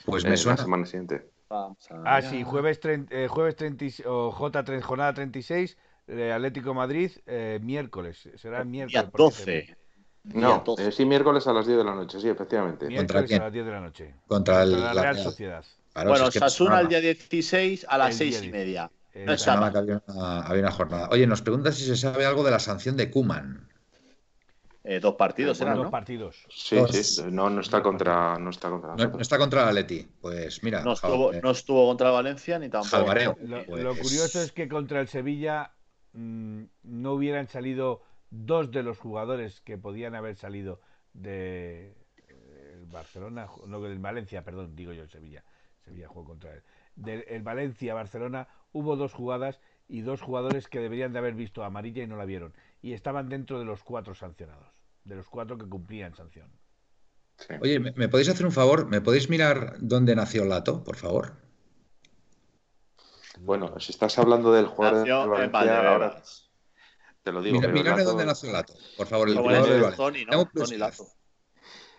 [0.05, 0.57] Pues me suena.
[0.57, 1.29] La semana siguiente.
[1.51, 5.77] Ah, sí, jueves, eh, jueves 30, o J, jornada 36,
[6.33, 7.11] Atlético Madrid,
[7.61, 8.27] miércoles.
[8.37, 9.03] Será el miércoles.
[9.03, 9.77] Día 12.
[10.23, 12.87] No, sí, miércoles a las 10 de la noche, sí, efectivamente.
[12.87, 14.15] Miércoles a las 10 de la noche.
[14.27, 15.63] Contra, el, la Real Sociedad
[16.05, 18.91] bueno, Sasuna el día 16 a las 6 y media.
[19.15, 21.09] No había, una, jornada.
[21.11, 23.67] Oye, nos pregunta si se sabe algo de la sanción de Kuman.
[24.83, 26.45] Eh, dos partidos, eran, Dos partidos.
[26.49, 27.23] Sí, sí.
[27.29, 28.37] No, no está contra.
[28.39, 30.07] No está contra, no, está contra la Leti.
[30.21, 30.83] Pues mira.
[30.83, 33.13] No estuvo, no estuvo contra Valencia ni tampoco.
[33.41, 35.73] Lo, lo, curioso es que contra el Sevilla
[36.13, 40.79] mmm, no hubieran salido dos de los jugadores que podían haber salido
[41.13, 41.95] de
[42.27, 45.43] eh, Barcelona, no del Valencia, perdón, digo yo el Sevilla
[45.89, 46.63] Sevilla jugó contra él.
[46.95, 52.03] Del el Valencia-Barcelona hubo dos jugadas y dos jugadores que deberían de haber visto amarilla
[52.03, 52.53] y no la vieron.
[52.81, 54.67] Y estaban dentro de los cuatro sancionados,
[55.03, 56.49] de los cuatro que cumplían sanción.
[57.61, 58.87] Oye, ¿me, podéis hacer un favor?
[58.87, 61.37] ¿Me podéis mirar dónde nació Lato, por favor?
[63.39, 66.21] Bueno, si estás hablando del jugador de Valencia, ahora
[67.23, 67.61] te lo digo.
[67.61, 69.29] Mira, dónde nació Lato, por favor.
[69.29, 70.45] El jugador de Valencia.
[70.53, 71.07] Tony, Lato.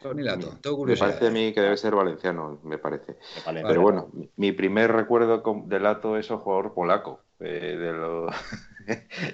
[0.03, 3.19] Me parece a mí que debe ser valenciano, me parece.
[3.45, 7.77] Pero bueno, mi primer recuerdo de Lato es un jugador polaco, eh,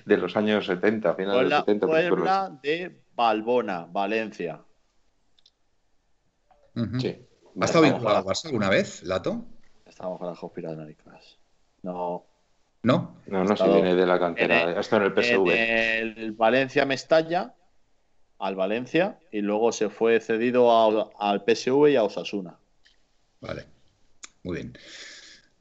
[0.05, 1.87] de, los, años 70, finales de los 70.
[1.87, 4.61] Puebla de Balbona, Valencia.
[6.99, 7.17] Sí.
[7.61, 9.45] ¿Ha estado vinculado a Barça alguna vez, Lato?
[9.87, 10.97] Estamos con la Hospital de
[11.83, 12.27] No.
[12.83, 13.17] ¿No?
[13.27, 14.79] No, no, si viene de la cantera.
[14.79, 15.49] Esto en el PSV.
[15.49, 17.55] En el Valencia Mestalla,
[18.39, 20.71] al Valencia, y luego se fue cedido
[21.19, 22.59] al PSV y a Osasuna.
[23.41, 23.65] Vale.
[24.43, 24.79] Muy bien.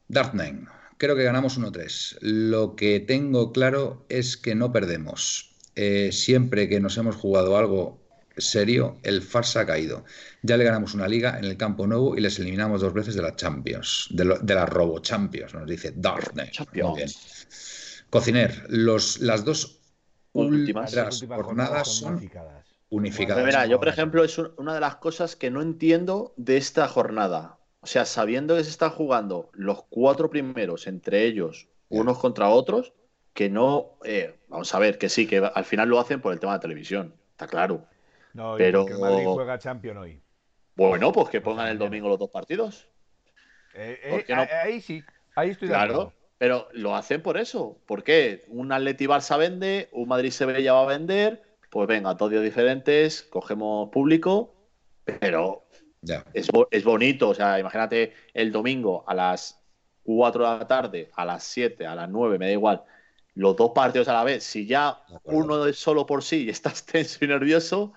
[0.07, 0.67] Dartname.
[0.97, 2.19] Creo que ganamos 1-3.
[2.21, 5.51] Lo que tengo claro es que no perdemos.
[5.75, 7.99] Eh, siempre que nos hemos jugado algo
[8.37, 10.05] serio, el farsa ha caído.
[10.41, 13.21] Ya le ganamos una liga en el campo nuevo y les eliminamos dos veces de
[13.21, 15.93] la Champions, de, la Robo Champions, nos dice.
[15.93, 17.09] Muy bien.
[18.09, 19.79] Cociner, los, las dos
[20.33, 20.93] últimas,
[21.27, 22.29] jornadas son
[22.89, 23.69] unificadas.
[23.69, 27.57] yo por ejemplo es una de las cosas que no entiendo de esta jornada.
[27.81, 32.93] O sea, sabiendo que se están jugando los cuatro primeros entre ellos, unos contra otros,
[33.33, 33.99] que no.
[34.03, 36.59] Eh, vamos a ver, que sí, que al final lo hacen por el tema de
[36.59, 37.85] televisión, está claro.
[38.33, 38.87] No, pero.
[38.87, 40.21] Madrid juega Champion hoy.
[40.75, 42.87] Bueno, pues que pongan el domingo los dos partidos.
[43.75, 45.03] Eh, eh, ahí sí,
[45.35, 47.77] ahí estoy de Claro, pero lo hacen por eso.
[47.85, 48.45] ¿Por qué?
[48.47, 51.43] Un Atleti Barça vende, un Madrid Sevilla va a vender,
[51.75, 54.55] pues venga, todos diferentes, cogemos público,
[55.03, 55.67] pero
[56.33, 59.61] es, bonito, o sea, imagínate el domingo a las
[60.03, 62.83] 4 de la tarde, a las 7, a las 9, me da igual,
[63.33, 64.45] los dos partidos a la vez.
[64.45, 67.91] Si ya uno es solo por sí y estás tenso y nervioso,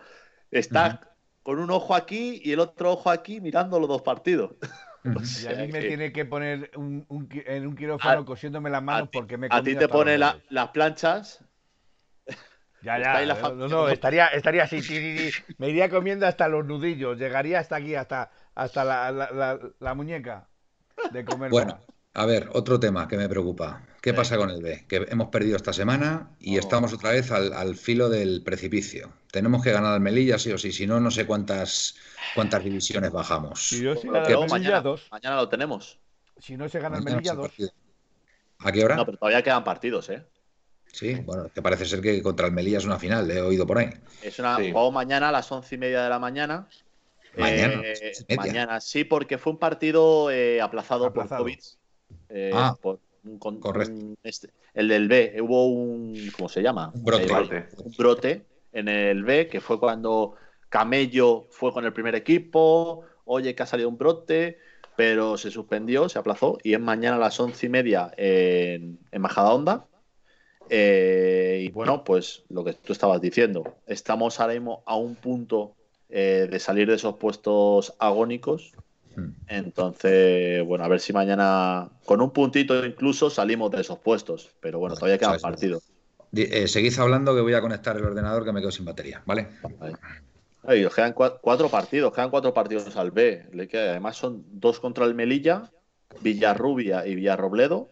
[0.51, 0.99] estás
[1.45, 4.57] con un ojo aquí y el otro ojo aquí mirando los dos partidos.
[5.05, 7.07] y a mí me tiene que poner un,
[7.47, 11.45] en un quirófano cosiéndome las manos porque me A ti te pone las planchas
[12.83, 13.35] ya, ya.
[13.53, 14.81] no, no, estaría, estaría así.
[15.59, 17.19] Me iría comiendo hasta los nudillos.
[17.19, 20.49] Llegaría hasta aquí, hasta, hasta la, muñeca
[21.13, 21.51] de comer.
[21.51, 21.81] Bueno,
[22.15, 23.83] a ver, otro tema que me preocupa.
[24.01, 24.87] ¿Qué pasa con el B?
[24.89, 26.61] Que hemos perdido esta semana y oh.
[26.61, 29.13] estamos otra vez al, filo del precipicio.
[29.33, 30.73] Tenemos que ganar al Melilla, sí o sí.
[30.73, 31.97] Si no, no sé cuántas,
[32.35, 33.69] cuántas divisiones bajamos.
[33.69, 33.85] Si
[34.51, 35.99] mañana, lo tenemos.
[36.39, 37.53] Si no se gana el Melilla, dos.
[38.61, 38.97] ¿A qué hora?
[38.97, 40.25] No, pero todavía quedan partidos, ¿eh?
[40.99, 43.79] Sí, bueno, que parece ser que contra el Melilla es una final, he oído por
[43.79, 43.89] ahí.
[44.21, 46.67] Es una juego mañana a las once y media de la mañana.
[47.37, 51.61] Mañana, eh, mañana sí, porque fue un partido eh, aplazado, por COVID.
[52.31, 52.77] Eh, ah,
[53.61, 54.17] correcto.
[54.25, 56.91] Este, el del B, hubo un, ¿cómo se llama?
[56.93, 57.69] Un brote.
[57.77, 60.35] un brote en el B, que fue cuando
[60.69, 64.59] Camello fue con el primer equipo, oye que ha salido un brote,
[64.97, 69.23] pero se suspendió, se aplazó, y es mañana a las once y media en, en
[69.23, 69.87] Majadahonda.
[70.71, 75.75] Eh, y bueno, pues lo que tú estabas diciendo, estamos ahora mismo a un punto
[76.09, 78.73] eh, de salir de esos puestos agónicos.
[79.17, 79.31] Hmm.
[79.47, 84.51] Entonces, bueno, a ver si mañana, con un puntito incluso, salimos de esos puestos.
[84.61, 85.81] Pero bueno, todavía queda un partido.
[86.35, 89.49] Eh, seguís hablando que voy a conectar el ordenador que me quedo sin batería, ¿vale?
[90.95, 93.47] quedan cuatro partidos, quedan cuatro partidos al B.
[93.73, 95.71] Además son dos contra el Melilla,
[96.21, 97.89] Villarrubia y Villarrobledo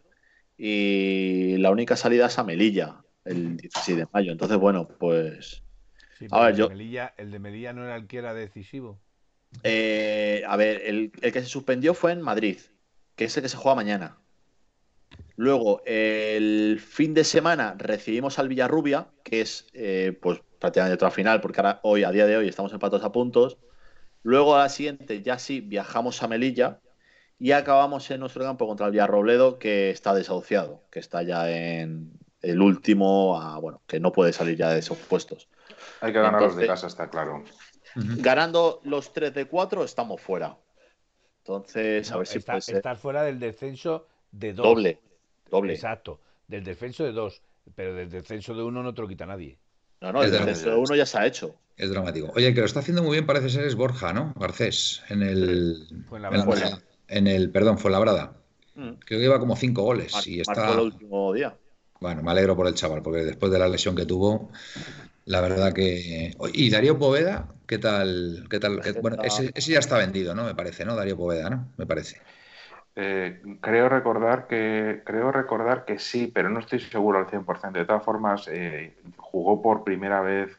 [0.57, 4.33] y la única salida es a Melilla, el 16 de mayo.
[4.33, 5.63] Entonces, bueno, pues...
[6.31, 6.69] a ver, el, yo...
[6.69, 9.01] de Melilla, el de Melilla no era el que era decisivo.
[9.63, 12.59] Eh, a ver, el, que se suspendió fue en Madrid,
[13.15, 14.19] que es el que se juega mañana.
[15.37, 21.41] Luego, el fin de semana recibimos al Villarrubia, que es eh, pues prácticamente otra final,
[21.41, 23.59] porque ahora hoy, a día de hoy, estamos empatados a puntos.
[24.23, 26.81] Luego a la siguiente ya sí viajamos a Melilla,
[27.39, 32.13] y acabamos en nuestro campo contra el Villarrobledo, que está desahuciado, que está ya en
[32.43, 35.49] el último, bueno, que no puede salir ya de esos puestos.
[36.01, 37.45] Hay que ganar los de casa, está claro.
[37.95, 40.57] Ganando los 3 de 4, estamos fuera.
[41.39, 44.67] Entonces, a ver si está, Estar fuera del descenso de 2.
[44.67, 45.01] Doble,
[45.51, 45.75] doble.
[45.75, 47.43] Exacto, del descenso de 2.
[47.75, 49.59] Pero del descenso de 1 no te lo quita nadie.
[50.01, 51.57] No, no, el descenso de 1 ya se ha hecho.
[51.77, 52.33] Es dramático.
[52.35, 54.33] Oye, el que lo está haciendo muy bien parece ser es Borja, ¿no?
[54.37, 56.05] Garcés, en el.
[56.09, 56.45] Fue en la, en
[57.09, 58.33] el, perdón, fue Labrada.
[58.75, 58.93] Mm.
[59.05, 60.73] Creo que iba como cinco goles y está.
[60.73, 61.57] el último día.
[62.01, 64.51] Bueno, me alegro por el chaval, porque después de la lesión que tuvo,
[65.25, 66.35] la verdad que.
[66.53, 68.47] Y Darío Poveda, ¿qué tal?
[68.51, 68.83] ¿Qué tal?
[69.01, 70.45] Bueno, ese, ya está vendido, ¿no?
[70.45, 70.95] Me parece, ¿no?
[70.95, 71.73] Darío Poveda, ¿no?
[71.79, 72.21] Me parece.
[72.95, 77.73] Eh, creo recordar que creo recordar que sí, pero no estoy seguro al 100%.
[77.73, 80.59] De todas formas, eh, jugó por primera vez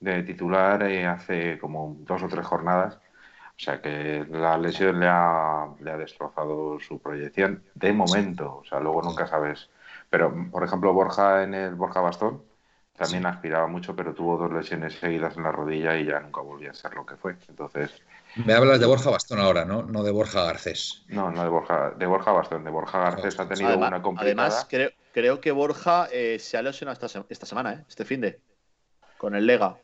[0.00, 2.98] de titular eh, hace como dos o tres jornadas
[3.56, 8.56] o sea que la lesión le ha, le ha destrozado su proyección de momento.
[8.56, 9.70] O sea, luego nunca sabes.
[10.10, 12.42] Pero, por ejemplo, Borja en el Borja Bastón
[12.96, 16.70] también aspiraba mucho, pero tuvo dos lesiones seguidas en la rodilla y ya nunca volvió
[16.70, 17.36] a ser lo que fue.
[17.48, 17.92] Entonces.
[18.44, 19.82] Me hablas de Borja Bastón ahora, ¿no?
[19.82, 21.04] No de Borja Garcés.
[21.08, 22.64] No, no de Borja, de Borja Bastón.
[22.64, 24.46] De Borja Garcés ha tenido una complicada.
[24.46, 27.84] Además, creo, creo que Borja eh, se ha lesionado esta, esta semana, ¿eh?
[27.88, 28.40] este fin de.
[29.16, 29.76] Con el Lega.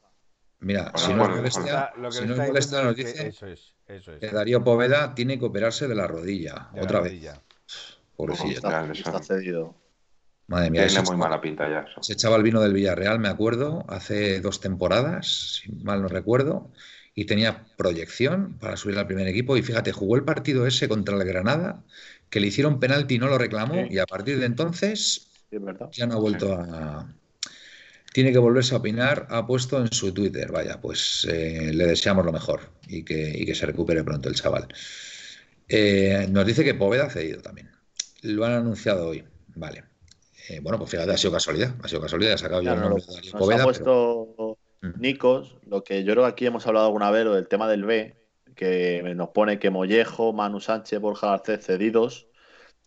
[0.61, 3.33] Mira, si no molesta, si nos dice
[4.21, 7.31] que Darío Poveda tiene que operarse de la rodilla otra vez.
[8.15, 8.57] Pobrecillo.
[8.57, 9.75] Está, está cedido.
[10.47, 11.87] Madre mía, Tiene muy mala pinta ya.
[12.03, 16.71] Se echaba el vino del Villarreal, me acuerdo, hace dos temporadas, si mal no recuerdo,
[17.15, 19.57] y tenía proyección para subir al primer equipo.
[19.57, 21.85] Y fíjate, jugó el partido ese contra el Granada,
[22.29, 25.31] que le hicieron penalti y no lo reclamó, y a partir de entonces
[25.93, 27.15] ya no ha vuelto a.
[28.13, 30.51] Tiene que volverse a opinar, ha puesto en su Twitter.
[30.51, 34.67] Vaya, pues eh, le deseamos lo mejor y que, que se recupere pronto el chaval.
[35.69, 37.71] Eh, nos dice que Poveda ha cedido también.
[38.23, 39.25] Lo han anunciado hoy.
[39.55, 39.85] Vale.
[40.49, 41.75] Eh, bueno, pues fíjate, ha sido casualidad.
[41.83, 43.63] Ha sido casualidad, ha sacado yo el nombre de Poveda.
[43.63, 45.01] Ha puesto mm.
[45.01, 48.17] Nikos, lo que yo creo que aquí hemos hablado alguna vez, del tema del B,
[48.57, 52.27] que nos pone que Mollejo, Manu Sánchez, Borja Garcés cedidos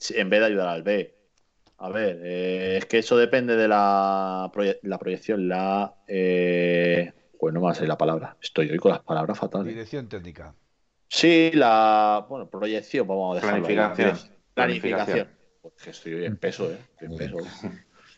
[0.09, 1.15] en vez de ayudar al B.
[1.83, 4.49] A ver, eh, es que eso depende de la,
[4.83, 5.93] la proyección, la...
[6.07, 8.37] Eh, pues no me va a salir la palabra.
[8.41, 9.67] Estoy hoy con las palabras fatales.
[9.67, 10.55] Dirección técnica.
[11.09, 13.65] Sí, la bueno, proyección, vamos a dejarlo.
[13.65, 14.17] Planificación.
[14.53, 15.27] Planificación.
[15.61, 16.77] Porque estoy en peso, ¿eh?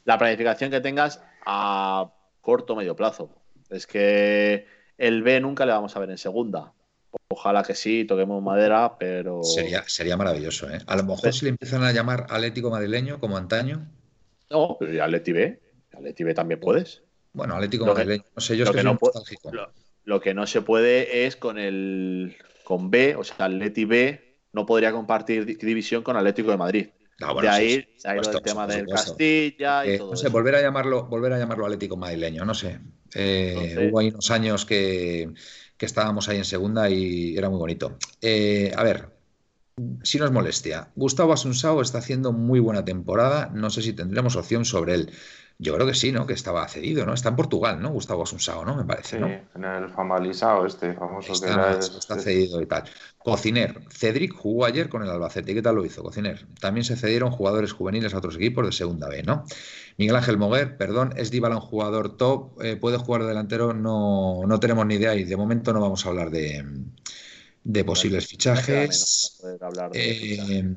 [0.03, 3.31] La planificación que tengas a corto o medio plazo.
[3.71, 4.67] Es que
[4.99, 6.74] el B nunca le vamos a ver en segunda.
[7.27, 9.43] Ojalá que sí, toquemos madera, pero.
[9.43, 10.79] Sería, sería maravilloso, ¿eh?
[10.87, 13.87] A lo mejor si le empiezan a llamar Atlético Madrileño como antaño.
[14.49, 15.59] No, pero Atleti B.
[15.93, 17.01] Atleti B también puedes.
[17.33, 18.23] Bueno, Atlético Madrileño.
[18.35, 18.97] No sé, yo estoy no
[20.03, 24.65] lo, que no se puede es con el con B, o sea, Atleti B no
[24.65, 26.87] podría compartir división con Atlético de Madrid.
[27.41, 30.55] de ahí se ha ido el tema del Castilla y eh, todo No sé, volver
[30.55, 32.79] a llamarlo, volver a llamarlo Atlético madrileño, no sé.
[33.13, 35.29] Eh, hubo ahí unos años que,
[35.79, 37.97] estábamos ahí en segunda y era muy bonito.
[38.21, 39.09] Eh, a ver,
[40.03, 43.51] si nos molestia, Gustavo Asunsao está haciendo muy buena temporada.
[43.53, 45.11] No sé si tendremos opción sobre él.
[45.57, 46.27] Yo creo que sí, ¿no?
[46.27, 47.13] Que estaba cedido, ¿no?
[47.13, 47.89] Está en Portugal, ¿no?
[47.91, 48.75] Gustavo Asunsao, ¿no?
[48.75, 51.79] Me parece, sí, en el famalizado este, famoso está, que era.
[51.79, 52.83] Está cedido y tal.
[53.17, 53.81] Cociner.
[53.89, 55.53] Cedric jugó ayer con el Albacete.
[55.53, 56.45] ¿Qué tal lo hizo, Cociner?
[56.59, 59.45] También se cedieron jugadores juveniles a otros equipos de segunda B, ¿no?
[59.97, 64.59] Miguel Ángel Moguer, perdón, es Dybala un jugador top, eh, puede jugar delantero, no, no
[64.59, 66.65] tenemos ni idea y de momento no vamos a hablar de,
[67.63, 69.41] de posibles fichajes.
[69.93, 70.75] Eh,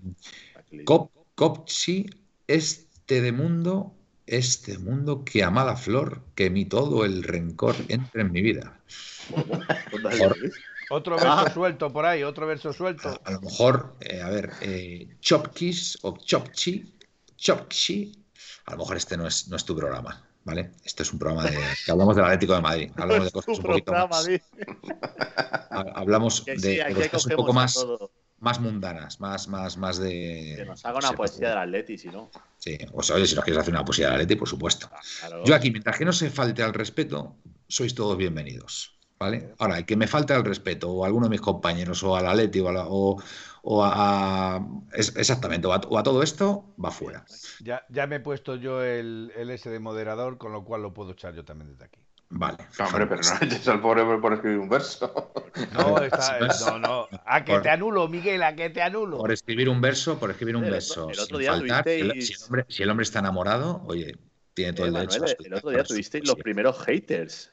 [1.35, 2.07] Copchi,
[2.47, 3.98] este de mundo
[4.29, 8.79] este mundo que amada flor, que mi todo el rencor entre en mi vida.
[10.91, 11.51] Otro verso ah.
[11.53, 13.21] suelto por ahí, otro verso suelto.
[13.25, 16.95] A, lo mejor, eh, a ver, eh, Chopkis o Chopchi,
[17.37, 18.13] Chopchi,
[18.67, 20.73] a lo mejor este no es, no es tu programa, ¿vale?
[20.85, 23.65] Este es un programa de que hablamos del Atlético de Madrid, hablamos de cosas un
[23.65, 24.29] poquito más.
[25.95, 27.87] Hablamos de, cosas un poco más
[28.41, 30.55] más mundanas, más, más, más de.
[30.57, 32.31] Que nos haga una poesía del Atleti, si no.
[32.59, 34.89] Sí, o sea, oye, si nos quieres hacer una poesía del Atleti, por supuesto.
[34.93, 37.37] Ah, Yo aquí, mientras que no se falte al respeto,
[37.69, 38.95] sois todos bienvenidos.
[39.21, 39.53] ¿Vale?
[39.59, 42.29] Ahora, el que me falte al respeto, o a alguno de mis compañeros, o al
[42.29, 43.21] Atleti, o a, o,
[43.63, 47.25] o a, exactamente, o a, todo esto, va fuera.
[47.59, 50.95] Ya, ya me he puesto yo el, el S de moderador, con lo cual lo
[50.95, 52.01] puedo echar yo también desde aquí.
[52.31, 52.59] Vale.
[52.79, 55.33] hombre, pero no eches al pobre por escribir un verso.
[55.73, 56.39] No, está,
[56.71, 57.09] no, no.
[57.25, 59.19] A que te anulo, Miguel, a que te anulo.
[59.19, 61.11] Por escribir un verso, por escribir un verso.
[61.11, 62.11] El otro día faltar, si, el
[62.45, 64.17] hombre, si, el hombre, está enamorado, oye,
[64.55, 65.25] tiene todo el derecho.
[65.45, 67.53] el otro día tuvisteis los primeros haters.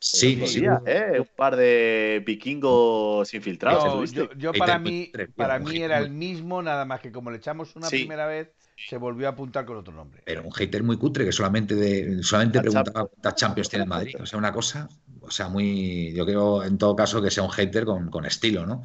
[0.00, 0.64] Sí, sí.
[0.86, 1.16] ¿eh?
[1.18, 4.12] Un par de vikingos infiltrados.
[4.12, 7.76] yo, yo para mí, para mí era el mismo, nada más que como le echamos
[7.76, 8.50] una primera vez,
[8.88, 10.22] se volvió a apuntar con otro nombre.
[10.24, 14.16] Pero un hater muy cutre que solamente de, solamente preguntaba cuántas Champions tiene el Madrid.
[14.20, 14.88] O sea, una cosa,
[15.20, 16.12] o sea, muy.
[16.14, 18.82] Yo creo en todo caso que sea un hater con, con estilo, ¿no?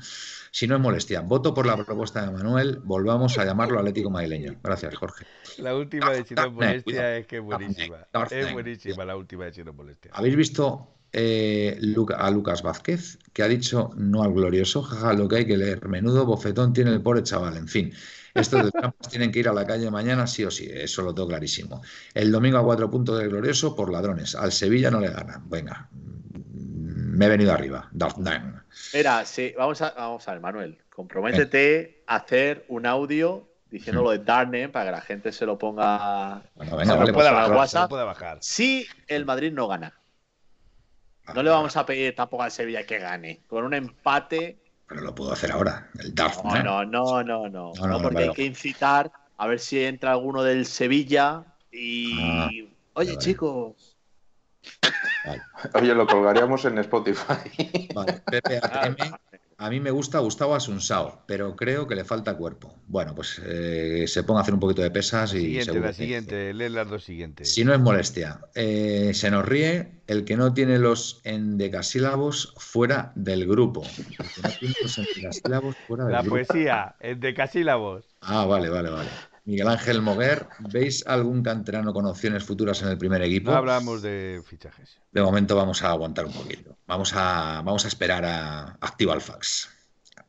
[0.51, 4.55] Si no es molestia, voto por la propuesta de Manuel, volvamos a llamarlo Atlético Madrileño.
[4.63, 5.25] Gracias, Jorge.
[5.57, 8.07] La última de Chino Molestia es que es buenísima.
[8.31, 10.11] Es buenísima la última de Chino Molestia.
[10.13, 11.77] ¿Habéis visto eh,
[12.17, 15.87] a Lucas Vázquez, que ha dicho no al glorioso, jaja, lo que hay que leer.
[15.87, 17.93] Menudo bofetón tiene el pobre chaval, en fin.
[18.35, 21.15] Estos de trampas tienen que ir a la calle mañana sí o sí, eso lo
[21.15, 21.81] tengo clarísimo.
[22.13, 24.35] El domingo a cuatro puntos del glorioso por ladrones.
[24.35, 25.49] Al Sevilla no le ganan.
[25.49, 27.89] Venga, me he venido arriba.
[28.93, 30.77] Mira, sí, vamos a, vamos a ver, Manuel.
[30.89, 36.41] Comprométete a hacer un audio diciéndolo de Darnen para que la gente se lo ponga
[36.55, 37.91] bueno, venga, vale, pueda bajar, WhatsApp.
[37.91, 38.37] bajar.
[38.41, 39.97] Si el Madrid no gana.
[41.33, 43.41] No le vamos a pedir tampoco al Sevilla que gane.
[43.47, 48.01] Con un empate pero lo puedo hacer ahora, el Darth no, no, no, no, no,
[48.01, 52.13] porque hay que incitar a ver si entra alguno del Sevilla y...
[52.21, 52.49] Ah,
[52.93, 53.97] Oye, chicos...
[55.73, 57.89] Oye, lo colgaríamos en Spotify.
[57.93, 58.61] Vale, Pepe
[59.57, 62.75] A mí me gusta Gustavo Asunsao, pero creo que le falta cuerpo.
[62.87, 65.39] Bueno, pues eh, se ponga a hacer un poquito de pesas y.
[65.39, 67.53] Siguiente, la siguiente, lee las dos siguientes.
[67.53, 68.41] Si no es molestia.
[68.53, 73.83] Eh, se nos ríe el que no tiene los endecasílabos fuera del grupo.
[73.97, 76.35] El que no tiene los endecasílabos fuera del la grupo.
[76.37, 78.03] La poesía, endecasílabos.
[78.19, 79.09] Ah, vale, vale, vale.
[79.45, 83.51] Miguel Ángel Moguer, ¿veis algún canterano con opciones futuras en el primer equipo?
[83.51, 84.97] No hablamos de fichajes.
[85.11, 86.77] De momento vamos a aguantar un poquito.
[86.87, 89.69] Vamos a, vamos a esperar a Actival Fax.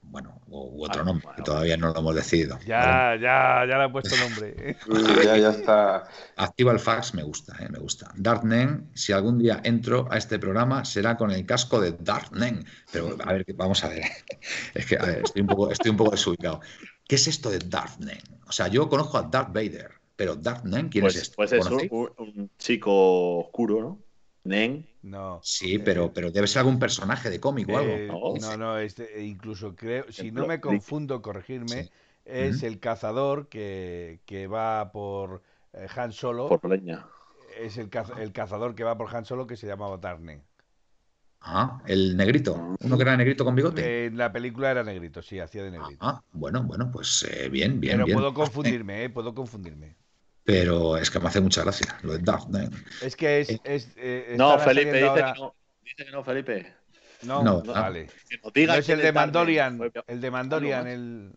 [0.02, 2.58] Bueno, u otro nombre, que todavía no lo hemos decidido.
[2.60, 4.76] Ya, ya, ya le ha puesto nombre.
[5.24, 6.04] ya, ya está.
[6.36, 8.12] Actival Fax me gusta, eh, me gusta.
[8.14, 12.64] Dartnen, si algún día entro a este programa, será con el casco de Dartnen.
[12.92, 14.02] Pero a ver, vamos a ver.
[14.74, 16.60] Es que a ver, estoy, un poco, estoy un poco desubicado.
[17.06, 18.20] ¿Qué es esto de Dartnen?
[18.48, 21.36] O sea, yo conozco a Darth Vader, pero Dartnen, ¿quién pues, es este?
[21.36, 23.98] Pues es un, un, chico oscuro, ¿no?
[24.44, 24.86] Nen.
[25.02, 25.40] No.
[25.42, 27.92] Sí, pero, pero debe ser algún personaje de cómic o algo.
[27.92, 28.08] Eh,
[28.40, 31.90] no, no, este, incluso creo, si no me confundo, corregirme, sí.
[32.24, 32.66] es uh -huh.
[32.66, 35.42] el cazador que, que va por
[35.72, 36.48] eh, Han Solo.
[36.48, 37.06] Por leña.
[37.56, 40.42] Es el, caz el, cazador que va por Han Solo que se llamaba Dartnen.
[41.48, 44.06] Ah, el negrito, uno que era negrito con bigote.
[44.06, 45.98] En la película era negrito, sí, hacía de negrito.
[46.00, 47.98] Ah, bueno, bueno, pues eh, bien, bien.
[47.98, 48.16] Pero bien.
[48.16, 49.94] puedo confundirme, eh, puedo confundirme.
[50.42, 52.48] Pero es que me hace mucha gracia lo de Darth
[53.00, 53.60] Es que es.
[53.62, 55.34] es eh, no, Felipe, dice, ahora...
[55.34, 55.54] que no,
[55.84, 56.74] dice que no, Felipe.
[57.22, 58.08] No, no, no vale.
[58.42, 59.78] No, diga no es el de Mandalorian.
[59.78, 61.32] Darth El de Mandalorian, el.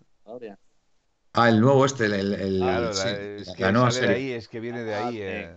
[1.34, 2.34] Ah, el nuevo este, el.
[2.34, 4.15] el claro, sí, la, es la que nueva sale serie.
[4.15, 5.49] de ahí, es que viene de ahí.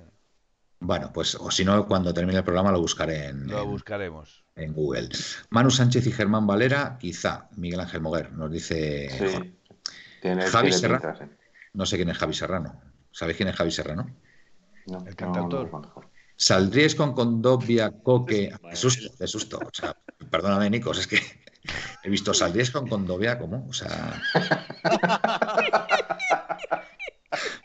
[0.84, 3.46] Bueno, pues, o si no, cuando termine el programa lo buscaré en.
[3.46, 4.42] Lo en, buscaremos.
[4.56, 5.08] En Google.
[5.50, 7.48] Manu Sánchez y Germán Valera, quizá.
[7.56, 9.08] Miguel Ángel Moguer, nos dice.
[9.10, 9.54] Sí.
[10.20, 11.00] Tiene, Javi tiene Serrano.
[11.18, 11.30] pinta, sí.
[11.74, 12.80] No sé quién es Javi Serrano.
[13.12, 14.10] ¿Sabéis quién es Javi Serrano?
[14.86, 15.70] No, El cantautor.
[15.70, 16.10] no, no, no.
[16.36, 18.52] ¿Saldríais con Condovia, Coque?
[18.68, 19.58] De susto, de susto.
[19.58, 19.96] O sea,
[20.30, 21.20] perdóname, Nicos, es que
[22.02, 23.38] he visto ¿Saldríais con Condovia?
[23.38, 23.66] ¿Cómo?
[23.68, 24.20] O sea.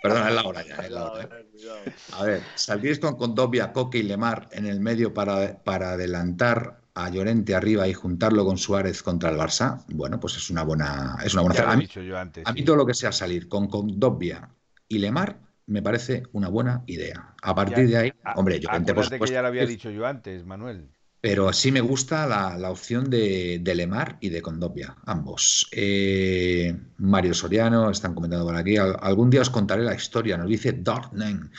[0.07, 0.75] Perdona, es la hora ya.
[0.75, 1.29] Es la hora, ¿eh?
[2.11, 7.09] A ver, ¿saldríais con Condovia, Coque y Lemar en el medio para, para adelantar a
[7.09, 9.83] Llorente arriba y juntarlo con Suárez contra el Barça?
[9.89, 11.17] Bueno, pues es una buena.
[11.23, 12.45] Es una buena Ya lo a he mí, dicho yo antes.
[12.45, 12.65] a mí sí.
[12.65, 14.49] todo lo que sea salir con Condovia
[14.87, 17.35] y Lemar me parece una buena idea.
[17.41, 19.89] A partir Ya, de ahí, hombre, Llorente, por acuérdate que supuesto, ya lo había dicho
[19.91, 20.89] yo antes, Manuel.
[21.21, 25.67] Pero sí me gusta la, la opción de, de Lemar y de Condovia, ambos.
[25.71, 28.77] Eh, Mario Soriano, están comentando por aquí.
[28.77, 31.51] Al- algún día os contaré la historia, nos dice Darknen.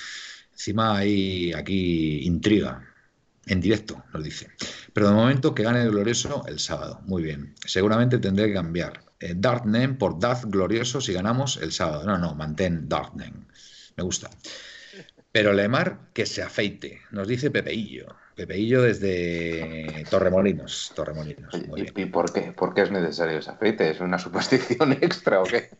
[0.52, 2.84] Encima hay aquí intriga,
[3.46, 4.48] en directo, nos dice.
[4.92, 7.00] Pero de momento que gane el glorioso el sábado.
[7.06, 7.54] Muy bien.
[7.64, 9.04] Seguramente tendré que cambiar.
[9.20, 12.04] Eh, Darknen por Darth Glorioso si ganamos el sábado.
[12.04, 13.46] No, no, mantén Darknen.
[13.96, 14.30] Me gusta.
[15.32, 18.06] Pero Lemar, que se afeite, nos dice Pepeillo.
[18.38, 20.92] Pepeillo desde Torremolinos.
[20.94, 21.94] Torremolinos, muy ¿Y, bien.
[21.96, 22.52] y por qué?
[22.52, 23.90] ¿Por qué es necesario ese aceite?
[23.90, 25.70] ¿Es una superstición extra o qué?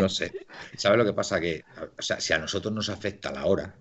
[0.00, 0.32] No sé.
[0.78, 1.38] ¿Sabes lo que pasa?
[1.38, 1.62] Que,
[1.98, 3.74] o sea, si a nosotros nos afecta la hora,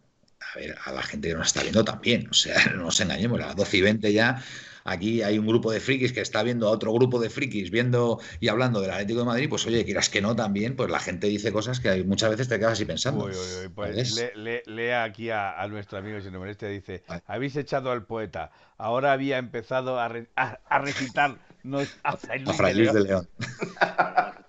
[0.53, 2.27] a ver, a la gente que nos está viendo también.
[2.29, 4.43] O sea, no nos engañemos, a las 12 y 20 ya.
[4.83, 8.19] Aquí hay un grupo de frikis que está viendo a otro grupo de frikis viendo
[8.39, 11.27] y hablando del Atlético de Madrid, pues oye, quieras que no también, pues la gente
[11.27, 13.25] dice cosas que hay- muchas veces te quedas así pensando.
[13.25, 14.35] Uy, uy, uy, pues ¿sabes?
[14.35, 17.23] le- le- lea aquí a, a nuestro amigo, si no molesta, dice, Vale.
[17.27, 21.39] habéis echado al poeta, ahora había empezado a, re- a, a recitarnos
[22.03, 23.27] a Fray A Luis Fray de Luis de León.
[23.37, 23.49] León.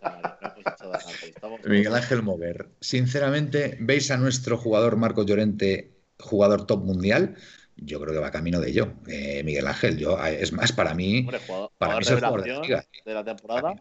[1.66, 2.68] Miguel Ángel Mover.
[2.80, 7.36] Sinceramente, ¿veis a nuestro jugador Marco Llorente, jugador top mundial?
[7.82, 9.96] Yo creo que va camino de ello, eh, Miguel Ángel.
[9.98, 12.60] Yo, eh, es más, para mí, Hombre, jugador, para mí es el jugador de la
[12.60, 12.84] revelación liga.
[13.04, 13.74] de la temporada.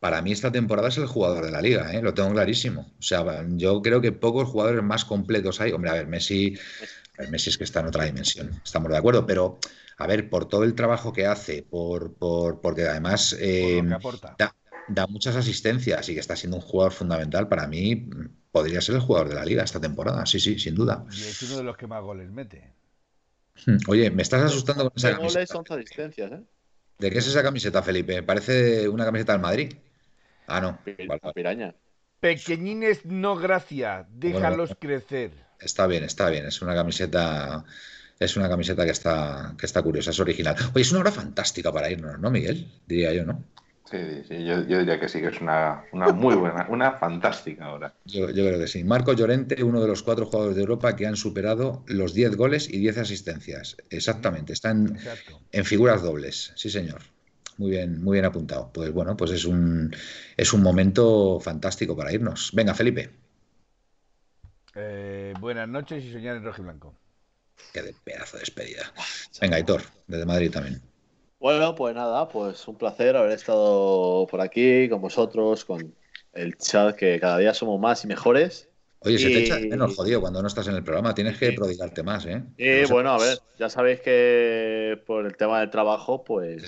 [0.00, 2.02] Para mí esta temporada es el jugador de la liga, ¿eh?
[2.02, 2.92] lo tengo clarísimo.
[2.98, 5.72] O sea, yo creo que pocos jugadores más completos hay.
[5.72, 6.54] Hombre, a ver, Messi,
[7.18, 9.58] a ver, Messi es que está en otra dimensión, estamos de acuerdo, pero
[9.96, 13.86] a ver, por todo el trabajo que hace, por, por porque además Por eh, lo
[13.86, 14.38] que aporta.
[14.38, 14.54] da,
[14.88, 18.96] da muchas asistencias y que está siendo un jugador fundamental, para mí mm, podría ser
[18.96, 21.06] el jugador de la liga esta temporada, sí, sí, sin duda.
[21.10, 22.73] Y es uno de los que más goles mete.
[23.66, 25.58] Hmm, Oye, me estás asustando con esa 11 goles, camiseta.
[25.58, 26.42] 11 asistencias, ¿eh?
[26.98, 28.22] ¿De qué es esa camiseta, Felipe?
[28.22, 29.74] Parece una camiseta del Madrid.
[30.46, 30.78] Ah, no.
[30.84, 31.20] Vale.
[31.34, 31.74] Piraña.
[32.20, 35.32] Pequeñines no gracia, déjalos crecer.
[35.58, 36.46] Está bien, está bien.
[36.46, 37.64] Es una camiseta,
[38.18, 40.56] es una camiseta que está, que está curiosa, es original.
[40.74, 42.70] Oye, es una hora fantástica para irnos, ¿no, Miguel?
[42.86, 43.44] Diría yo, ¿no?
[43.84, 47.70] Sí, sí, yo, yo diría que sí, que es una, una muy buena, una fantástica
[47.72, 47.92] hora.
[48.06, 48.84] Yo, yo creo que sí.
[48.84, 52.68] Marco Llorente, uno de los cuatro jugadores de Europa que han superado los 10 goles
[52.68, 53.76] y 10 asistencias.
[53.90, 55.40] Exactamente, están Exacto.
[55.52, 56.52] en figuras dobles.
[56.56, 57.00] Sí, señor.
[57.56, 58.70] Muy bien, muy bien apuntado.
[58.72, 59.94] Pues bueno, pues es un,
[60.36, 62.50] es un momento fantástico para irnos.
[62.52, 63.10] Venga, Felipe.
[64.74, 66.94] Eh, buenas noches y soñar en rojo y blanco.
[67.72, 68.92] Qué de pedazo de despedida.
[69.40, 70.80] Venga, Hitor, desde Madrid también.
[71.44, 75.94] Bueno, pues nada, pues un placer haber estado por aquí con vosotros, con
[76.32, 78.70] el chat, que cada día somos más y mejores.
[79.00, 82.02] Oye, se te echa menos jodido cuando no estás en el programa, tienes que prodigarte
[82.02, 82.42] más, ¿eh?
[82.56, 86.64] Y bueno, a ver, ya sabéis que por el tema del trabajo, pues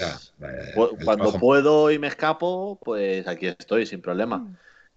[1.02, 4.40] cuando puedo y me escapo, pues aquí estoy sin problema.
[4.40, 4.56] Mm.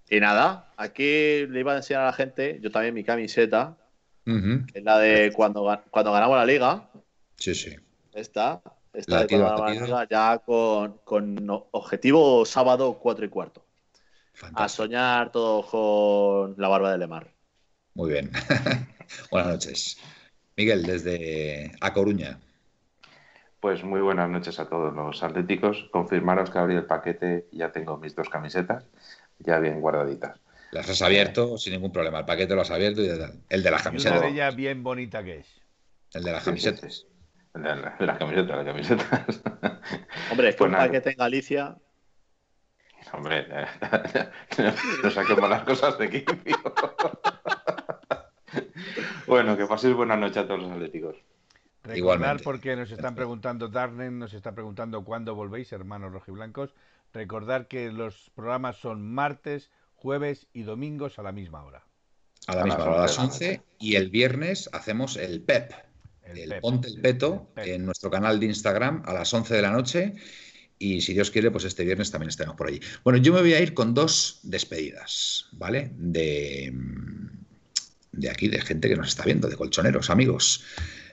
[0.10, 3.78] Y nada, aquí le iba a enseñar a la gente, yo también mi camiseta,
[4.26, 6.90] que es la de cuando, cuando ganamos la liga.
[7.38, 7.78] Sí, sí.
[8.14, 8.62] Esta,
[8.94, 11.38] ganamos la ya con, con
[11.72, 13.66] objetivo sábado 4 y cuarto.
[14.54, 17.34] A soñar todo con la barba de Lemar.
[17.94, 18.32] Muy bien.
[19.32, 19.98] buenas noches.
[20.56, 22.40] Miguel, desde A Coruña.
[23.60, 25.90] Pues muy buenas noches a todos los atléticos.
[25.92, 28.86] Confirmaros que abrí el paquete y ya tengo mis dos camisetas
[29.40, 30.40] ya bien guardaditas.
[30.72, 32.20] Las has abierto sin ningún problema.
[32.20, 33.10] El paquete lo has abierto y
[33.50, 34.20] el de las camisetas.
[34.20, 35.48] Una de ellas bien bonita que es.
[36.14, 37.06] El de las camisetas.
[37.54, 39.42] De, las camisetas, las camisetas.
[40.32, 41.78] Hombre, es que pues un paquete en Galicia
[43.14, 43.48] Hombre,
[45.04, 46.26] no saquemos las cosas de aquí.
[49.28, 51.16] bueno, que paséis buenas noches a todos los atléticos.
[51.84, 56.76] Recordar porque nos están preguntando, Darnen nos está preguntando cuándo volvéis, hermanos rojiblancos.
[57.14, 61.84] Recordar que los programas son martes, jueves y domingos a la misma hora.
[62.48, 63.62] A la misma hora, a las 11.
[63.80, 65.72] Y el viernes hacemos el PEP,
[66.38, 70.16] el, Ponte el Peto, en nuestro canal de Instagram a las 11 de la noche
[70.80, 72.80] y si Dios quiere, pues este viernes también estaremos por allí.
[73.04, 75.92] Bueno, yo me voy a ir con dos despedidas, ¿vale?
[75.98, 76.74] De,
[78.14, 80.64] de aquí, de gente que nos está viendo, de colchoneros, amigos.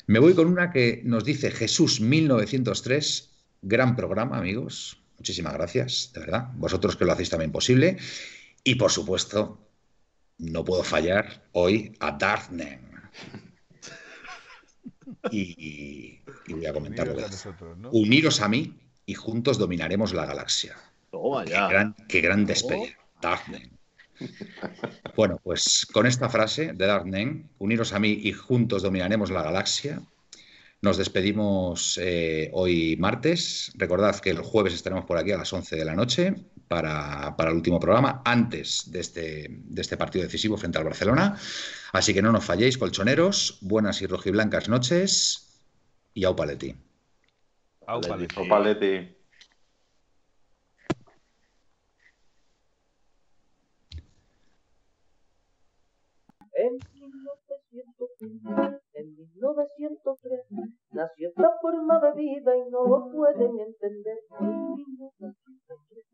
[0.06, 3.30] Me voy con una que nos dice Jesús 1903,
[3.62, 4.98] gran programa, amigos.
[5.18, 6.48] Muchísimas gracias, de verdad.
[6.55, 7.97] Vosotros que lo hacéis también posible.
[8.62, 9.66] Y por supuesto,
[10.38, 12.86] no puedo fallar hoy a Darknen.
[15.31, 17.16] Y, voy a comentarlo.
[17.93, 18.74] Uniros a mí
[19.05, 20.77] y juntos dominaremos la galaxia.
[22.09, 22.97] Qué gran, despedida.
[25.15, 30.01] Bueno, pues con esta frase de Darknen, uniros a mí y juntos dominaremos la galaxia.
[30.87, 33.73] Nos despedimos eh, hoy martes.
[33.75, 36.33] Recordad que el jueves estaremos por aquí a las 11 de la noche
[36.69, 41.37] para, el último programa, antes de este, de este partido decisivo frente al Barcelona.
[41.93, 43.59] Así que no nos falléis, colchoneros.
[43.63, 45.61] Buenas y rojiblancas noches
[46.15, 46.77] y au paleti.
[47.89, 48.01] Au
[48.49, 48.95] Paleti.
[56.55, 57.85] En 1903,
[58.21, 58.76] en
[59.37, 60.49] 1903,
[60.93, 64.19] nació esta forma de vida y no lo pueden entender.
[64.41, 66.05] En 1903,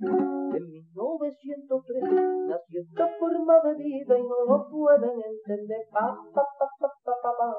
[0.56, 2.02] en 1903,
[2.48, 5.86] nació esta forma de vida y no lo pueden entender.
[5.92, 7.52] Pa, pa, pa, pa, pa, pa, pa,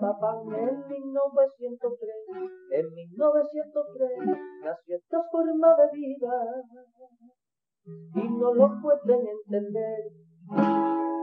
[0.00, 2.14] en 1903,
[2.70, 4.10] en 1903
[4.64, 6.64] nació esta forma de vida
[8.14, 10.27] y no lo pueden entender.
[10.50, 11.17] Thank you.